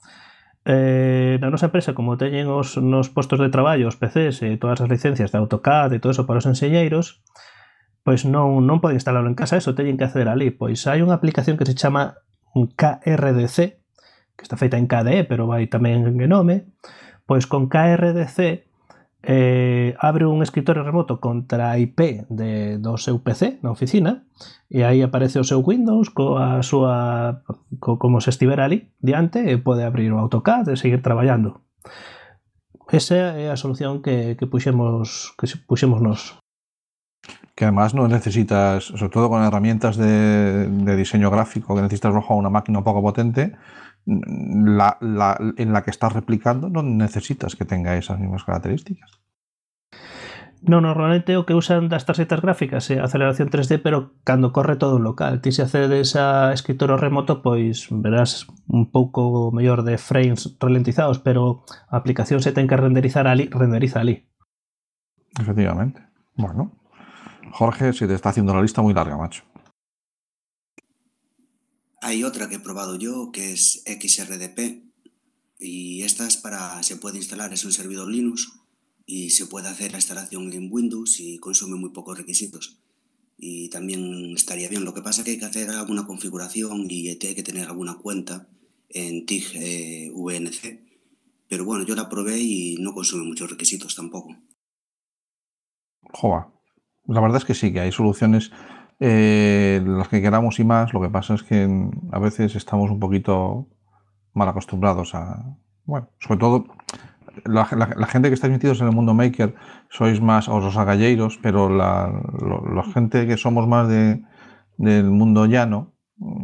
eh, 0.62 1.42
na 1.42 1.50
nosa 1.50 1.74
empresa, 1.74 1.90
como 1.90 2.14
teñen 2.14 2.46
os 2.46 2.78
nos 2.78 3.10
postos 3.10 3.42
de 3.42 3.50
traballo, 3.50 3.90
os 3.90 3.98
PCs 3.98 4.46
e 4.46 4.54
eh, 4.54 4.56
todas 4.62 4.78
as 4.78 4.86
licencias 4.86 5.34
de 5.34 5.42
AutoCAD 5.42 5.98
e 5.98 5.98
todo 5.98 6.14
eso 6.14 6.22
para 6.22 6.38
os 6.38 6.46
enselleiros, 6.46 7.18
pois 8.06 8.22
non, 8.22 8.62
non 8.62 8.78
poden 8.78 8.94
instalarlo 8.94 9.26
en 9.26 9.34
casa, 9.34 9.58
eso 9.58 9.74
teñen 9.74 9.98
que 9.98 10.06
acceder 10.06 10.30
ali. 10.30 10.54
Pois 10.54 10.86
hai 10.86 11.02
unha 11.02 11.18
aplicación 11.18 11.58
que 11.58 11.66
se 11.66 11.74
chama 11.74 12.22
KRDC, 12.54 13.58
que 14.38 14.42
está 14.46 14.54
feita 14.54 14.78
en 14.78 14.86
KDE, 14.86 15.26
pero 15.26 15.50
vai 15.50 15.66
tamén 15.66 16.06
en 16.06 16.14
Genome, 16.14 16.70
pois 17.26 17.50
con 17.50 17.66
KRDC 17.66 18.67
eh, 19.22 19.94
abre 19.98 20.26
un 20.26 20.42
escritorio 20.42 20.84
remoto 20.84 21.20
contra 21.20 21.78
IP 21.78 22.26
de, 22.30 22.78
do 22.78 22.94
seu 22.96 23.18
PC 23.18 23.58
na 23.62 23.74
oficina 23.74 24.24
e 24.70 24.86
aí 24.86 25.02
aparece 25.02 25.42
o 25.42 25.44
seu 25.44 25.58
Windows 25.58 26.14
coa 26.14 26.62
súa 26.62 27.42
co, 27.82 27.98
como 27.98 28.22
se 28.22 28.30
estivera 28.30 28.64
ali 28.64 28.94
diante 29.02 29.42
e 29.42 29.58
pode 29.58 29.82
abrir 29.82 30.14
o 30.14 30.22
AutoCAD 30.22 30.70
e 30.70 30.78
seguir 30.78 31.02
traballando. 31.02 31.66
Esa 32.88 33.36
é 33.36 33.50
a 33.50 33.58
solución 33.58 34.00
que, 34.00 34.38
que 34.38 34.46
puxemos 34.46 35.34
que 35.34 35.50
puxemos 35.66 35.98
nos 35.98 36.38
que 37.58 37.66
además 37.66 37.92
no 37.92 38.06
necesitas, 38.06 38.94
sobre 38.94 39.10
todo 39.10 39.28
con 39.28 39.42
herramientas 39.42 39.96
de, 39.98 40.70
de 40.70 40.94
diseño 40.94 41.28
gráfico, 41.28 41.74
que 41.74 41.82
necesitas 41.82 42.14
rojo 42.14 42.36
una 42.36 42.50
máquina 42.54 42.78
un 42.78 42.84
poco 42.84 43.02
potente, 43.02 43.58
la, 44.08 44.96
la, 45.00 45.38
en 45.56 45.72
la 45.72 45.82
que 45.82 45.90
estás 45.90 46.12
replicando 46.12 46.70
no 46.70 46.82
necesitas 46.82 47.56
que 47.56 47.64
tenga 47.64 47.96
esas 47.96 48.18
mismas 48.18 48.44
características. 48.44 49.20
No, 50.60 50.80
normalmente 50.80 51.36
o 51.36 51.46
que 51.46 51.54
usan 51.54 51.86
das 51.86 52.02
tarxetas 52.02 52.42
gráficas 52.42 52.90
é 52.90 52.98
aceleración 52.98 53.46
3D, 53.46 53.78
pero 53.78 54.18
cando 54.26 54.50
corre 54.50 54.74
todo 54.74 54.98
en 54.98 55.06
local. 55.06 55.38
Ti 55.38 55.54
se 55.54 55.62
accedes 55.62 56.18
a 56.18 56.50
escritorio 56.50 56.98
remoto, 56.98 57.46
pois 57.46 57.86
verás 57.94 58.50
un 58.66 58.90
pouco 58.90 59.54
mellor 59.54 59.86
de 59.86 60.02
frames 60.02 60.58
ralentizados, 60.58 61.22
pero 61.22 61.62
a 61.86 61.94
aplicación 61.94 62.42
se 62.42 62.50
ten 62.50 62.66
que 62.66 62.74
renderizar 62.74 63.30
ali, 63.30 63.46
renderiza 63.46 64.02
ali. 64.02 64.26
Efectivamente. 65.38 66.02
Bueno, 66.34 66.74
Jorge, 67.54 67.92
se 67.92 68.10
te 68.10 68.14
está 68.14 68.30
haciendo 68.30 68.50
la 68.50 68.62
lista 68.62 68.82
muy 68.82 68.94
larga, 68.94 69.16
macho. 69.16 69.46
Hay 72.00 72.24
otra 72.24 72.48
que 72.48 72.56
he 72.56 72.60
probado 72.60 72.96
yo 72.96 73.30
que 73.32 73.52
es 73.52 73.82
XRDP 73.86 74.84
y 75.58 76.02
esta 76.02 76.26
es 76.26 76.36
para, 76.36 76.82
se 76.82 76.96
puede 76.96 77.18
instalar, 77.18 77.52
es 77.52 77.64
un 77.64 77.72
servidor 77.72 78.08
Linux 78.08 78.52
y 79.04 79.30
se 79.30 79.46
puede 79.46 79.68
hacer 79.68 79.92
la 79.92 79.98
instalación 79.98 80.52
en 80.52 80.68
Windows 80.70 81.18
y 81.18 81.38
consume 81.38 81.76
muy 81.76 81.90
pocos 81.90 82.16
requisitos. 82.16 82.78
Y 83.36 83.68
también 83.70 84.32
estaría 84.34 84.68
bien, 84.68 84.84
lo 84.84 84.94
que 84.94 85.02
pasa 85.02 85.20
es 85.20 85.24
que 85.24 85.30
hay 85.32 85.38
que 85.38 85.44
hacer 85.44 85.70
alguna 85.70 86.06
configuración 86.06 86.86
y 86.88 87.08
hay 87.08 87.16
que 87.16 87.42
tener 87.42 87.68
alguna 87.68 87.96
cuenta 87.98 88.48
en 88.88 89.26
TIG 89.26 89.44
eh, 89.54 90.10
VNC, 90.12 90.88
pero 91.48 91.64
bueno, 91.64 91.84
yo 91.84 91.94
la 91.94 92.08
probé 92.08 92.38
y 92.38 92.76
no 92.80 92.94
consume 92.94 93.24
muchos 93.24 93.50
requisitos 93.50 93.94
tampoco. 93.94 94.36
Joder, 96.12 96.44
la 97.06 97.20
verdad 97.20 97.38
es 97.38 97.44
que 97.44 97.54
sí, 97.54 97.72
que 97.72 97.80
hay 97.80 97.92
soluciones 97.92 98.50
eh, 99.00 99.82
las 99.84 100.08
que 100.08 100.20
queramos 100.20 100.58
y 100.58 100.64
más, 100.64 100.92
lo 100.92 101.00
que 101.00 101.08
pasa 101.08 101.34
es 101.34 101.42
que 101.42 101.68
a 102.10 102.18
veces 102.18 102.56
estamos 102.56 102.90
un 102.90 102.98
poquito 102.98 103.68
mal 104.34 104.48
acostumbrados 104.48 105.14
a, 105.14 105.56
bueno, 105.84 106.08
sobre 106.18 106.40
todo 106.40 106.66
la, 107.44 107.64
gente 107.64 108.28
que 108.28 108.34
estáis 108.34 108.52
metidos 108.52 108.80
en 108.80 108.88
el 108.88 108.94
mundo 108.94 109.14
maker 109.14 109.54
sois 109.88 110.20
más 110.20 110.48
os 110.48 110.76
agalleiros, 110.76 111.38
pero 111.42 111.68
la, 111.68 112.12
gente 112.92 113.26
que 113.26 113.36
somos 113.36 113.68
más 113.68 113.88
de, 113.88 114.22
del 114.76 115.10
mundo 115.10 115.46
llano, 115.46 115.94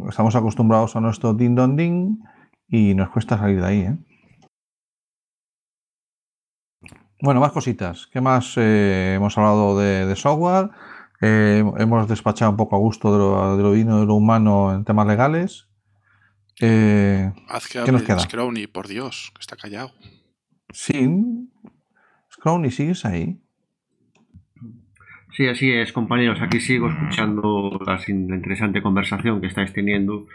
estamos 0.09 0.35
acostumbrados 0.35 0.95
a 0.95 1.01
nuestro 1.01 1.33
din 1.33 1.55
don 1.55 1.75
din 1.75 2.23
y 2.67 2.93
nos 2.95 3.09
cuesta 3.09 3.37
salir 3.37 3.61
de 3.61 3.67
ahí. 3.67 3.79
¿eh? 3.81 3.97
Bueno, 7.21 7.39
más 7.39 7.51
cositas. 7.51 8.07
¿Qué 8.07 8.21
más 8.21 8.53
eh, 8.57 9.15
hemos 9.15 9.37
hablado 9.37 9.77
de 9.77 10.15
software? 10.15 10.69
Eh, 11.21 11.63
hemos 11.77 12.07
despachado 12.07 12.51
un 12.51 12.57
poco 12.57 12.75
a 12.75 12.79
gusto 12.79 13.11
de 13.11 13.17
lo, 13.17 13.57
de 13.57 13.63
lo 13.63 13.71
divino, 13.73 13.99
de 13.99 14.05
lo 14.05 14.15
humano 14.15 14.73
en 14.73 14.83
temas 14.83 15.07
legales. 15.07 15.67
Eh, 16.61 17.31
Haz 17.49 17.67
que 17.67 17.83
¿Qué 17.83 17.91
nos 17.91 18.03
queda? 18.03 18.19
Scrowny, 18.19 18.67
por 18.67 18.87
Dios, 18.87 19.31
que 19.33 19.41
está 19.41 19.55
callado. 19.55 19.91
Sí. 20.71 21.09
Scrowny, 22.31 22.71
¿sigues 22.71 23.05
ahí? 23.05 23.39
Sí, 25.35 25.47
así 25.47 25.69
es, 25.69 25.91
compañeros. 25.91 26.41
Aquí 26.41 26.61
sigo 26.61 26.89
escuchando 26.89 27.77
la, 27.85 27.95
la 27.97 28.35
interesante 28.35 28.81
conversación 28.81 29.41
que 29.41 29.47
estáis 29.47 29.73
teniendo. 29.73 30.27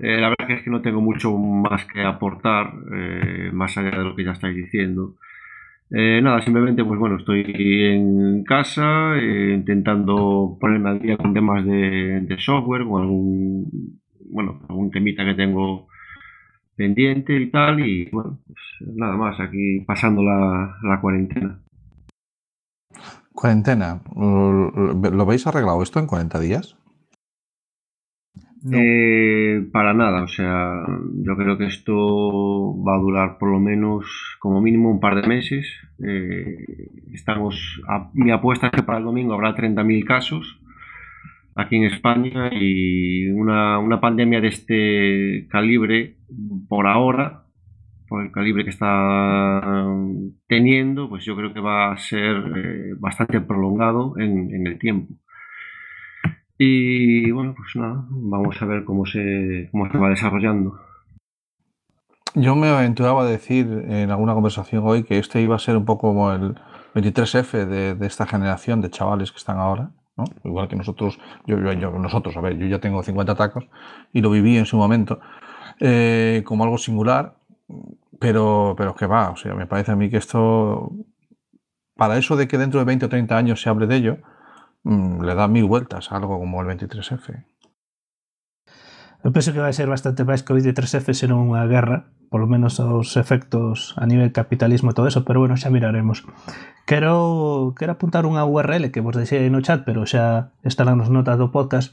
Eh, 0.00 0.20
la 0.20 0.30
verdad 0.30 0.50
es 0.50 0.62
que 0.62 0.70
no 0.70 0.82
tengo 0.82 1.00
mucho 1.00 1.32
más 1.36 1.84
que 1.84 2.02
aportar, 2.02 2.72
eh, 2.92 3.50
más 3.52 3.78
allá 3.78 3.90
de 3.90 4.04
lo 4.04 4.16
que 4.16 4.24
ya 4.24 4.32
estáis 4.32 4.56
diciendo. 4.56 5.14
Eh, 5.90 6.20
nada, 6.22 6.42
simplemente, 6.42 6.84
pues 6.84 7.00
bueno, 7.00 7.16
estoy 7.16 7.44
en 7.48 8.44
casa 8.44 9.16
eh, 9.16 9.54
intentando 9.54 10.58
ponerme 10.60 10.90
al 10.90 11.00
día 11.00 11.16
con 11.16 11.32
temas 11.32 11.64
de, 11.64 12.36
software, 12.38 12.84
con 12.84 13.02
algún, 13.02 14.00
bueno, 14.30 14.60
algún 14.68 14.90
temita 14.90 15.24
que 15.24 15.34
tengo 15.34 15.88
pendiente 16.76 17.34
y 17.40 17.50
tal, 17.50 17.80
y 17.80 18.08
bueno, 18.10 18.38
pues 18.46 18.58
nada 18.94 19.16
más, 19.16 19.40
aquí 19.40 19.80
pasando 19.80 20.22
la, 20.22 20.76
la 20.82 21.00
cuarentena. 21.00 21.58
Cuarentena, 23.32 24.00
¿lo 24.14 25.26
veis 25.26 25.46
arreglado 25.46 25.82
esto 25.82 26.00
en 26.00 26.06
40 26.06 26.40
días? 26.40 26.77
Eh, 28.72 29.68
para 29.72 29.94
nada, 29.94 30.24
o 30.24 30.28
sea, 30.28 30.84
yo 31.22 31.36
creo 31.36 31.56
que 31.58 31.66
esto 31.66 31.94
va 32.82 32.96
a 32.96 33.00
durar 33.00 33.38
por 33.38 33.50
lo 33.50 33.60
menos 33.60 34.36
como 34.40 34.60
mínimo 34.60 34.90
un 34.90 35.00
par 35.00 35.20
de 35.20 35.28
meses. 35.28 35.66
Eh, 36.04 36.56
estamos, 37.12 37.80
mi 38.14 38.30
apuesta 38.30 38.66
es 38.66 38.72
que 38.72 38.82
para 38.82 38.98
el 38.98 39.04
domingo 39.04 39.34
habrá 39.34 39.54
30.000 39.54 40.04
casos 40.04 40.60
aquí 41.54 41.76
en 41.76 41.84
España 41.84 42.50
y 42.52 43.30
una, 43.30 43.78
una, 43.78 44.00
pandemia 44.00 44.40
de 44.40 44.48
este 44.48 45.48
calibre 45.50 46.16
por 46.68 46.86
ahora, 46.86 47.44
por 48.08 48.24
el 48.24 48.30
calibre 48.30 48.64
que 48.64 48.70
está 48.70 49.84
teniendo, 50.46 51.08
pues 51.08 51.24
yo 51.24 51.36
creo 51.36 51.52
que 51.52 51.60
va 51.60 51.92
a 51.92 51.96
ser 51.98 52.36
eh, 52.56 52.94
bastante 52.98 53.40
prolongado 53.40 54.18
en, 54.18 54.54
en 54.54 54.66
el 54.66 54.78
tiempo. 54.78 55.14
Y 56.58 57.30
bueno, 57.30 57.54
pues 57.56 57.76
nada, 57.76 58.04
vamos 58.10 58.60
a 58.60 58.66
ver 58.66 58.84
cómo 58.84 59.06
se, 59.06 59.68
cómo 59.70 59.88
va 59.88 60.10
desarrollando. 60.10 60.76
Yo 62.34 62.56
me 62.56 62.68
aventuraba 62.68 63.22
a 63.22 63.26
decir 63.26 63.66
en 63.88 64.10
alguna 64.10 64.34
conversación 64.34 64.82
hoy 64.84 65.04
que 65.04 65.18
este 65.18 65.40
iba 65.40 65.54
a 65.54 65.60
ser 65.60 65.76
un 65.76 65.84
poco 65.84 66.08
como 66.08 66.32
el 66.32 66.56
23F 66.94 67.64
de, 67.64 67.94
de 67.94 68.06
esta 68.06 68.26
generación 68.26 68.80
de 68.80 68.90
chavales 68.90 69.30
que 69.30 69.38
están 69.38 69.58
ahora, 69.58 69.92
¿no? 70.16 70.24
Igual 70.44 70.68
que 70.68 70.76
nosotros, 70.76 71.18
yo, 71.46 71.58
yo, 71.58 71.72
yo, 71.72 71.90
nosotros, 71.92 72.36
a 72.36 72.40
ver, 72.40 72.58
yo 72.58 72.66
ya 72.66 72.80
tengo 72.80 73.02
50 73.02 73.34
tacos 73.36 73.66
y 74.12 74.20
lo 74.20 74.30
viví 74.30 74.56
en 74.56 74.66
su 74.66 74.76
momento 74.76 75.20
eh, 75.78 76.42
como 76.44 76.64
algo 76.64 76.76
singular, 76.76 77.36
pero, 78.18 78.74
pero 78.76 78.96
que 78.96 79.06
va, 79.06 79.30
o 79.30 79.36
sea, 79.36 79.54
me 79.54 79.66
parece 79.66 79.92
a 79.92 79.96
mí 79.96 80.10
que 80.10 80.16
esto, 80.16 80.92
para 81.96 82.18
eso 82.18 82.36
de 82.36 82.48
que 82.48 82.58
dentro 82.58 82.80
de 82.80 82.86
20 82.86 83.06
o 83.06 83.08
30 83.08 83.36
años 83.36 83.62
se 83.62 83.68
hable 83.68 83.86
de 83.86 83.96
ello, 83.96 84.18
Mm, 84.88 85.20
le 85.20 85.34
da 85.34 85.48
mil 85.48 85.66
vueltas 85.66 86.10
a 86.10 86.16
algo 86.16 86.38
como 86.38 86.62
el 86.62 86.66
23F. 86.66 87.44
Eu 89.22 89.32
penso 89.36 89.52
que 89.52 89.60
vai 89.60 89.76
ser 89.76 89.84
bastante 89.84 90.24
máis 90.24 90.40
que 90.40 90.56
o 90.56 90.56
23F 90.56 91.12
senón 91.12 91.44
unha 91.52 91.68
guerra, 91.68 92.08
polo 92.32 92.48
menos 92.48 92.80
aos 92.80 93.20
efectos 93.20 93.92
a 94.00 94.08
nivel 94.08 94.32
capitalismo 94.32 94.88
e 94.88 94.96
todo 94.96 95.04
eso, 95.04 95.28
pero 95.28 95.44
bueno, 95.44 95.60
xa 95.60 95.68
miraremos. 95.68 96.24
Quero, 96.88 97.76
quero 97.76 98.00
apuntar 98.00 98.24
unha 98.24 98.48
URL 98.48 98.88
que 98.88 99.04
vos 99.04 99.12
deixei 99.12 99.52
no 99.52 99.60
chat, 99.60 99.84
pero 99.84 100.08
xa 100.08 100.56
estarán 100.64 100.96
nos 100.96 101.12
notas 101.12 101.36
do 101.36 101.52
podcast, 101.52 101.92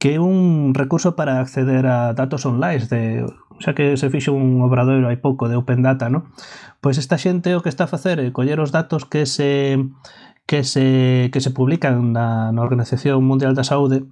que 0.00 0.16
é 0.16 0.18
un 0.22 0.72
recurso 0.72 1.20
para 1.20 1.44
acceder 1.44 1.84
a 1.84 2.16
datos 2.16 2.48
online 2.48 2.88
de 2.88 3.28
xa 3.60 3.76
que 3.76 4.00
se 4.00 4.08
fixo 4.08 4.32
un 4.32 4.64
obradoiro 4.64 5.12
hai 5.12 5.20
pouco 5.20 5.52
de 5.52 5.60
Open 5.60 5.84
Data, 5.84 6.08
no? 6.08 6.32
Pois 6.80 6.96
esta 6.96 7.20
xente 7.20 7.52
o 7.52 7.60
que 7.60 7.68
está 7.68 7.84
a 7.84 7.92
facer 7.92 8.24
é 8.24 8.32
coller 8.32 8.56
os 8.56 8.72
datos 8.72 9.04
que 9.04 9.28
se 9.28 9.76
que 10.46 10.64
se, 10.64 11.28
que 11.32 11.40
se 11.40 11.50
publican 11.50 12.12
na, 12.14 12.52
na 12.52 12.62
Organización 12.62 13.22
Mundial 13.26 13.54
da 13.54 13.66
Saúde 13.66 14.06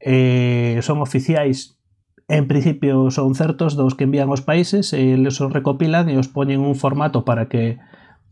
eh, 0.00 0.80
son 0.80 1.04
oficiais 1.04 1.76
en 2.28 2.48
principio 2.48 3.10
son 3.12 3.36
certos 3.36 3.76
dos 3.76 3.94
que 3.94 4.04
envían 4.08 4.32
os 4.32 4.40
países 4.40 4.96
e 4.96 5.12
eles 5.12 5.36
os 5.44 5.52
recopilan 5.52 6.08
e 6.08 6.16
os 6.16 6.32
poñen 6.32 6.64
un 6.64 6.72
formato 6.72 7.28
para 7.28 7.52
que 7.52 7.76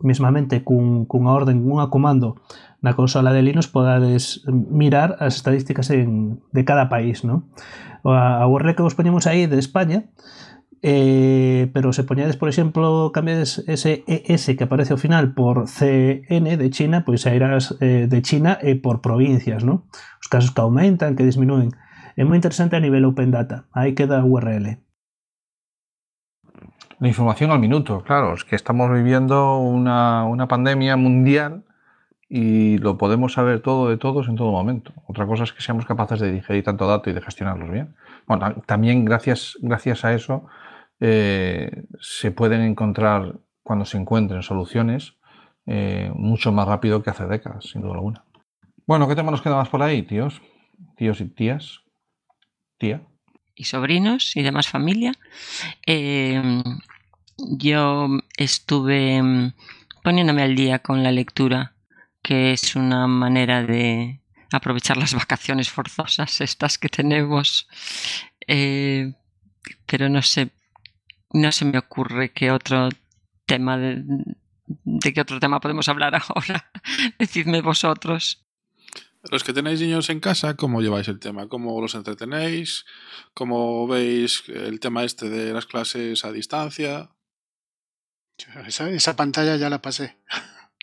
mesmamente 0.00 0.64
cun, 0.64 1.05
cunha 1.05 1.36
orden, 1.36 1.62
cunha 1.62 1.92
comando 1.92 2.40
na 2.80 2.96
consola 2.96 3.30
de 3.36 3.44
Linux 3.44 3.68
podades 3.68 4.42
mirar 4.48 5.20
as 5.20 5.38
estadísticas 5.38 5.92
en, 5.92 6.42
de 6.50 6.62
cada 6.64 6.88
país, 6.88 7.22
non? 7.22 7.46
A, 8.03 8.42
a 8.42 8.44
URL 8.48 8.74
que 8.74 8.82
vos 8.82 8.98
poñemos 8.98 9.28
aí 9.28 9.46
de 9.46 9.61
España 9.61 10.11
Eh, 10.84 11.70
pero 11.72 11.92
se 11.92 12.02
poñedes, 12.02 12.36
por 12.36 12.48
exemplo, 12.48 13.12
cambiades 13.14 13.62
ese 13.68 14.02
ES 14.08 14.58
que 14.58 14.64
aparece 14.66 14.90
ao 14.92 14.98
final 14.98 15.30
por 15.30 15.70
CN 15.70 16.58
de 16.58 16.68
China, 16.74 17.06
pois 17.06 17.22
irás 17.22 17.78
eh, 17.78 18.10
de 18.10 18.18
China 18.18 18.58
e 18.58 18.74
por 18.74 18.98
provincias, 18.98 19.62
¿no? 19.62 19.86
Os 20.18 20.26
casos 20.26 20.50
que 20.50 20.58
aumentan, 20.58 21.14
que 21.14 21.22
disminuen. 21.22 21.70
É 22.18 22.26
moi 22.26 22.34
interesante 22.34 22.74
a 22.74 22.82
nivel 22.82 23.06
Open 23.06 23.30
Data. 23.30 23.70
Aí 23.70 23.94
queda 23.94 24.26
URL. 24.26 24.82
La 26.98 27.08
información 27.08 27.54
al 27.54 27.62
minuto, 27.62 28.02
claro, 28.02 28.34
es 28.34 28.42
que 28.42 28.58
estamos 28.58 28.90
viviendo 28.90 29.58
una, 29.58 30.26
una 30.26 30.46
pandemia 30.50 30.98
mundial 30.98 31.62
y 32.28 32.78
lo 32.78 32.98
podemos 32.98 33.34
saber 33.34 33.60
todo 33.60 33.88
de 33.88 33.98
todos 33.98 34.26
en 34.26 34.34
todo 34.34 34.50
momento. 34.50 34.92
Otra 35.06 35.26
cosa 35.26 35.44
es 35.44 35.52
que 35.52 35.62
seamos 35.62 35.86
capaces 35.86 36.18
de 36.18 36.32
digerir 36.32 36.64
tanto 36.64 36.86
dato 36.86 37.10
y 37.10 37.12
de 37.12 37.20
gestionarlos 37.20 37.70
bien. 37.70 37.94
Bueno, 38.26 38.54
también 38.66 39.04
gracias, 39.04 39.58
gracias 39.62 40.04
a 40.04 40.14
eso 40.14 40.46
eh, 41.05 41.82
se 42.00 42.30
pueden 42.30 42.61
encontrar, 42.61 43.40
cuando 43.64 43.84
se 43.84 43.98
encuentren 43.98 44.44
soluciones, 44.44 45.14
eh, 45.66 46.12
mucho 46.14 46.53
más 46.53 46.68
rápido 46.68 47.03
que 47.03 47.11
hace 47.11 47.26
décadas, 47.26 47.64
sin 47.64 47.82
duda 47.82 47.94
alguna. 47.94 48.24
Bueno, 48.86 49.09
¿qué 49.09 49.16
tema 49.16 49.32
nos 49.32 49.42
queda 49.42 49.57
más 49.57 49.68
por 49.68 49.82
ahí, 49.82 50.03
tíos? 50.03 50.40
Tíos 50.96 51.20
y 51.20 51.24
tías. 51.24 51.80
Tía. 52.78 53.03
Y 53.57 53.64
sobrinos 53.64 54.36
y 54.36 54.42
demás 54.42 54.68
familia. 54.68 55.12
Eh, 55.84 56.40
yo 57.36 58.07
estuve 58.36 59.20
poniéndome 60.05 60.42
al 60.42 60.55
día 60.55 60.78
con 60.78 61.03
la 61.03 61.11
lectura, 61.11 61.74
que 62.22 62.53
es 62.53 62.76
una 62.76 63.09
manera 63.09 63.64
de 63.64 64.20
aprovechar 64.53 64.98
las 64.98 65.14
vacaciones 65.14 65.68
forzosas 65.68 66.40
estas 66.40 66.78
que 66.78 66.88
tenemos. 66.88 67.66
Pero 69.86 70.09
no 70.09 70.22
sé, 70.22 70.50
no 71.32 71.52
se 71.52 71.64
me 71.64 71.78
ocurre 71.78 72.32
qué 72.32 72.50
otro 72.50 72.88
tema 73.46 73.78
de, 73.78 74.02
de 74.66 75.12
qué 75.12 75.20
otro 75.20 75.40
tema 75.40 75.60
podemos 75.60 75.88
hablar 75.88 76.14
ahora. 76.28 76.70
Decidme 77.18 77.60
vosotros. 77.60 78.44
Los 79.30 79.44
que 79.44 79.52
tenéis 79.52 79.80
niños 79.80 80.10
en 80.10 80.18
casa, 80.18 80.56
¿cómo 80.56 80.80
lleváis 80.82 81.06
el 81.06 81.20
tema? 81.20 81.48
¿Cómo 81.48 81.80
los 81.80 81.94
entretenéis? 81.94 82.84
¿Cómo 83.34 83.86
veis 83.86 84.42
el 84.48 84.80
tema 84.80 85.04
este 85.04 85.30
de 85.30 85.52
las 85.52 85.66
clases 85.66 86.24
a 86.24 86.32
distancia? 86.32 87.10
Esa, 88.66 88.90
esa 88.90 89.14
pantalla 89.14 89.56
ya 89.56 89.70
la 89.70 89.80
pasé. 89.80 90.16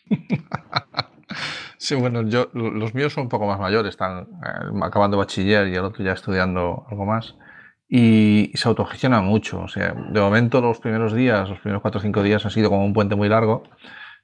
sí, 1.77 1.95
bueno, 1.95 2.21
yo, 2.29 2.49
los 2.53 2.93
míos 2.93 3.11
son 3.11 3.23
un 3.23 3.29
poco 3.29 3.47
más 3.47 3.59
mayores, 3.59 3.89
están 3.89 4.21
eh, 4.21 4.79
acabando 4.81 5.17
bachiller 5.17 5.67
y 5.67 5.75
el 5.75 5.83
otro 5.83 6.05
ya 6.05 6.13
estudiando 6.13 6.85
algo 6.89 7.05
más 7.05 7.35
y 7.89 8.51
se 8.53 8.69
autogestiona 8.69 9.21
mucho. 9.21 9.61
O 9.61 9.67
sea, 9.67 9.93
de 9.93 10.21
momento 10.21 10.61
los 10.61 10.79
primeros 10.79 11.13
días, 11.13 11.49
los 11.49 11.59
primeros 11.59 11.81
cuatro 11.81 11.99
o 11.99 12.01
cinco 12.01 12.21
días 12.21 12.45
ha 12.45 12.51
sido 12.51 12.69
como 12.69 12.85
un 12.85 12.93
puente 12.93 13.15
muy 13.15 13.27
largo 13.27 13.63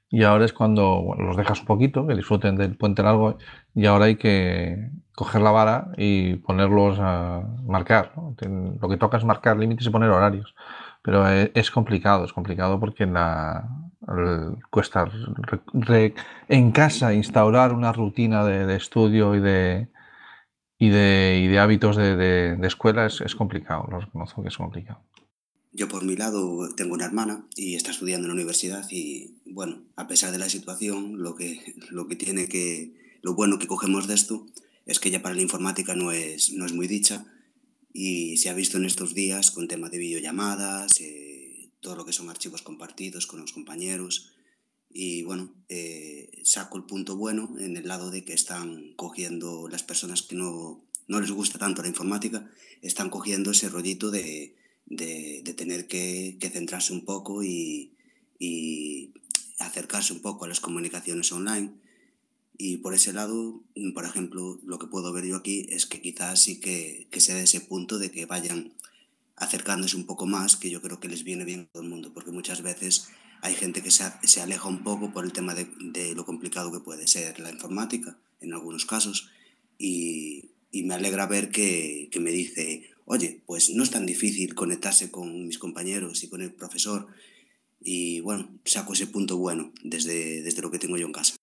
y 0.08 0.22
ahora 0.22 0.44
es 0.44 0.52
cuando 0.52 1.14
los 1.18 1.36
dejas 1.36 1.60
un 1.60 1.66
poquito, 1.66 2.06
que 2.06 2.14
disfruten 2.14 2.56
del 2.56 2.76
puente 2.76 3.02
largo 3.02 3.38
y 3.74 3.86
ahora 3.86 4.04
hay 4.06 4.16
que 4.16 4.90
coger 5.16 5.42
la 5.42 5.50
vara 5.50 5.88
y 5.96 6.36
ponerlos 6.36 6.98
a 7.00 7.42
marcar. 7.64 8.12
Lo 8.80 8.88
que 8.88 8.96
toca 8.96 9.16
es 9.16 9.24
marcar 9.24 9.56
límites 9.56 9.86
y 9.86 9.90
poner 9.90 10.10
horarios. 10.10 10.54
Pero 11.02 11.26
es 11.28 11.70
complicado, 11.70 12.24
es 12.24 12.32
complicado 12.32 12.80
porque 12.80 13.06
la, 13.06 13.68
cuesta 14.70 15.08
en 16.48 16.72
casa 16.72 17.14
instaurar 17.14 17.72
una 17.72 17.92
rutina 17.92 18.44
de 18.44 18.74
estudio 18.76 19.34
y 19.36 19.40
de, 19.40 19.88
y 20.78 20.90
de, 20.90 21.40
y 21.42 21.48
de 21.48 21.58
hábitos 21.58 21.96
de, 21.96 22.16
de, 22.16 22.56
de 22.56 22.66
escuela 22.66 23.06
es, 23.06 23.20
es, 23.20 23.34
complicado, 23.34 23.86
lo 23.90 24.00
reconozco 24.00 24.42
que 24.42 24.48
es 24.48 24.56
complicado. 24.56 25.00
Yo 25.72 25.88
por 25.88 26.04
mi 26.04 26.16
lado 26.16 26.74
tengo 26.74 26.94
una 26.94 27.04
hermana 27.04 27.46
y 27.54 27.74
está 27.74 27.90
estudiando 27.90 28.26
en 28.26 28.30
la 28.30 28.34
universidad 28.34 28.86
y 28.90 29.36
bueno, 29.44 29.82
a 29.96 30.06
pesar 30.06 30.32
de 30.32 30.38
la 30.38 30.48
situación, 30.48 31.22
lo 31.22 31.34
que, 31.34 31.74
lo 31.90 32.06
que 32.08 32.16
tiene 32.16 32.48
que, 32.48 33.18
lo 33.22 33.34
bueno 33.34 33.58
que 33.58 33.66
cogemos 33.66 34.06
de 34.06 34.14
esto 34.14 34.46
es 34.86 35.00
que 35.00 35.10
ya 35.10 35.22
para 35.22 35.34
la 35.34 35.42
informática 35.42 35.94
no 35.94 36.12
es, 36.12 36.52
no 36.52 36.64
es 36.64 36.72
muy 36.72 36.86
dicha 36.86 37.26
y 37.92 38.36
se 38.36 38.50
ha 38.50 38.54
visto 38.54 38.76
en 38.76 38.84
estos 38.84 39.14
días 39.14 39.50
con 39.50 39.68
tema 39.68 39.88
de 39.88 39.98
videollamadas, 39.98 41.00
eh, 41.00 41.70
todo 41.80 41.96
lo 41.96 42.04
que 42.04 42.12
son 42.12 42.30
archivos 42.30 42.62
compartidos 42.62 43.26
con 43.26 43.40
los 43.40 43.52
compañeros 43.52 44.35
y 44.90 45.22
bueno, 45.22 45.52
eh, 45.68 46.40
saco 46.44 46.78
el 46.78 46.84
punto 46.84 47.16
bueno 47.16 47.54
en 47.58 47.76
el 47.76 47.88
lado 47.88 48.10
de 48.10 48.24
que 48.24 48.32
están 48.32 48.94
cogiendo 48.96 49.68
las 49.68 49.82
personas 49.82 50.22
que 50.22 50.36
no, 50.36 50.84
no 51.08 51.20
les 51.20 51.30
gusta 51.30 51.58
tanto 51.58 51.82
la 51.82 51.88
informática, 51.88 52.50
están 52.82 53.10
cogiendo 53.10 53.50
ese 53.50 53.68
rollito 53.68 54.10
de, 54.10 54.56
de, 54.86 55.54
tener 55.56 55.86
que, 55.86 56.36
que, 56.40 56.50
centrarse 56.50 56.92
un 56.92 57.04
poco 57.04 57.42
y, 57.42 57.92
y, 58.38 59.12
acercarse 59.58 60.12
un 60.12 60.20
poco 60.20 60.44
a 60.44 60.48
las 60.48 60.60
comunicaciones 60.60 61.32
online. 61.32 61.72
Y 62.58 62.78
por 62.78 62.94
ese 62.94 63.12
lado, 63.12 63.62
mm, 63.74 63.92
por 63.92 64.04
ejemplo, 64.04 64.60
lo 64.64 64.78
que 64.78 64.86
puedo 64.86 65.12
ver 65.12 65.26
yo 65.26 65.36
aquí 65.36 65.66
es 65.68 65.86
que 65.86 66.00
quizás 66.00 66.42
sí 66.42 66.60
que, 66.60 67.06
que 67.10 67.20
se 67.20 67.34
dé 67.34 67.42
ese 67.42 67.60
punto 67.60 67.98
de 67.98 68.10
que 68.10 68.26
vayan 68.26 68.72
acercándose 69.36 69.96
un 69.96 70.06
poco 70.06 70.26
más, 70.26 70.56
que 70.56 70.70
yo 70.70 70.80
creo 70.80 71.00
que 71.00 71.08
les 71.08 71.24
viene 71.24 71.44
bien 71.44 71.60
a 71.60 71.66
todo 71.66 71.82
el 71.82 71.90
mundo, 71.90 72.12
porque 72.14 72.30
muchas 72.30 72.62
veces 72.62 73.08
hay 73.46 73.54
gente 73.54 73.82
que 73.82 73.90
se, 73.90 74.04
se 74.24 74.40
aleja 74.42 74.68
un 74.68 74.82
poco 74.82 75.12
por 75.12 75.24
el 75.24 75.32
tema 75.32 75.54
de, 75.54 75.66
de 75.80 76.14
lo 76.14 76.24
complicado 76.24 76.72
que 76.72 76.80
puede 76.80 77.06
ser 77.06 77.38
la 77.40 77.50
informática, 77.50 78.18
en 78.40 78.52
algunos 78.52 78.84
casos, 78.86 79.30
y, 79.78 80.52
y 80.70 80.82
me 80.84 80.94
alegra 80.94 81.26
ver 81.26 81.50
que, 81.50 82.08
que 82.10 82.20
me 82.20 82.30
dice, 82.30 82.90
oye, 83.04 83.42
pues 83.46 83.70
no 83.70 83.82
es 83.82 83.90
tan 83.90 84.04
difícil 84.06 84.54
conectarse 84.54 85.10
con 85.10 85.46
mis 85.46 85.58
compañeros 85.58 86.22
y 86.24 86.28
con 86.28 86.42
el 86.42 86.52
profesor, 86.52 87.06
y 87.80 88.20
bueno, 88.20 88.48
saco 88.64 88.94
ese 88.94 89.06
punto 89.06 89.36
bueno 89.36 89.72
desde, 89.84 90.42
desde 90.42 90.62
lo 90.62 90.70
que 90.70 90.78
tengo 90.78 90.96
yo 90.96 91.06
en 91.06 91.12
casa. 91.12 91.36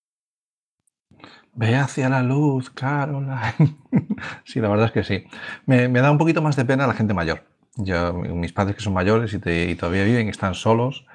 Ve 1.55 1.75
hacia 1.75 2.09
la 2.09 2.23
luz, 2.23 2.69
Caroline. 2.71 3.77
sí, 4.43 4.59
la 4.59 4.69
verdad 4.69 4.87
es 4.87 4.91
que 4.91 5.03
sí. 5.03 5.23
Me, 5.65 5.87
me 5.87 6.01
da 6.01 6.11
un 6.11 6.17
poquito 6.17 6.41
más 6.41 6.55
de 6.55 6.65
pena 6.65 6.87
la 6.87 6.93
gente 6.95 7.13
mayor. 7.13 7.45
Yo, 7.75 8.13
mis 8.13 8.51
padres 8.53 8.75
que 8.75 8.81
son 8.83 8.93
mayores 8.93 9.33
y, 9.33 9.39
te- 9.39 9.69
y 9.69 9.75
todavía 9.75 10.03
viven, 10.03 10.29
están 10.29 10.55
solos, 10.55 11.05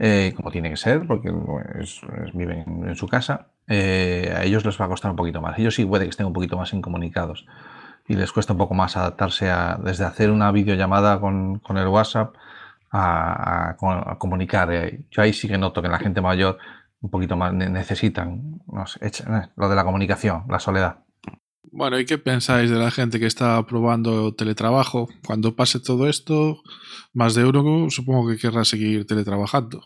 eh, 0.00 0.32
como 0.36 0.50
tiene 0.50 0.70
que 0.70 0.78
ser, 0.78 1.06
porque 1.06 1.30
es- 1.80 2.02
es- 2.26 2.34
viven 2.34 2.88
en 2.88 2.96
su 2.96 3.06
casa, 3.08 3.48
eh, 3.68 4.34
a 4.36 4.44
ellos 4.44 4.64
les 4.64 4.80
va 4.80 4.86
a 4.86 4.88
costar 4.88 5.10
un 5.12 5.16
poquito 5.18 5.40
más. 5.42 5.58
Ellos 5.58 5.74
sí 5.76 5.84
puede 5.86 6.04
que 6.06 6.10
estén 6.10 6.26
un 6.26 6.32
poquito 6.34 6.56
más 6.58 6.72
incomunicados 6.74 7.46
y 8.08 8.14
les 8.16 8.32
cuesta 8.32 8.54
un 8.54 8.58
poco 8.58 8.74
más 8.74 8.96
adaptarse 8.96 9.50
a, 9.50 9.78
desde 9.84 10.04
hacer 10.04 10.30
una 10.30 10.52
videollamada 10.52 11.20
con, 11.20 11.60
con 11.60 11.78
el 11.78 11.88
WhatsApp 11.88 12.34
a, 12.90 13.70
a 13.70 14.12
a 14.12 14.18
comunicar. 14.18 14.72
eh. 14.72 15.02
Yo 15.10 15.22
ahí 15.22 15.32
sí 15.32 15.48
que 15.48 15.58
noto 15.58 15.82
que 15.82 15.88
la 15.88 15.98
gente 15.98 16.20
mayor 16.20 16.58
un 17.02 17.10
poquito 17.10 17.36
más 17.36 17.52
ne- 17.54 17.70
necesitan 17.70 18.60
no 18.72 18.86
sé, 18.86 18.98
eh, 19.06 19.12
lo 19.56 19.68
de 19.68 19.76
la 19.76 19.84
comunicación, 19.84 20.44
la 20.48 20.58
soledad. 20.60 20.98
Bueno, 21.72 21.98
¿y 22.00 22.04
qué 22.04 22.18
pensáis 22.18 22.68
de 22.70 22.76
la 22.78 22.90
gente 22.90 23.20
que 23.20 23.26
está 23.26 23.64
probando 23.64 24.34
teletrabajo? 24.34 25.08
Cuando 25.24 25.54
pase 25.54 25.78
todo 25.78 26.08
esto, 26.08 26.62
más 27.12 27.34
de 27.34 27.44
uno 27.44 27.88
supongo 27.90 28.28
que 28.28 28.38
querrá 28.38 28.64
seguir 28.64 29.06
teletrabajando. 29.06 29.80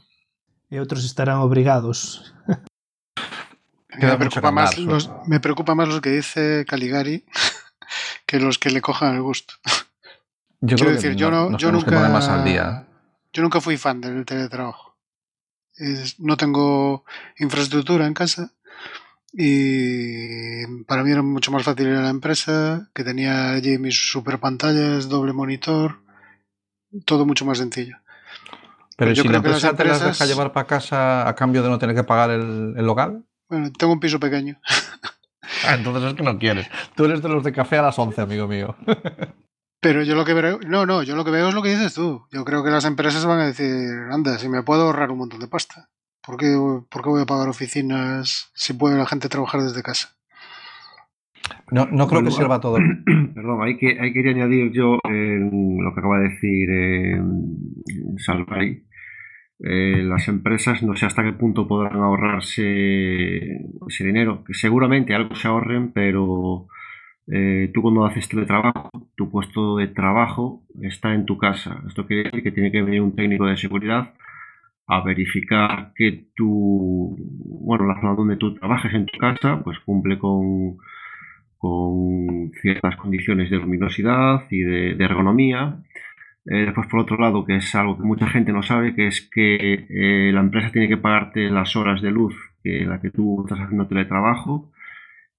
E 0.73 0.81
outros 0.81 1.05
estarán 1.05 1.39
obrigados. 1.45 2.33
Queda 4.01 4.17
me, 4.19 4.27
preocupa 4.27 4.51
más 4.51 4.75
los, 4.79 5.11
me 5.29 5.39
preocupa 5.39 5.75
más 5.77 5.87
los 5.87 6.01
que 6.01 6.11
dice 6.11 6.65
Caligari 6.67 7.23
que 8.27 8.41
los 8.41 8.59
que 8.59 8.71
le 8.71 8.81
cojan 8.81 9.15
el 9.15 9.23
gusto. 9.23 9.55
Yo 10.61 10.77
Quiero 10.77 10.91
decir, 10.93 11.15
yo, 11.15 11.31
no- 11.31 11.57
yo 11.59 11.71
nunca. 11.71 12.09
más 12.09 12.29
al 12.29 12.43
día. 12.45 12.89
Yo 13.33 13.43
nunca 13.43 13.61
fui 13.61 13.77
fan 13.77 14.01
del 14.01 14.25
teletrabajo. 14.25 14.97
Es- 15.77 16.19
no 16.19 16.37
tengo 16.37 17.05
infraestructura 17.39 18.07
en 18.07 18.15
casa 18.15 18.51
y 19.37 20.85
para 20.85 21.03
mí 21.03 21.11
era 21.11 21.23
mucho 21.23 21.51
más 21.51 21.63
fácil 21.63 21.89
ir 21.89 21.95
a 21.95 22.03
la 22.03 22.11
empresa, 22.11 22.89
que 22.95 23.05
tenía 23.05 23.53
allí 23.53 23.79
mis 23.79 24.11
super 24.11 24.39
pantallas, 24.39 25.09
doble 25.09 25.33
monitor, 25.33 25.99
todo 27.05 27.27
mucho 27.27 27.45
más 27.45 27.59
sencillo. 27.59 27.97
Pero 28.97 29.11
yo 29.13 29.23
si 29.23 29.29
la 29.29 29.41
creo 29.41 29.43
que 29.43 29.49
las 29.49 29.65
empresa 29.65 29.77
te 29.77 30.05
las 30.07 30.19
deja 30.19 30.27
llevar 30.27 30.53
para 30.53 30.67
casa 30.67 31.29
a 31.29 31.35
cambio 31.35 31.63
de 31.63 31.69
no 31.69 31.79
tener 31.79 31.97
que 31.97 32.05
pagar 32.05 32.31
el, 32.31 32.75
el 32.77 32.87
local, 32.87 33.25
Bueno, 33.49 33.73
tengo 33.77 33.93
un 33.93 34.01
piso 34.01 34.21
pequeño. 34.21 34.59
ah, 35.67 35.75
entonces 35.75 36.05
es 36.05 36.15
que 36.15 36.23
no 36.23 36.39
quieres. 36.39 36.69
Tú 36.95 37.05
eres 37.07 37.21
de 37.21 37.29
los 37.29 37.43
de 37.43 37.53
café 37.53 37.79
a 37.79 37.83
las 37.83 37.99
11, 37.99 38.21
amigo 38.21 38.47
mío. 38.47 38.77
Pero 39.81 40.03
yo 40.03 40.15
lo 40.15 40.25
que 40.25 40.33
veo, 40.33 40.61
no, 40.67 40.87
no, 40.87 41.03
yo 41.03 41.15
lo 41.15 41.25
que 41.27 41.31
veo 41.31 41.49
es 41.49 41.55
lo 41.55 41.63
que 41.63 41.69
dices 41.69 41.93
tú. 41.93 42.27
Yo 42.33 42.45
creo 42.45 42.65
que 42.65 42.71
las 42.71 42.87
empresas 42.87 43.27
van 43.27 43.41
a 43.41 43.47
decir, 43.47 43.69
anda, 44.11 44.39
si 44.39 44.49
me 44.49 44.63
puedo 44.63 44.85
ahorrar 44.85 45.11
un 45.11 45.19
montón 45.19 45.41
de 45.41 45.47
pasta. 45.49 45.91
¿Por 46.27 46.37
qué, 46.39 46.57
por 46.91 47.03
qué 47.03 47.09
voy 47.11 47.23
a 47.23 47.27
pagar 47.27 47.49
oficinas 47.49 48.51
si 48.55 48.73
puede 48.73 48.97
la 48.97 49.07
gente 49.07 49.29
trabajar 49.29 49.61
desde 49.63 49.83
casa? 49.83 50.17
No, 51.71 51.87
no 51.87 52.07
creo 52.07 52.21
Bueno, 52.21 52.29
que 52.31 52.37
sirva 52.37 52.61
todo. 52.61 52.79
Perdón, 53.35 53.63
hay 53.63 53.77
que, 53.77 53.99
hay 54.01 54.13
que 54.13 54.29
añadir 54.29 54.73
yo 54.73 54.99
eh, 55.09 55.51
lo 55.51 55.93
que 55.93 56.01
acaba 56.01 56.19
de 56.21 56.29
decir 56.29 56.71
eh, 56.71 57.21
Salvari. 58.19 58.85
Eh, 59.61 60.03
las 60.03 60.29
empresas 60.29 60.83
no 60.83 60.97
sé 60.97 61.07
hasta 61.07 61.23
qué 61.23 61.33
punto 61.33 61.69
podrán 61.69 62.01
ahorrarse 62.01 63.41
ese 63.89 64.05
dinero, 64.05 64.45
que 64.45 64.55
seguramente 64.55 65.15
algo 65.15 65.35
se 65.37 65.49
ahorren, 65.49 65.93
pero 65.93 66.67
eh, 67.29 67.71
tú 67.73 67.83
cuando 67.83 68.05
haces 68.05 68.29
teletrabajo, 68.29 68.91
tu 69.17 69.31
puesto 69.31 69.77
de 69.77 69.89
trabajo 69.89 70.65
está 70.83 71.15
en 71.15 71.25
tu 71.25 71.39
casa. 71.39 71.83
Esto 71.87 72.07
quiere 72.07 72.25
decir 72.25 72.43
que 72.43 72.53
tiene 72.53 72.73
que 72.73 72.83
venir 72.83 73.01
un 73.01 73.15
técnico 73.15 73.47
de 73.47 73.57
seguridad 73.57 74.15
a 74.87 75.01
verificar 75.03 75.93
que 75.95 76.27
tu, 76.37 77.17
bueno, 77.19 77.87
la 77.87 78.01
zona 78.01 78.15
donde 78.15 78.37
tú 78.37 78.55
trabajes 78.55 78.93
en 78.95 79.07
tu 79.07 79.19
casa, 79.19 79.61
pues 79.65 79.79
cumple 79.81 80.19
con, 80.19 80.77
con 81.59 82.53
ciertas 82.63 82.97
condiciones 82.97 83.51
de 83.51 83.57
luminosidad 83.59 84.45
y 84.51 84.61
de, 84.61 84.93
ergonomía. 85.05 85.79
Eh, 86.47 86.65
después, 86.67 86.89
por 86.89 87.01
otro 87.01 87.17
lado, 87.19 87.45
que 87.47 87.57
es 87.57 87.75
algo 87.75 87.97
que 87.99 88.05
mucha 88.05 88.29
gente 88.29 88.53
no 88.53 88.63
sabe, 88.63 88.95
que 88.95 89.07
es 89.09 89.23
que 89.31 89.87
eh, 89.91 90.33
la 90.33 90.41
empresa 90.41 90.71
tiene 90.73 90.89
que 90.89 90.97
pagarte 90.99 91.51
las 91.51 91.77
horas 91.77 92.03
de 92.03 92.11
luz 92.11 92.35
en 92.65 92.91
las 92.91 93.01
que 93.01 93.11
tú 93.11 93.43
estás 93.45 93.61
haciendo 93.61 93.87
teletrabajo 93.89 94.73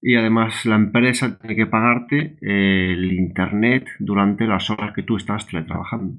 y 0.02 0.16
además 0.16 0.64
la 0.66 0.76
empresa 0.76 1.38
tiene 1.38 1.56
que 1.56 1.66
pagarte 1.66 2.38
eh, 2.42 2.92
el 2.94 3.12
internet 3.12 3.88
durante 4.00 4.46
las 4.46 4.70
horas 4.70 4.94
que 4.94 5.02
tú 5.04 5.16
estás 5.16 5.46
teletrabajando. 5.46 6.14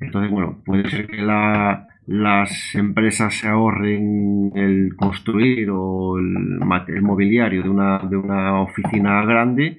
Entonces, 0.00 0.30
bueno, 0.30 0.62
puede 0.64 0.88
ser 0.90 1.06
que 1.08 1.16
la- 1.22 1.87
las 2.08 2.74
empresas 2.74 3.34
se 3.34 3.48
ahorren 3.48 4.50
el 4.54 4.96
construir 4.96 5.68
o 5.70 6.18
el, 6.18 6.58
el 6.88 7.02
mobiliario 7.02 7.62
de 7.62 7.68
una, 7.68 7.98
de 7.98 8.16
una 8.16 8.62
oficina 8.62 9.22
grande, 9.24 9.78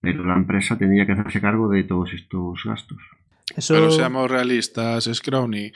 pero 0.00 0.24
la 0.24 0.34
empresa 0.34 0.76
tendría 0.76 1.06
que 1.06 1.12
hacerse 1.12 1.40
cargo 1.40 1.68
de 1.68 1.84
todos 1.84 2.12
estos 2.12 2.60
gastos. 2.64 2.98
Eso, 3.56 3.74
Pero 3.74 3.90
seamos 3.90 4.30
realistas, 4.30 5.08
Scrowny. 5.12 5.72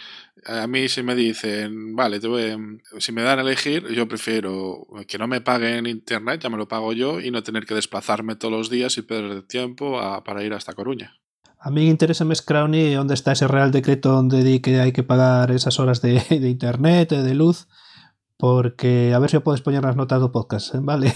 A 0.47 0.66
mí 0.66 0.88
si 0.88 1.03
me 1.03 1.14
dicen, 1.14 1.95
vale, 1.97 2.20
te 2.20 2.28
voy, 2.28 2.57
si 2.99 3.12
me 3.12 3.22
dan 3.22 3.38
a 3.38 3.42
elegir, 3.42 3.86
yo 3.88 4.07
prefiero 4.07 4.86
que 5.09 5.18
no 5.18 5.26
me 5.26 5.40
paguen 5.40 5.86
internet, 5.86 6.40
ya 6.42 6.51
me 6.51 6.57
lo 6.57 6.68
pago 6.68 6.92
yo, 6.92 7.20
y 7.20 7.30
no 7.30 7.42
tener 7.42 7.66
que 7.66 7.74
desplazarme 7.74 8.36
todos 8.36 8.53
los 8.53 8.70
días 8.70 8.99
y 8.99 9.03
perder 9.03 9.42
tiempo 9.42 9.99
a- 10.01 10.22
para 10.24 10.42
ir 10.45 10.53
hasta 10.55 10.74
Coruña. 10.74 11.14
A 11.65 11.71
mí 11.71 11.89
interesa 11.89 12.29
me 12.29 12.35
Scrowny 12.37 12.95
onde 12.97 13.15
está 13.15 13.33
ese 13.33 13.49
real 13.49 13.73
decreto 13.73 14.12
donde 14.12 14.45
di 14.45 14.61
que 14.61 14.85
hai 14.85 14.93
que 14.93 15.01
pagar 15.01 15.49
esas 15.49 15.81
horas 15.81 16.05
de, 16.05 16.21
de 16.43 16.49
internet, 16.53 17.09
de 17.09 17.35
luz, 17.35 17.73
porque 18.37 19.17
a 19.17 19.19
ver 19.19 19.33
se 19.33 19.41
podes 19.41 19.65
poñer 19.65 19.81
nas 19.81 19.97
notas 19.97 20.21
do 20.21 20.29
podcast, 20.29 20.77
eh, 20.77 20.85
vale? 20.85 21.09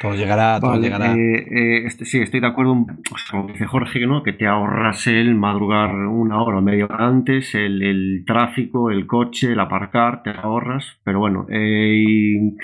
Todo 0.00 0.12
llegará, 0.14 0.60
todo 0.60 0.76
Vale, 0.76 0.82
llegará. 0.92 1.14
eh, 1.14 1.46
eh, 1.48 1.86
este, 1.86 2.04
sí, 2.04 2.20
estoy 2.20 2.40
de 2.40 2.48
acuerdo. 2.48 2.72
o 2.84 3.16
sea, 3.16 3.30
como 3.30 3.48
dice 3.48 3.64
Jorge, 3.66 4.04
¿no? 4.06 4.22
Que 4.22 4.32
te 4.34 4.46
ahorras 4.46 5.06
el 5.06 5.34
madrugar 5.34 5.94
una 5.94 6.42
hora 6.42 6.58
o 6.58 6.60
media 6.60 6.84
hora 6.84 7.06
antes, 7.06 7.54
el, 7.54 7.80
el 7.82 8.24
tráfico, 8.26 8.90
el 8.90 9.06
coche, 9.06 9.52
el 9.52 9.60
aparcar, 9.60 10.22
te 10.22 10.30
ahorras. 10.30 10.98
Pero 11.04 11.20
bueno, 11.20 11.46
eh, 11.48 11.94
y, 11.96 12.56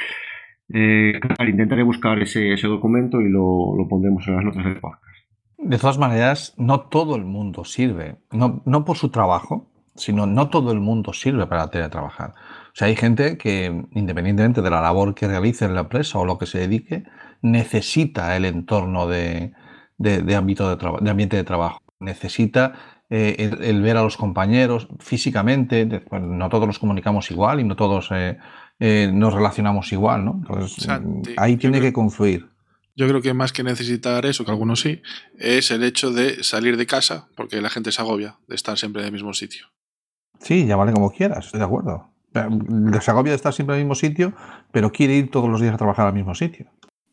eh, 0.74 1.18
claro, 1.20 1.48
intentaré 1.50 1.82
buscar 1.82 2.20
ese, 2.20 2.52
ese 2.52 2.66
documento 2.66 3.20
y 3.20 3.30
lo, 3.30 3.74
lo 3.78 3.88
pondremos 3.88 4.26
en 4.28 4.36
las 4.36 4.44
notas 4.44 4.64
del 4.64 4.80
podcast. 4.80 5.07
De 5.58 5.76
todas 5.78 5.98
maneras, 5.98 6.54
no 6.56 6.80
todo 6.80 7.16
el 7.16 7.24
mundo 7.24 7.64
sirve, 7.64 8.16
no, 8.30 8.62
no 8.64 8.84
por 8.84 8.96
su 8.96 9.08
trabajo, 9.10 9.66
sino 9.96 10.24
no 10.26 10.48
todo 10.48 10.70
el 10.70 10.78
mundo 10.80 11.12
sirve 11.12 11.46
para 11.46 11.68
teletrabajar. 11.68 12.30
O 12.68 12.74
sea, 12.78 12.86
hay 12.86 12.94
gente 12.96 13.36
que, 13.36 13.84
independientemente 13.92 14.62
de 14.62 14.70
la 14.70 14.80
labor 14.80 15.14
que 15.14 15.26
realice 15.26 15.64
en 15.64 15.74
la 15.74 15.80
empresa 15.80 16.18
o 16.20 16.24
lo 16.24 16.38
que 16.38 16.46
se 16.46 16.58
dedique, 16.60 17.02
necesita 17.42 18.36
el 18.36 18.44
entorno 18.44 19.08
de, 19.08 19.52
de- 19.98 20.22
de 20.22 20.36
ámbito 20.36 20.68
de, 20.76 20.76
de 21.00 21.10
ambiente 21.10 21.36
de 21.36 21.44
trabajo. 21.44 21.80
Necesita 21.98 22.74
eh, 23.10 23.34
el, 23.38 23.64
el 23.64 23.82
ver 23.82 23.96
a 23.96 24.02
los 24.04 24.16
compañeros 24.16 24.86
físicamente. 25.00 25.84
bueno, 26.10 26.26
no 26.28 26.48
todos 26.48 26.66
nos 26.68 26.78
comunicamos 26.78 27.30
igual 27.32 27.58
y 27.58 27.64
no 27.64 27.74
todos 27.74 28.10
eh, 28.12 28.38
eh, 28.78 29.10
nos 29.12 29.34
relacionamos 29.34 29.92
igual, 29.92 30.24
¿no? 30.24 30.34
Entonces, 30.38 30.84
Santi, 30.84 31.34
ahí 31.36 31.56
tiene 31.56 31.78
creo- 31.78 31.88
que 31.90 31.92
confluir. 31.92 32.48
Yo 32.98 33.06
creo 33.06 33.22
que 33.22 33.32
más 33.32 33.52
que 33.52 33.62
necesitar 33.62 34.26
eso, 34.26 34.44
que 34.44 34.50
algunos 34.50 34.80
sí, 34.80 35.02
es 35.38 35.70
el 35.70 35.84
hecho 35.84 36.10
de 36.10 36.42
salir 36.42 36.76
de 36.76 36.84
casa, 36.84 37.28
porque 37.36 37.62
la 37.62 37.70
gente 37.70 37.92
se 37.92 38.02
agobia 38.02 38.38
de 38.48 38.56
estar 38.56 38.76
siempre 38.76 39.02
en 39.02 39.06
el 39.06 39.12
mismo 39.12 39.32
sitio. 39.34 39.68
Sí, 40.40 40.66
llámale 40.66 40.92
como 40.92 41.12
quieras, 41.12 41.46
estoy 41.46 41.60
de 41.60 41.66
acuerdo. 41.66 42.10
Mm, 42.34 42.92
Se 43.00 43.10
agobia 43.12 43.30
de 43.30 43.36
estar 43.36 43.52
siempre 43.52 43.76
en 43.76 43.82
el 43.82 43.86
mismo 43.86 43.94
sitio, 43.94 44.34
pero 44.72 44.90
quiere 44.90 45.14
ir 45.14 45.30
todos 45.30 45.48
los 45.48 45.60
días 45.60 45.74
a 45.74 45.78
trabajar 45.78 46.08
al 46.08 46.12
mismo 46.12 46.34
sitio. 46.34 46.66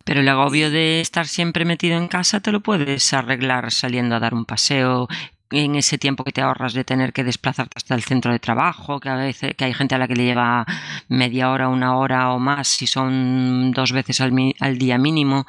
Pero 0.03 0.21
el 0.21 0.27
agobio 0.27 0.71
de 0.71 1.01
estar 1.01 1.27
siempre 1.27 1.65
metido 1.65 1.97
en 1.97 2.07
casa 2.07 2.39
te 2.39 2.51
lo 2.51 2.61
puedes 2.61 3.13
arreglar 3.13 3.71
saliendo 3.71 4.15
a 4.15 4.19
dar 4.19 4.33
un 4.33 4.45
paseo 4.45 5.07
en 5.51 5.75
ese 5.75 5.97
tiempo 5.97 6.23
que 6.23 6.31
te 6.31 6.41
ahorras 6.41 6.73
de 6.73 6.83
tener 6.83 7.13
que 7.13 7.23
desplazarte 7.23 7.73
hasta 7.75 7.95
el 7.95 8.03
centro 8.03 8.31
de 8.31 8.39
trabajo, 8.39 8.99
que 8.99 9.09
a 9.09 9.15
veces 9.15 9.55
que 9.55 9.65
hay 9.65 9.73
gente 9.73 9.95
a 9.95 9.97
la 9.97 10.07
que 10.07 10.15
le 10.15 10.25
lleva 10.25 10.65
media 11.07 11.51
hora, 11.51 11.69
una 11.69 11.97
hora 11.97 12.31
o 12.31 12.39
más, 12.39 12.67
si 12.67 12.87
son 12.87 13.71
dos 13.71 13.91
veces 13.91 14.21
al, 14.21 14.77
día 14.77 14.97
mínimo. 14.97 15.45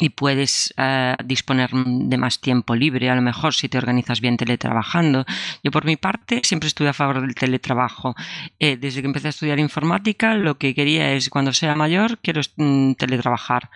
y 0.00 0.10
puedes 0.10 0.72
eh, 0.76 1.16
disponer 1.24 1.70
de 1.72 2.16
más 2.18 2.40
tiempo 2.40 2.76
libre, 2.76 3.10
a 3.10 3.16
lo 3.16 3.22
mejor 3.22 3.52
si 3.54 3.68
te 3.68 3.78
organizas 3.78 4.20
bien 4.20 4.36
teletrabajando. 4.36 5.24
Yo 5.64 5.70
por 5.72 5.84
mi 5.84 5.96
parte 5.96 6.40
siempre 6.44 6.68
estuve 6.68 6.88
a 6.88 6.92
favor 6.92 7.20
del 7.20 7.34
teletrabajo. 7.34 8.14
Eh, 8.60 8.76
desde 8.76 9.00
que 9.00 9.06
empecé 9.06 9.26
a 9.26 9.30
estudiar 9.30 9.58
informática, 9.58 10.34
lo 10.34 10.56
que 10.56 10.74
quería 10.74 11.12
es 11.12 11.28
cuando 11.30 11.52
sea 11.52 11.74
mayor 11.74 12.18
quiero 12.18 12.40
mm, 12.56 12.92
teletrabajar 12.94 13.70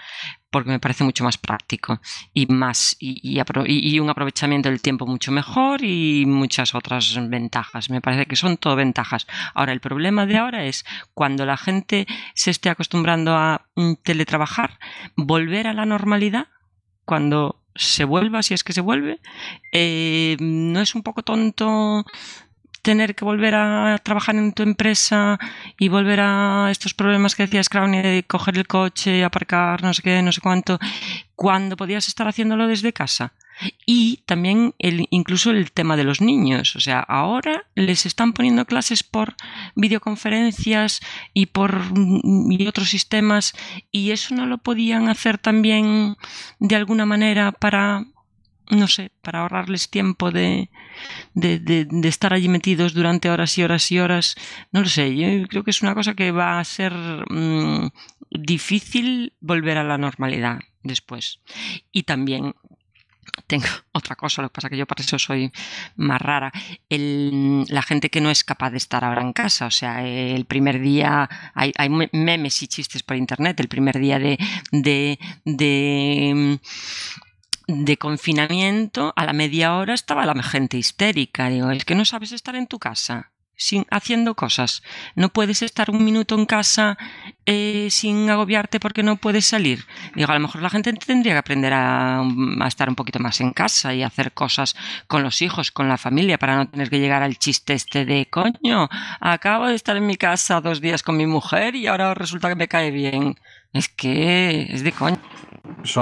porque 0.53 0.71
me 0.71 0.79
parece 0.79 1.03
mucho 1.03 1.25
más 1.25 1.39
práctico 1.39 2.01
y 2.35 2.47
más 2.47 2.95
y, 3.01 3.99
un 3.99 4.11
aprovechamiento 4.11 4.69
del 4.69 4.83
tiempo 4.83 5.07
mucho 5.07 5.33
mejor 5.33 5.83
y 5.83 6.27
muchas 6.27 6.75
otras 6.75 7.19
ventajas. 7.29 7.91
Me 7.91 8.01
parece 8.01 8.27
que 8.27 8.37
son 8.37 8.59
todo 8.59 8.77
ventajas. 8.77 9.27
Ahora, 9.55 9.73
el 9.73 9.81
problema 9.81 10.27
de 10.27 10.37
ahora 10.37 10.67
es 10.67 10.85
cuando 11.15 11.47
la 11.47 11.57
gente 11.57 12.07
se 12.35 12.51
esté 12.51 12.69
acostumbrando 12.69 13.35
a 13.35 13.67
teletrabajar, 14.05 14.79
volver 15.17 15.67
a 15.67 15.73
la 15.73 15.87
normalidad, 15.87 16.49
cuando 17.07 17.65
se 17.75 18.05
vuelva, 18.05 18.43
si 18.43 18.53
es 18.53 18.63
que 18.63 18.75
se 18.75 18.83
vuelve, 18.83 19.21
eh, 19.73 20.37
no 20.39 20.81
es 20.83 20.95
un 20.95 21.03
poco 21.03 21.23
tonto 21.23 22.05
tener 22.83 23.15
que 23.15 23.25
volver 23.25 23.55
a 23.55 23.99
trabajar 24.03 24.35
en 24.35 24.53
tu 24.53 24.63
empresa 24.63 25.39
y 25.79 25.89
volver 25.89 26.21
a 26.21 26.69
estos 26.71 26.95
problemas 26.95 27.35
que 27.35 27.45
decías, 27.45 27.69
Crowley, 27.69 28.03
de 28.03 28.25
coger 28.25 28.59
el 28.59 28.67
coche, 28.67 29.25
aparcar, 29.25 29.83
no 29.83 29.95
sé 29.95 30.03
qué, 30.03 30.21
no 30.21 30.33
sé 30.33 30.41
cuánto, 30.41 30.79
cuando 31.37 31.77
podías 31.77 32.09
estar 32.09 32.29
haciéndolo 32.29 32.67
desde 32.67 32.93
casa. 32.93 33.33
Y 33.87 34.23
también 34.27 34.75
el, 34.79 35.07
incluso 35.11 35.51
el 35.51 35.71
tema 35.71 35.97
de 35.97 36.05
los 36.05 36.21
niños. 36.21 36.75
O 36.75 36.81
sea, 36.81 37.01
ahora 37.01 37.65
les 37.75 38.07
están 38.07 38.33
poniendo 38.33 38.65
clases 38.65 39.05
por 39.05 39.37
videoconferencias 39.77 41.01
y 41.33 41.47
por 41.47 41.81
y 42.51 42.67
otros 42.67 42.89
sistemas 42.89 43.55
y 43.93 44.11
eso 44.11 44.35
no 44.35 44.47
lo 44.47 44.59
podían 44.59 45.09
hacer 45.09 45.39
también 45.39 46.17
de 46.59 46.77
alguna 46.77 47.07
manera 47.07 47.53
para 47.53 48.07
no 48.71 48.89
sé, 48.89 49.11
para 49.23 49.41
ahorrarles 49.41 49.91
tiempo 49.91 50.31
de, 50.31 50.71
de, 51.35 51.59
de, 51.59 52.09
estar 52.09 52.33
allí 52.33 52.49
metidos 52.49 52.95
durante 52.95 53.31
horas 53.31 53.57
y 53.59 53.63
horas 53.63 53.91
y 53.91 53.99
horas. 53.99 54.37
No 54.71 54.81
lo 54.81 54.89
sé, 54.89 55.15
yo 55.17 55.47
creo 55.49 55.65
que 55.65 55.71
es 55.71 55.83
una 55.83 55.95
cosa 55.95 56.15
que 56.15 56.31
va 56.31 56.59
a 56.59 56.65
ser 56.65 56.93
mm, 56.93 57.91
difícil 58.31 59.35
volver 59.41 59.79
a 59.79 59.85
la 59.85 59.99
normalidad 59.99 60.61
después. 60.83 61.41
Y 61.91 62.05
también 62.05 62.55
tengo 63.47 63.67
otra 63.93 64.17
cosa, 64.17 64.43
lo 64.43 64.49
que 64.49 64.55
pasa 64.55 64.71
que 64.71 64.77
yo 64.77 64.87
para 64.87 65.03
eso 65.03 65.19
soy 65.19 65.53
más 65.97 66.21
rara. 66.21 66.53
El, 66.89 67.65
la 67.69 67.83
gente 67.83 68.11
que 68.11 68.21
no 68.21 68.31
es 68.31 68.45
capaz 68.45 68.71
de 68.71 68.79
estar 68.79 69.05
ahora 69.05 69.23
en 69.23 69.33
casa, 69.33 69.67
o 69.67 69.71
sea, 69.71 70.07
el 70.07 70.45
primer 70.45 70.81
día, 70.81 71.29
hay, 71.55 71.73
hay 71.77 71.89
memes 71.89 72.63
y 72.63 72.69
chistes 72.69 73.03
por 73.03 73.17
internet, 73.17 73.59
el 73.61 73.69
primer 73.69 73.99
día 73.99 74.19
de, 74.19 74.39
de, 74.71 75.19
de 75.45 76.59
de 77.67 77.97
confinamiento, 77.97 79.13
a 79.17 79.25
la 79.25 79.33
media 79.33 79.77
hora 79.77 79.95
estaba 79.95 80.27
la 80.27 80.43
gente 80.43 80.77
histérica. 80.77 81.49
Digo, 81.49 81.71
es 81.71 81.85
que 81.85 81.95
no 81.95 82.05
sabes 82.05 82.33
estar 82.33 82.57
en 82.57 82.67
tu 82.67 82.79
casa 82.79 83.33
sin, 83.63 83.87
haciendo 83.91 84.35
cosas. 84.35 84.83
No 85.15 85.29
puedes 85.29 85.63
estar 85.63 85.91
un 85.91 86.05
minuto 86.05 86.35
en 86.35 86.47
casa 86.47 86.99
eh, 87.47 87.89
sin 87.91 88.29
agobiarte 88.29 88.81
porque 88.81 89.03
no 89.03 89.17
puedes 89.17 89.45
salir. 89.45 89.85
Digo, 90.15 90.31
a 90.31 90.35
lo 90.35 90.41
mejor 90.41 90.63
la 90.63 90.71
gente 90.71 90.93
tendría 90.93 91.35
que 91.35 91.39
aprender 91.39 91.73
a, 91.73 92.21
a, 92.21 92.67
estar 92.67 92.89
un 92.89 92.97
poquito 92.97 93.19
más 93.19 93.41
en 93.41 93.53
casa 93.53 93.95
y 93.95 94.03
hacer 94.03 94.33
cosas 94.33 94.75
con 95.07 95.23
los 95.23 95.43
hijos, 95.43 95.71
con 95.71 95.89
la 95.89 95.99
familia, 95.99 96.39
para 96.39 96.57
no 96.57 96.69
tener 96.69 96.91
que 96.91 96.99
llegar 97.01 97.23
al 97.23 97.39
chiste 97.39 97.75
este 97.75 98.05
de 98.05 98.29
coño, 98.29 98.89
acabo 99.21 99.67
de 99.67 99.75
estar 99.75 99.97
en 99.97 100.07
mi 100.07 100.17
casa 100.17 100.61
dos 100.61 100.81
días 100.81 101.03
con 101.03 101.17
mi 101.17 101.27
mujer 101.27 101.75
y 101.77 101.87
ahora 101.87 102.15
resulta 102.15 102.49
que 102.49 102.57
me 102.57 102.69
cae 102.69 102.91
bien. 102.91 103.37
Es 103.73 103.89
que 103.89 104.69
es 104.71 104.83
de 104.83 104.93
coño. 104.93 105.19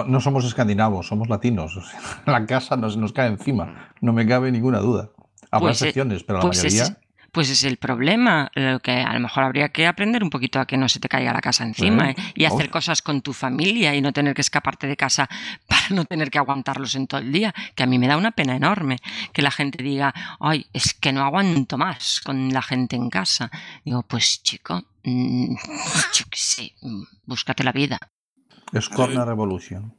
No 0.06 0.20
somos 0.20 0.44
escandinavos, 0.44 1.06
somos 1.06 1.28
latinos. 1.28 1.78
la 2.26 2.46
casa 2.46 2.76
nos, 2.76 2.96
nos 2.96 3.12
cae 3.12 3.28
encima, 3.28 3.92
no 4.00 4.12
me 4.12 4.26
cabe 4.26 4.50
ninguna 4.52 4.78
duda. 4.78 5.11
Habrá 5.50 5.68
pues, 5.68 5.82
eh, 5.82 5.86
excepciones, 5.86 6.22
pero 6.22 6.38
la 6.38 6.46
pues 6.46 6.62
mayoría 6.62 6.96
pues 7.32 7.50
es 7.50 7.64
el 7.64 7.76
problema. 7.76 8.50
Lo 8.54 8.80
que 8.80 8.92
a 8.92 9.12
lo 9.12 9.20
mejor 9.20 9.44
habría 9.44 9.68
que 9.70 9.86
aprender 9.86 10.22
un 10.22 10.30
poquito 10.30 10.61
a 10.61 10.66
que 10.66 10.76
no 10.76 10.88
se 10.88 11.00
te 11.00 11.08
caiga 11.08 11.32
la 11.32 11.40
casa 11.40 11.64
encima 11.64 12.11
¿eh? 12.11 12.16
y 12.34 12.44
hacer 12.44 12.70
cosas 12.70 13.02
con 13.02 13.22
tu 13.22 13.32
familia 13.32 13.94
y 13.94 14.00
no 14.00 14.12
tener 14.12 14.34
que 14.34 14.40
escaparte 14.40 14.86
de 14.86 14.96
casa 14.96 15.28
para 15.68 15.88
no 15.90 16.04
tener 16.04 16.30
que 16.30 16.38
aguantarlos 16.38 16.94
en 16.94 17.06
todo 17.06 17.20
el 17.20 17.32
día. 17.32 17.54
Que 17.74 17.82
a 17.82 17.86
mí 17.86 17.98
me 17.98 18.08
da 18.08 18.16
una 18.16 18.32
pena 18.32 18.56
enorme 18.56 18.98
que 19.32 19.42
la 19.42 19.50
gente 19.50 19.82
diga, 19.82 20.12
ay, 20.40 20.66
es 20.72 20.94
que 20.94 21.12
no 21.12 21.22
aguanto 21.22 21.78
más 21.78 22.20
con 22.20 22.52
la 22.52 22.62
gente 22.62 22.96
en 22.96 23.11
casa. 23.11 23.50
Digo, 23.84 24.02
pues 24.02 24.42
chico, 24.42 24.82
mm, 25.04 25.54
yo 26.14 26.24
qué 26.30 26.38
sé, 26.38 26.72
búscate 27.24 27.64
la 27.64 27.72
vida. 27.72 27.98
Es 28.72 28.88
Corner 28.88 29.26
Revolution. 29.26 29.94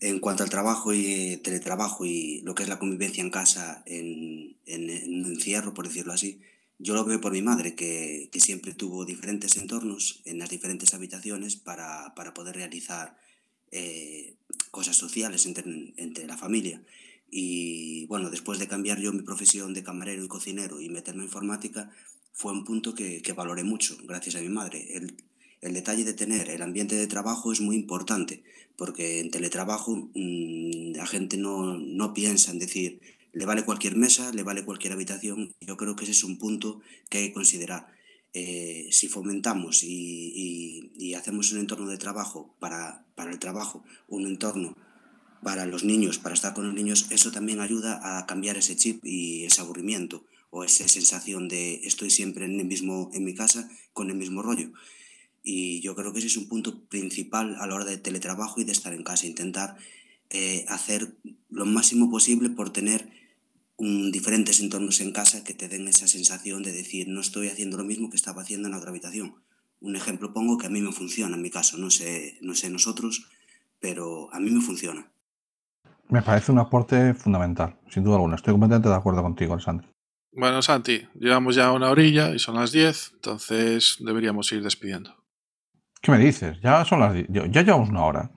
En 0.00 0.18
cuanto 0.18 0.42
al 0.42 0.50
trabajo 0.50 0.94
y 0.94 1.36
teletrabajo 1.38 2.06
y 2.06 2.40
lo 2.42 2.54
que 2.54 2.62
es 2.62 2.68
la 2.68 2.78
convivencia 2.78 3.22
en 3.22 3.30
casa 3.30 3.82
en, 3.86 4.56
en, 4.66 4.88
en 4.88 5.24
encierro, 5.26 5.74
por 5.74 5.86
decirlo 5.86 6.12
así, 6.12 6.40
yo 6.82 6.94
lo 6.94 7.04
veo 7.04 7.20
por 7.20 7.32
mi 7.32 7.42
madre, 7.42 7.74
que, 7.74 8.30
que 8.32 8.40
siempre 8.40 8.72
tuvo 8.72 9.04
diferentes 9.04 9.58
entornos 9.58 10.22
en 10.24 10.38
las 10.38 10.48
diferentes 10.48 10.94
habitaciones 10.94 11.56
para, 11.56 12.14
para 12.14 12.32
poder 12.32 12.56
realizar 12.56 13.18
eh, 13.70 14.36
cosas 14.70 14.96
sociales 14.96 15.44
entre, 15.44 15.92
entre, 15.96 16.26
la 16.26 16.38
familia. 16.38 16.82
Y 17.30 18.06
bueno, 18.06 18.30
después 18.30 18.58
de 18.58 18.66
cambiar 18.66 18.98
yo 18.98 19.12
mi 19.12 19.20
profesión 19.20 19.74
de 19.74 19.82
camarero 19.82 20.24
y 20.24 20.28
cocinero 20.28 20.80
y 20.80 20.88
meterme 20.88 21.20
en 21.20 21.26
informática, 21.26 21.90
fue 22.32 22.52
un 22.52 22.64
punto 22.64 22.94
que, 22.94 23.20
que 23.20 23.34
valoré 23.34 23.62
mucho, 23.62 23.98
gracias 24.04 24.36
a 24.36 24.40
mi 24.40 24.48
madre. 24.48 24.96
El, 24.96 25.22
el, 25.60 25.74
detalle 25.74 26.04
de 26.04 26.12
tener 26.12 26.50
el 26.50 26.62
ambiente 26.62 26.96
de 26.96 27.06
trabajo 27.06 27.52
es 27.52 27.60
muy 27.60 27.76
importante, 27.76 28.42
porque 28.76 29.20
en 29.20 29.30
teletrabajo 29.30 30.10
mmm, 30.14 30.92
la 30.94 31.06
gente 31.06 31.36
no, 31.36 31.78
no 31.78 32.14
piensa 32.14 32.50
en 32.50 32.58
decir, 32.58 33.00
le 33.32 33.46
vale 33.46 33.64
cualquier 33.64 33.96
mesa, 33.96 34.32
le 34.32 34.42
vale 34.42 34.64
cualquier 34.64 34.92
habitación. 34.92 35.54
Yo 35.60 35.76
creo 35.76 35.96
que 35.96 36.04
ese 36.04 36.12
es 36.12 36.24
un 36.24 36.38
punto 36.38 36.80
que 37.08 37.18
hay 37.18 37.28
que 37.28 37.34
considerar. 37.34 37.86
Eh, 38.32 38.88
si 38.92 39.08
fomentamos 39.08 39.82
y, 39.82 40.92
y, 40.96 41.14
hacemos 41.14 41.50
un 41.50 41.58
entorno 41.58 41.88
de 41.88 41.98
trabajo 41.98 42.54
para, 42.60 43.04
para, 43.16 43.32
el 43.32 43.40
trabajo, 43.40 43.82
un 44.06 44.24
entorno 44.26 44.76
para 45.42 45.66
los 45.66 45.82
niños, 45.82 46.18
para 46.18 46.34
estar 46.34 46.54
con 46.54 46.64
los 46.64 46.74
niños, 46.74 47.06
eso 47.10 47.32
también 47.32 47.58
ayuda 47.58 48.18
a 48.18 48.26
cambiar 48.26 48.56
ese 48.56 48.76
chip 48.76 49.04
y 49.04 49.44
ese 49.44 49.60
aburrimiento 49.60 50.24
o 50.50 50.62
esa 50.62 50.86
sensación 50.86 51.48
de 51.48 51.80
estoy 51.84 52.10
siempre 52.10 52.44
en, 52.44 52.60
el 52.60 52.66
mismo, 52.66 53.10
en 53.14 53.24
mi 53.24 53.34
casa 53.34 53.68
con 53.92 54.10
el 54.10 54.16
mismo 54.16 54.42
rollo. 54.42 54.72
Y 55.42 55.80
yo 55.80 55.94
creo 55.94 56.12
que 56.12 56.18
ese 56.18 56.28
es 56.28 56.36
un 56.36 56.48
punto 56.48 56.84
principal 56.86 57.56
a 57.58 57.66
la 57.66 57.74
hora 57.74 57.84
de 57.84 57.98
teletrabajo 57.98 58.60
y 58.60 58.64
de 58.64 58.72
estar 58.72 58.92
en 58.92 59.02
casa, 59.02 59.26
intentar 59.26 59.76
eh, 60.28 60.64
hacer 60.68 61.16
lo 61.48 61.66
máximo 61.66 62.10
posible 62.10 62.50
por 62.50 62.70
tener 62.70 63.08
un, 63.76 64.12
diferentes 64.12 64.60
entornos 64.60 65.00
en 65.00 65.12
casa 65.12 65.42
que 65.42 65.54
te 65.54 65.68
den 65.68 65.88
esa 65.88 66.06
sensación 66.06 66.62
de 66.62 66.72
decir, 66.72 67.08
no 67.08 67.20
estoy 67.20 67.48
haciendo 67.48 67.78
lo 67.78 67.84
mismo 67.84 68.10
que 68.10 68.16
estaba 68.16 68.42
haciendo 68.42 68.68
en 68.68 68.72
la 68.72 68.78
otra 68.78 68.90
habitación. 68.90 69.34
Un 69.80 69.96
ejemplo 69.96 70.32
pongo 70.34 70.58
que 70.58 70.66
a 70.66 70.70
mí 70.70 70.82
me 70.82 70.92
funciona 70.92 71.36
en 71.36 71.42
mi 71.42 71.50
caso, 71.50 71.78
no 71.78 71.90
sé, 71.90 72.38
no 72.42 72.54
sé 72.54 72.68
nosotros, 72.68 73.26
pero 73.80 74.32
a 74.32 74.38
mí 74.38 74.50
me 74.50 74.60
funciona. 74.60 75.10
Me 76.10 76.22
parece 76.22 76.52
un 76.52 76.58
aporte 76.58 77.14
fundamental, 77.14 77.78
sin 77.88 78.04
duda 78.04 78.16
alguna. 78.16 78.36
Estoy 78.36 78.52
completamente 78.52 78.88
de 78.88 78.94
acuerdo 78.94 79.22
contigo, 79.22 79.54
Alessandro. 79.54 79.88
Bueno, 80.32 80.62
Santi, 80.62 81.02
llevamos 81.14 81.56
ya 81.56 81.72
una 81.72 81.90
orilla 81.90 82.34
y 82.34 82.38
son 82.38 82.56
las 82.56 82.72
10, 82.72 83.12
entonces 83.14 83.96
deberíamos 84.00 84.52
ir 84.52 84.62
despidiendo. 84.62 85.19
¿Qué 86.00 86.10
me 86.12 86.18
dices? 86.18 86.60
Ya 86.62 86.84
son 86.84 87.00
las 87.00 87.12
10. 87.14 87.26
Ya 87.50 87.62
llevamos 87.62 87.90
una 87.90 88.04
hora. 88.04 88.30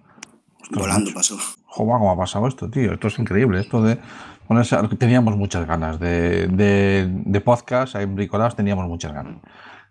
Ostras, 0.62 0.80
Volando 0.82 1.06
mucho. 1.06 1.14
pasó. 1.14 1.38
Joder, 1.66 1.98
¿cómo 2.00 2.12
ha 2.12 2.18
pasado 2.18 2.48
esto, 2.48 2.70
tío? 2.70 2.94
Esto 2.94 3.08
es 3.08 3.20
increíble. 3.20 3.60
Esto 3.60 3.82
de 3.82 4.00
ponerse. 4.48 4.78
Teníamos 4.98 5.36
muchas 5.38 5.66
ganas 5.66 6.00
de, 6.00 6.48
de, 6.48 7.08
de 7.10 7.42
podcast, 7.42 7.96
en 7.96 8.16
Bricolabs 8.16 8.56
teníamos 8.56 8.88
muchas 8.88 9.14
ganas. 9.14 9.38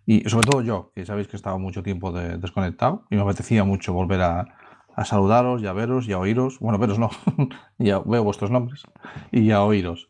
Y 0.05 0.29
sobre 0.29 0.49
todo 0.49 0.63
yo, 0.63 0.93
que 0.95 1.07
sabéis 1.07 1.29
que 1.29 1.37
estaba 1.37 1.59
mucho 1.59 1.83
tiempo 1.83 2.13
de, 2.13 2.37
desconectado 2.39 3.05
y 3.11 3.17
me 3.17 3.23
apetecía 3.23 3.65
mucho 3.65 3.93
volver 3.93 4.21
a, 4.23 4.47
a 4.97 5.05
saludaros 5.05 5.63
y 5.63 5.67
a 5.67 5.73
veros 5.73 6.09
y 6.09 6.13
a 6.13 6.19
oíros. 6.19 6.59
Bueno, 6.59 6.79
veros 6.79 6.99
no, 6.99 7.11
ya 7.79 8.01
veo 8.01 8.25
vuestros 8.25 8.51
nombres 8.51 8.83
y 9.31 9.51
a 9.53 9.63
oíros. 9.63 10.09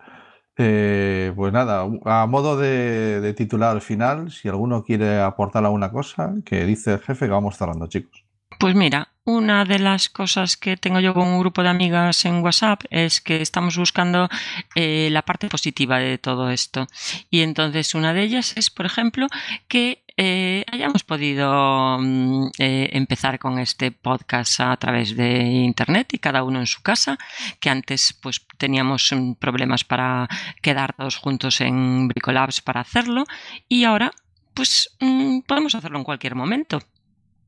Eh, 0.57 1.33
pues 1.35 1.53
nada, 1.53 1.87
a 2.05 2.27
modo 2.27 2.57
de, 2.57 3.21
de, 3.21 3.33
titular 3.33 3.81
final, 3.81 4.31
si 4.31 4.49
alguno 4.49 4.85
quiere 4.85 5.21
aportar 5.21 5.65
alguna 5.65 5.91
cosa, 5.91 6.35
que 6.45 6.67
dice 6.67 6.95
el 6.95 7.01
jefe 7.01 7.27
que 7.27 7.33
vamos 7.33 7.57
cerrando, 7.57 7.87
chicos. 7.87 8.25
Pues 8.59 8.75
mira, 8.75 9.09
una 9.25 9.65
de 9.65 9.79
las 9.79 10.09
cosas 10.09 10.57
que 10.57 10.77
tengo 10.77 11.01
yo 11.01 11.15
con 11.15 11.29
un 11.29 11.39
grupo 11.39 11.63
de 11.63 11.69
amigas 11.69 12.25
en 12.25 12.43
WhatsApp 12.43 12.83
es 12.91 13.21
que 13.21 13.41
estamos 13.41 13.77
buscando 13.77 14.29
eh, 14.75 15.09
la 15.11 15.23
parte 15.23 15.49
positiva 15.49 15.99
de 15.99 16.19
todo 16.19 16.51
esto. 16.51 16.87
Y 17.31 17.41
entonces 17.41 17.95
una 17.95 18.13
de 18.13 18.23
ellas 18.23 18.57
es, 18.57 18.71
por 18.71 18.87
ejemplo, 18.87 19.27
que 19.69 20.02
eh, 20.17 20.65
hayamos 20.71 21.05
podido 21.05 21.99
mm, 21.99 22.51
eh, 22.59 22.91
empezar 22.93 23.39
con 23.39 23.59
este 23.59 23.93
podcast 23.93 24.61
a 24.61 24.77
través 24.77 25.17
de 25.17 25.43
internet 25.43 26.15
y 26.15 26.19
cada 26.19 26.43
uno 26.43 26.61
en 26.61 26.67
su 26.67 26.83
casa, 26.83 27.19
que 27.61 27.71
antes 27.71 28.19
pues 28.23 28.47
teníamos 28.59 29.11
mm, 29.13 29.35
problemas 29.35 29.85
para 29.85 30.29
quedar 30.61 30.95
todos 30.95 31.17
juntos 31.17 31.61
en 31.61 32.09
Bricolabs 32.09 32.61
para 32.61 32.81
hacerlo 32.81 33.25
y 33.69 33.85
ahora 33.85 34.13
pues 34.55 34.97
mm, 35.01 35.41
podemos 35.41 35.75
hacerlo 35.75 35.99
en 35.99 36.05
cualquier 36.05 36.35
momento 36.35 36.81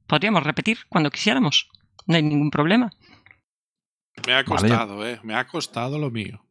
podríamos 0.07 0.43
repetir 0.43 0.79
cuando 0.89 1.11
quisiéramos. 1.11 1.71
No 2.07 2.17
hay 2.17 2.23
ningún 2.23 2.51
problema. 2.51 2.91
Me 4.27 4.35
ha 4.35 4.45
costado, 4.45 5.07
¿eh? 5.07 5.19
Me 5.23 5.35
ha 5.35 5.47
costado 5.47 5.99
lo 5.99 6.11
mío. 6.11 6.45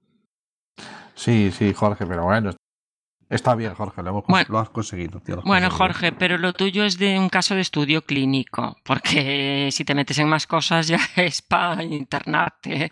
Sí, 1.16 1.52
sí, 1.52 1.74
Jorge, 1.74 2.06
pero 2.06 2.24
bueno, 2.26 2.52
está 3.34 3.56
bien, 3.56 3.74
Jorge, 3.74 4.02
lo, 4.04 4.10
hemos, 4.10 4.24
Bueno. 4.28 4.46
lo 4.50 4.60
has 4.60 4.70
conseguido. 4.70 5.20
tío, 5.20 5.36
lo 5.36 5.42
has 5.42 5.46
Bueno, 5.48 5.68
conseguido. 5.70 5.94
Jorge, 5.94 6.12
pero 6.14 6.38
lo 6.38 6.54
tuyo 6.54 6.84
es 6.84 6.98
de 6.98 7.18
un 7.20 7.30
caso 7.30 7.56
de 7.56 7.62
estudio 7.62 8.02
clínico, 8.04 8.78
porque 8.84 9.70
si 9.72 9.84
te 9.86 9.96
metes 9.96 10.18
en 10.20 10.30
más 10.30 10.48
cosas 10.48 10.88
ya 10.88 11.00
es 11.16 11.42
para 11.42 11.84
internarte. 11.84 12.92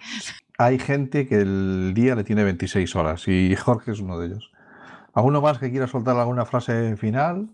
Hay 0.57 0.77
gente 0.79 1.27
que 1.27 1.35
el 1.41 1.93
día 1.95 2.15
le 2.15 2.23
tiene 2.23 2.43
26 2.43 2.95
horas 2.95 3.27
y 3.27 3.55
Jorge 3.55 3.91
es 3.91 3.99
uno 3.99 4.19
de 4.19 4.27
ellos. 4.27 4.51
¿Alguno 5.13 5.41
más 5.41 5.57
que 5.57 5.71
quiera 5.71 5.87
soltar 5.87 6.15
alguna 6.17 6.45
frase 6.45 6.95
final? 6.97 7.49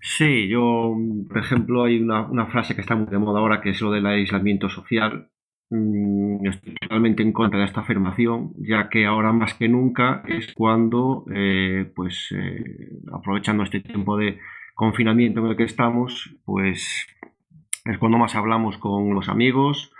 Sí, 0.00 0.48
yo, 0.48 0.96
por 1.28 1.38
ejemplo, 1.38 1.84
hay 1.84 1.98
una, 2.00 2.22
una 2.22 2.46
frase 2.46 2.74
que 2.74 2.80
está 2.80 2.94
muy 2.96 3.06
de 3.08 3.18
moda 3.18 3.40
ahora 3.40 3.60
que 3.60 3.70
es 3.70 3.80
lo 3.82 3.90
del 3.90 4.06
aislamiento 4.06 4.68
social. 4.70 5.28
Mm, 5.70 6.46
Estoy 6.46 6.74
totalmente 6.74 7.22
en 7.22 7.32
contra 7.32 7.60
de 7.60 7.66
esta 7.66 7.80
afirmación, 7.82 8.52
ya 8.58 8.88
que 8.88 9.06
ahora 9.06 9.32
más 9.32 9.54
que 9.54 9.68
nunca 9.68 10.22
es 10.26 10.52
cuando, 10.54 11.24
eh, 11.32 11.90
pues, 11.94 12.28
eh, 12.36 12.90
aprovechando 13.12 13.62
este 13.62 13.80
tiempo 13.80 14.16
de 14.16 14.38
confinamiento 14.74 15.40
en 15.40 15.46
el 15.46 15.56
que 15.56 15.64
estamos, 15.64 16.34
pues 16.44 17.06
es 17.84 17.98
cuando 17.98 18.18
más 18.18 18.34
hablamos 18.34 18.78
con 18.78 19.14
los 19.14 19.28
amigos, 19.28 19.92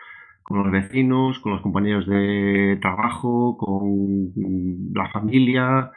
con 0.42 0.58
los 0.58 0.70
vecinos, 0.72 1.38
con 1.40 1.52
los 1.52 1.62
compañeros 1.62 2.06
de 2.06 2.78
trabajo, 2.80 3.56
con 3.56 4.32
la 4.94 5.08
familia. 5.10 5.92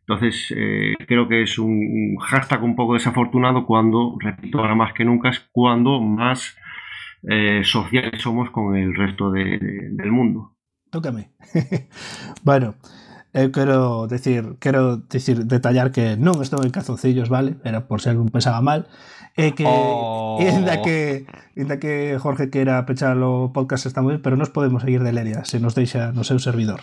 Entonces, 0.00 0.52
eh, 0.56 0.94
creo 1.06 1.28
que 1.28 1.42
es 1.42 1.58
un 1.58 2.16
hashtag 2.18 2.62
un 2.64 2.76
poco 2.76 2.94
desafortunado 2.94 3.66
cuando, 3.66 4.16
repito, 4.18 4.58
ahora 4.58 4.74
más 4.74 4.94
que 4.94 5.04
nunca 5.04 5.28
es 5.30 5.40
cuando 5.52 6.00
más 6.00 6.56
eh, 7.28 7.60
sociales 7.64 8.22
somos 8.22 8.50
con 8.50 8.74
el 8.76 8.96
resto 8.96 9.30
de- 9.30 9.58
de- 9.60 9.88
del 9.92 10.10
mundo. 10.10 10.56
Tócame. 10.90 11.30
bueno, 12.42 12.74
eu 13.36 13.52
quero 13.52 14.08
decir, 14.08 14.56
quero 14.58 14.96
decir, 15.04 15.44
detallar 15.44 15.92
que 15.92 16.16
non 16.16 16.40
estou 16.40 16.64
en 16.64 16.72
calzoncillos, 16.72 17.28
vale? 17.28 17.60
Era 17.62 17.84
por 17.86 18.00
se 18.00 18.08
algún 18.08 18.32
pensaba 18.32 18.64
mal. 18.64 18.88
E 19.38 19.52
que, 19.54 19.62
Oh. 19.68 20.40
e 20.40 20.48
ainda 20.50 20.80
que, 20.82 21.28
ainda 21.54 21.76
que 21.78 22.16
Jorge 22.18 22.50
quera 22.50 22.82
pechar 22.88 23.14
o 23.22 23.52
podcast 23.54 23.84
está 23.86 24.00
moi 24.02 24.16
ben, 24.16 24.24
pero 24.24 24.34
nos 24.40 24.50
podemos 24.50 24.82
seguir 24.82 25.04
de 25.04 25.12
Leria, 25.12 25.44
se 25.44 25.60
nos 25.60 25.76
deixa 25.78 26.10
no 26.16 26.24
seu 26.24 26.40
servidor. 26.42 26.80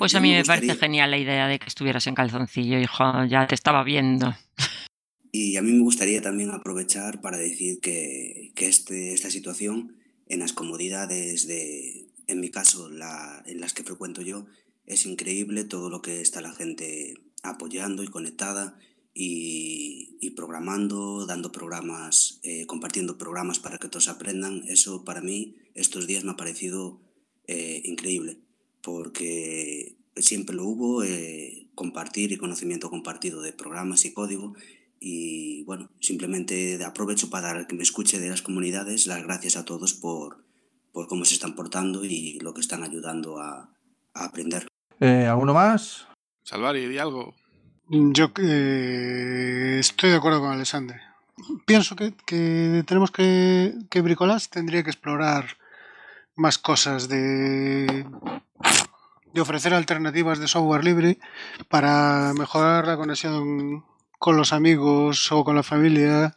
Pues 0.00 0.16
a 0.16 0.20
mí 0.20 0.32
me 0.32 0.42
me 0.42 0.48
parece 0.48 0.74
genial 0.74 1.12
la 1.12 1.16
idea 1.20 1.46
de 1.46 1.60
que 1.60 1.68
estuvieras 1.68 2.08
en 2.08 2.16
calzoncillo, 2.16 2.80
hijo, 2.80 3.04
ya 3.30 3.46
te 3.46 3.54
estaba 3.54 3.84
viendo. 3.84 4.32
Y 5.32 5.56
a 5.56 5.62
mí 5.62 5.72
me 5.72 5.82
gustaría 5.82 6.22
también 6.22 6.50
aprovechar 6.50 7.20
para 7.20 7.36
decir 7.38 7.80
que, 7.80 8.52
que 8.54 8.66
este, 8.66 9.12
esta 9.12 9.30
situación 9.30 9.96
en 10.28 10.40
las 10.40 10.52
comodidades 10.52 11.46
de, 11.46 12.08
en 12.26 12.40
mi 12.40 12.50
caso, 12.50 12.88
la, 12.88 13.42
en 13.46 13.60
las 13.60 13.72
que 13.74 13.84
frecuento 13.84 14.22
yo, 14.22 14.46
es 14.86 15.06
increíble 15.06 15.64
todo 15.64 15.90
lo 15.90 16.02
que 16.02 16.20
está 16.20 16.40
la 16.40 16.52
gente 16.52 17.14
apoyando 17.42 18.02
y 18.02 18.08
conectada 18.08 18.78
y, 19.14 20.16
y 20.20 20.30
programando, 20.30 21.26
dando 21.26 21.52
programas, 21.52 22.40
eh, 22.42 22.66
compartiendo 22.66 23.18
programas 23.18 23.58
para 23.58 23.78
que 23.78 23.88
todos 23.88 24.08
aprendan. 24.08 24.64
Eso 24.68 25.04
para 25.04 25.20
mí 25.20 25.56
estos 25.74 26.06
días 26.06 26.24
me 26.24 26.32
ha 26.32 26.36
parecido 26.36 27.00
eh, 27.46 27.82
increíble 27.84 28.38
porque 28.82 29.96
siempre 30.16 30.54
lo 30.54 30.64
hubo, 30.64 31.02
eh, 31.02 31.66
compartir 31.74 32.32
y 32.32 32.36
conocimiento 32.36 32.90
compartido 32.90 33.42
de 33.42 33.52
programas 33.52 34.04
y 34.04 34.12
código 34.12 34.54
y 35.00 35.64
bueno, 35.64 35.90
simplemente 36.00 36.82
aprovecho 36.84 37.30
para 37.30 37.48
dar 37.48 37.56
al 37.56 37.66
que 37.66 37.76
me 37.76 37.82
escuche 37.82 38.18
de 38.18 38.30
las 38.30 38.42
comunidades 38.42 39.06
las 39.06 39.22
gracias 39.22 39.56
a 39.56 39.64
todos 39.64 39.94
por, 39.94 40.44
por 40.92 41.08
cómo 41.08 41.24
se 41.24 41.34
están 41.34 41.54
portando 41.54 42.04
y 42.04 42.38
lo 42.40 42.54
que 42.54 42.60
están 42.60 42.82
ayudando 42.82 43.38
a, 43.38 43.70
a 44.14 44.24
aprender. 44.24 44.66
Eh, 45.00 45.26
¿Alguno 45.26 45.52
más? 45.52 46.06
Salvari, 46.42 46.86
di 46.86 46.98
algo. 46.98 47.34
Yo 47.88 48.32
eh, 48.38 49.76
estoy 49.78 50.10
de 50.10 50.16
acuerdo 50.16 50.40
con 50.40 50.52
Alexandre. 50.52 51.00
Pienso 51.66 51.94
que, 51.94 52.14
que 52.24 52.82
tenemos 52.86 53.10
que, 53.10 53.74
que 53.90 54.00
Bricolage 54.00 54.48
tendría 54.50 54.82
que 54.82 54.90
explorar 54.90 55.58
más 56.34 56.58
cosas 56.58 57.08
de, 57.08 58.06
de 59.32 59.40
ofrecer 59.40 59.74
alternativas 59.74 60.38
de 60.38 60.48
software 60.48 60.84
libre 60.84 61.18
para 61.68 62.32
mejorar 62.34 62.86
la 62.86 62.96
conexión 62.96 63.84
con 64.18 64.36
los 64.36 64.52
amigos 64.52 65.30
o 65.32 65.44
con 65.44 65.56
la 65.56 65.62
familia 65.62 66.34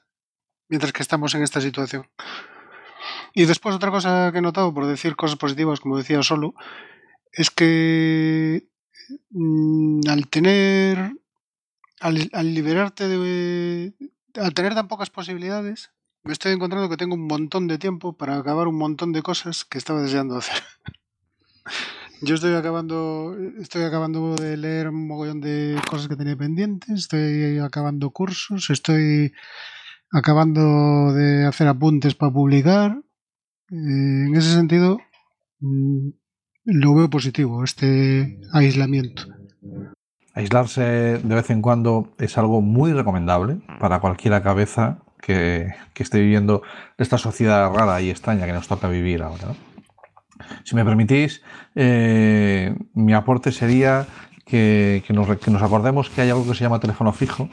mientras 0.70 0.94
que 0.94 1.02
estamos 1.02 1.34
en 1.36 1.44
esta 1.44 1.60
situación. 1.60 2.08
Y 3.34 3.46
después 3.46 3.76
otra 3.76 3.92
cosa 3.92 4.32
que 4.32 4.40
he 4.40 4.42
notado, 4.42 4.74
por 4.74 4.86
decir 4.86 5.16
cosas 5.16 5.38
positivas, 5.38 5.80
como 5.80 5.98
decía 5.98 6.22
solo, 6.24 6.54
es 7.32 7.50
que 7.50 8.68
mm, 9.32 10.02
al 10.10 10.28
tener, 10.28 11.12
al, 12.00 12.30
al 12.34 12.54
liberarte 12.54 13.08
de, 13.08 13.94
al 14.36 14.54
tener 14.54 14.76
tan 14.76 14.88
pocas 14.88 15.10
posibilidades, 15.10 15.92
me 16.24 16.34
estoy 16.34 16.52
encontrando 16.52 16.90
que 16.90 16.98
tengo 16.98 17.16
un 17.16 17.28
montón 17.28 17.68
de 17.68 17.78
tiempo 17.78 18.14
para 18.14 18.38
acabar 18.38 18.68
un 18.68 18.78
montón 18.78 19.14
de 19.14 19.22
cosas 19.22 19.66
que 19.66 19.78
estaba 19.78 20.02
deseando 20.02 20.38
hacer. 20.38 20.62
Yo 22.22 22.36
estoy 22.36 22.54
acabando, 22.54 23.36
estoy 23.62 23.84
acabando 23.84 24.36
de 24.36 24.58
leer 24.58 24.90
un 24.90 25.08
mogollón 25.08 25.40
de 25.40 25.80
cosas 25.90 26.10
que 26.10 26.18
tenía 26.18 26.36
pendientes, 26.36 26.90
estoy 26.90 27.60
acabando 27.60 28.10
cursos, 28.10 28.70
estoy 28.70 29.34
acabando 30.12 31.14
de 31.14 31.46
hacer 31.46 31.68
apuntes 31.68 32.16
para 32.16 32.34
publicar. 32.34 32.98
Eh, 33.72 34.26
en 34.28 34.36
ese 34.36 34.54
sentido, 34.54 35.00
mm, 35.62 36.10
lo 36.66 36.96
veo 36.96 37.10
positivo, 37.10 37.64
este 37.64 38.40
aislamiento. 38.52 39.24
Aislarse 40.34 40.82
de 41.24 41.36
vez 41.36 41.50
en 41.50 41.62
cuando 41.62 42.14
es 42.18 42.38
algo 42.38 42.62
muy 42.62 42.92
recomendable 42.92 43.62
para 43.80 44.02
cualquier 44.02 44.42
cabeza 44.42 45.00
que, 45.22 45.74
que 45.94 46.04
esté 46.04 46.20
viviendo 46.20 46.64
esta 46.98 47.18
sociedad 47.18 47.72
rara 47.74 48.02
y 48.02 48.10
extraña 48.10 48.46
que 48.46 48.54
nos 48.54 48.68
toca 48.68 48.90
vivir 48.90 49.22
ahora. 49.22 49.56
Si 50.64 50.76
me 50.76 50.86
permitís, 50.86 51.42
eh, 51.76 52.76
mi 52.94 53.14
aporte 53.14 53.52
sería 53.52 54.08
que, 54.46 55.04
que 55.06 55.14
nos, 55.14 55.62
acordemos 55.62 56.10
que 56.10 56.22
hay 56.22 56.30
algo 56.30 56.46
que 56.46 56.56
se 56.56 56.64
llama 56.64 56.80
teléfono 56.80 57.14
fijo 57.14 57.50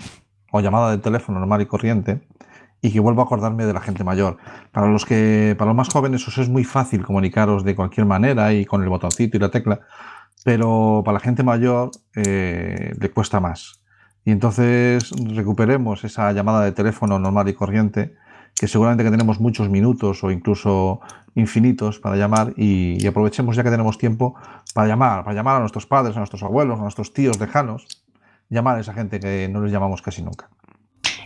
o 0.50 0.60
llamada 0.60 0.90
de 0.90 0.98
teléfono 0.98 1.38
normal 1.38 1.60
y 1.62 1.66
corriente 1.66 2.20
y 2.80 2.92
que 2.92 3.00
vuelvo 3.00 3.20
a 3.20 3.24
acordarme 3.24 3.66
de 3.66 3.72
la 3.72 3.80
gente 3.80 4.04
mayor. 4.04 4.38
Para 4.72 4.86
los 4.88 5.04
que, 5.04 5.54
para 5.58 5.68
los 5.68 5.76
más 5.76 5.88
jóvenes 5.88 6.26
os 6.28 6.38
es 6.38 6.48
muy 6.48 6.64
fácil 6.64 7.04
comunicaros 7.04 7.64
de 7.64 7.74
cualquier 7.74 8.06
manera 8.06 8.52
y 8.52 8.64
con 8.64 8.82
el 8.82 8.88
botoncito 8.88 9.36
y 9.36 9.40
la 9.40 9.50
tecla, 9.50 9.80
pero 10.44 11.02
para 11.04 11.14
la 11.14 11.20
gente 11.20 11.42
mayor 11.42 11.90
eh, 12.14 12.94
le 12.98 13.10
cuesta 13.10 13.40
más. 13.40 13.80
Y 14.24 14.30
entonces 14.30 15.10
recuperemos 15.34 16.04
esa 16.04 16.32
llamada 16.32 16.64
de 16.64 16.72
teléfono 16.72 17.18
normal 17.18 17.48
y 17.48 17.54
corriente, 17.54 18.14
que 18.54 18.68
seguramente 18.68 19.04
que 19.04 19.10
tenemos 19.10 19.40
muchos 19.40 19.68
minutos 19.68 20.24
o 20.24 20.30
incluso 20.30 21.00
infinitos 21.36 22.00
para 22.00 22.16
llamar 22.16 22.52
y, 22.56 23.06
aprovechemos 23.06 23.54
ya 23.54 23.62
que 23.62 23.70
tenemos 23.70 23.98
tiempo 23.98 24.34
para 24.74 24.88
llamar, 24.88 25.22
para 25.22 25.36
llamar 25.36 25.56
a 25.56 25.60
nuestros 25.60 25.86
padres, 25.86 26.16
a 26.16 26.18
nuestros 26.18 26.42
abuelos, 26.42 26.78
a 26.78 26.82
nuestros 26.82 27.12
tíos 27.12 27.38
lejanos, 27.38 27.86
llamar 28.48 28.78
a 28.78 28.80
esa 28.80 28.92
gente 28.92 29.20
que 29.20 29.48
no 29.48 29.60
les 29.62 29.70
llamamos 29.70 30.02
casi 30.02 30.22
nunca. 30.22 30.48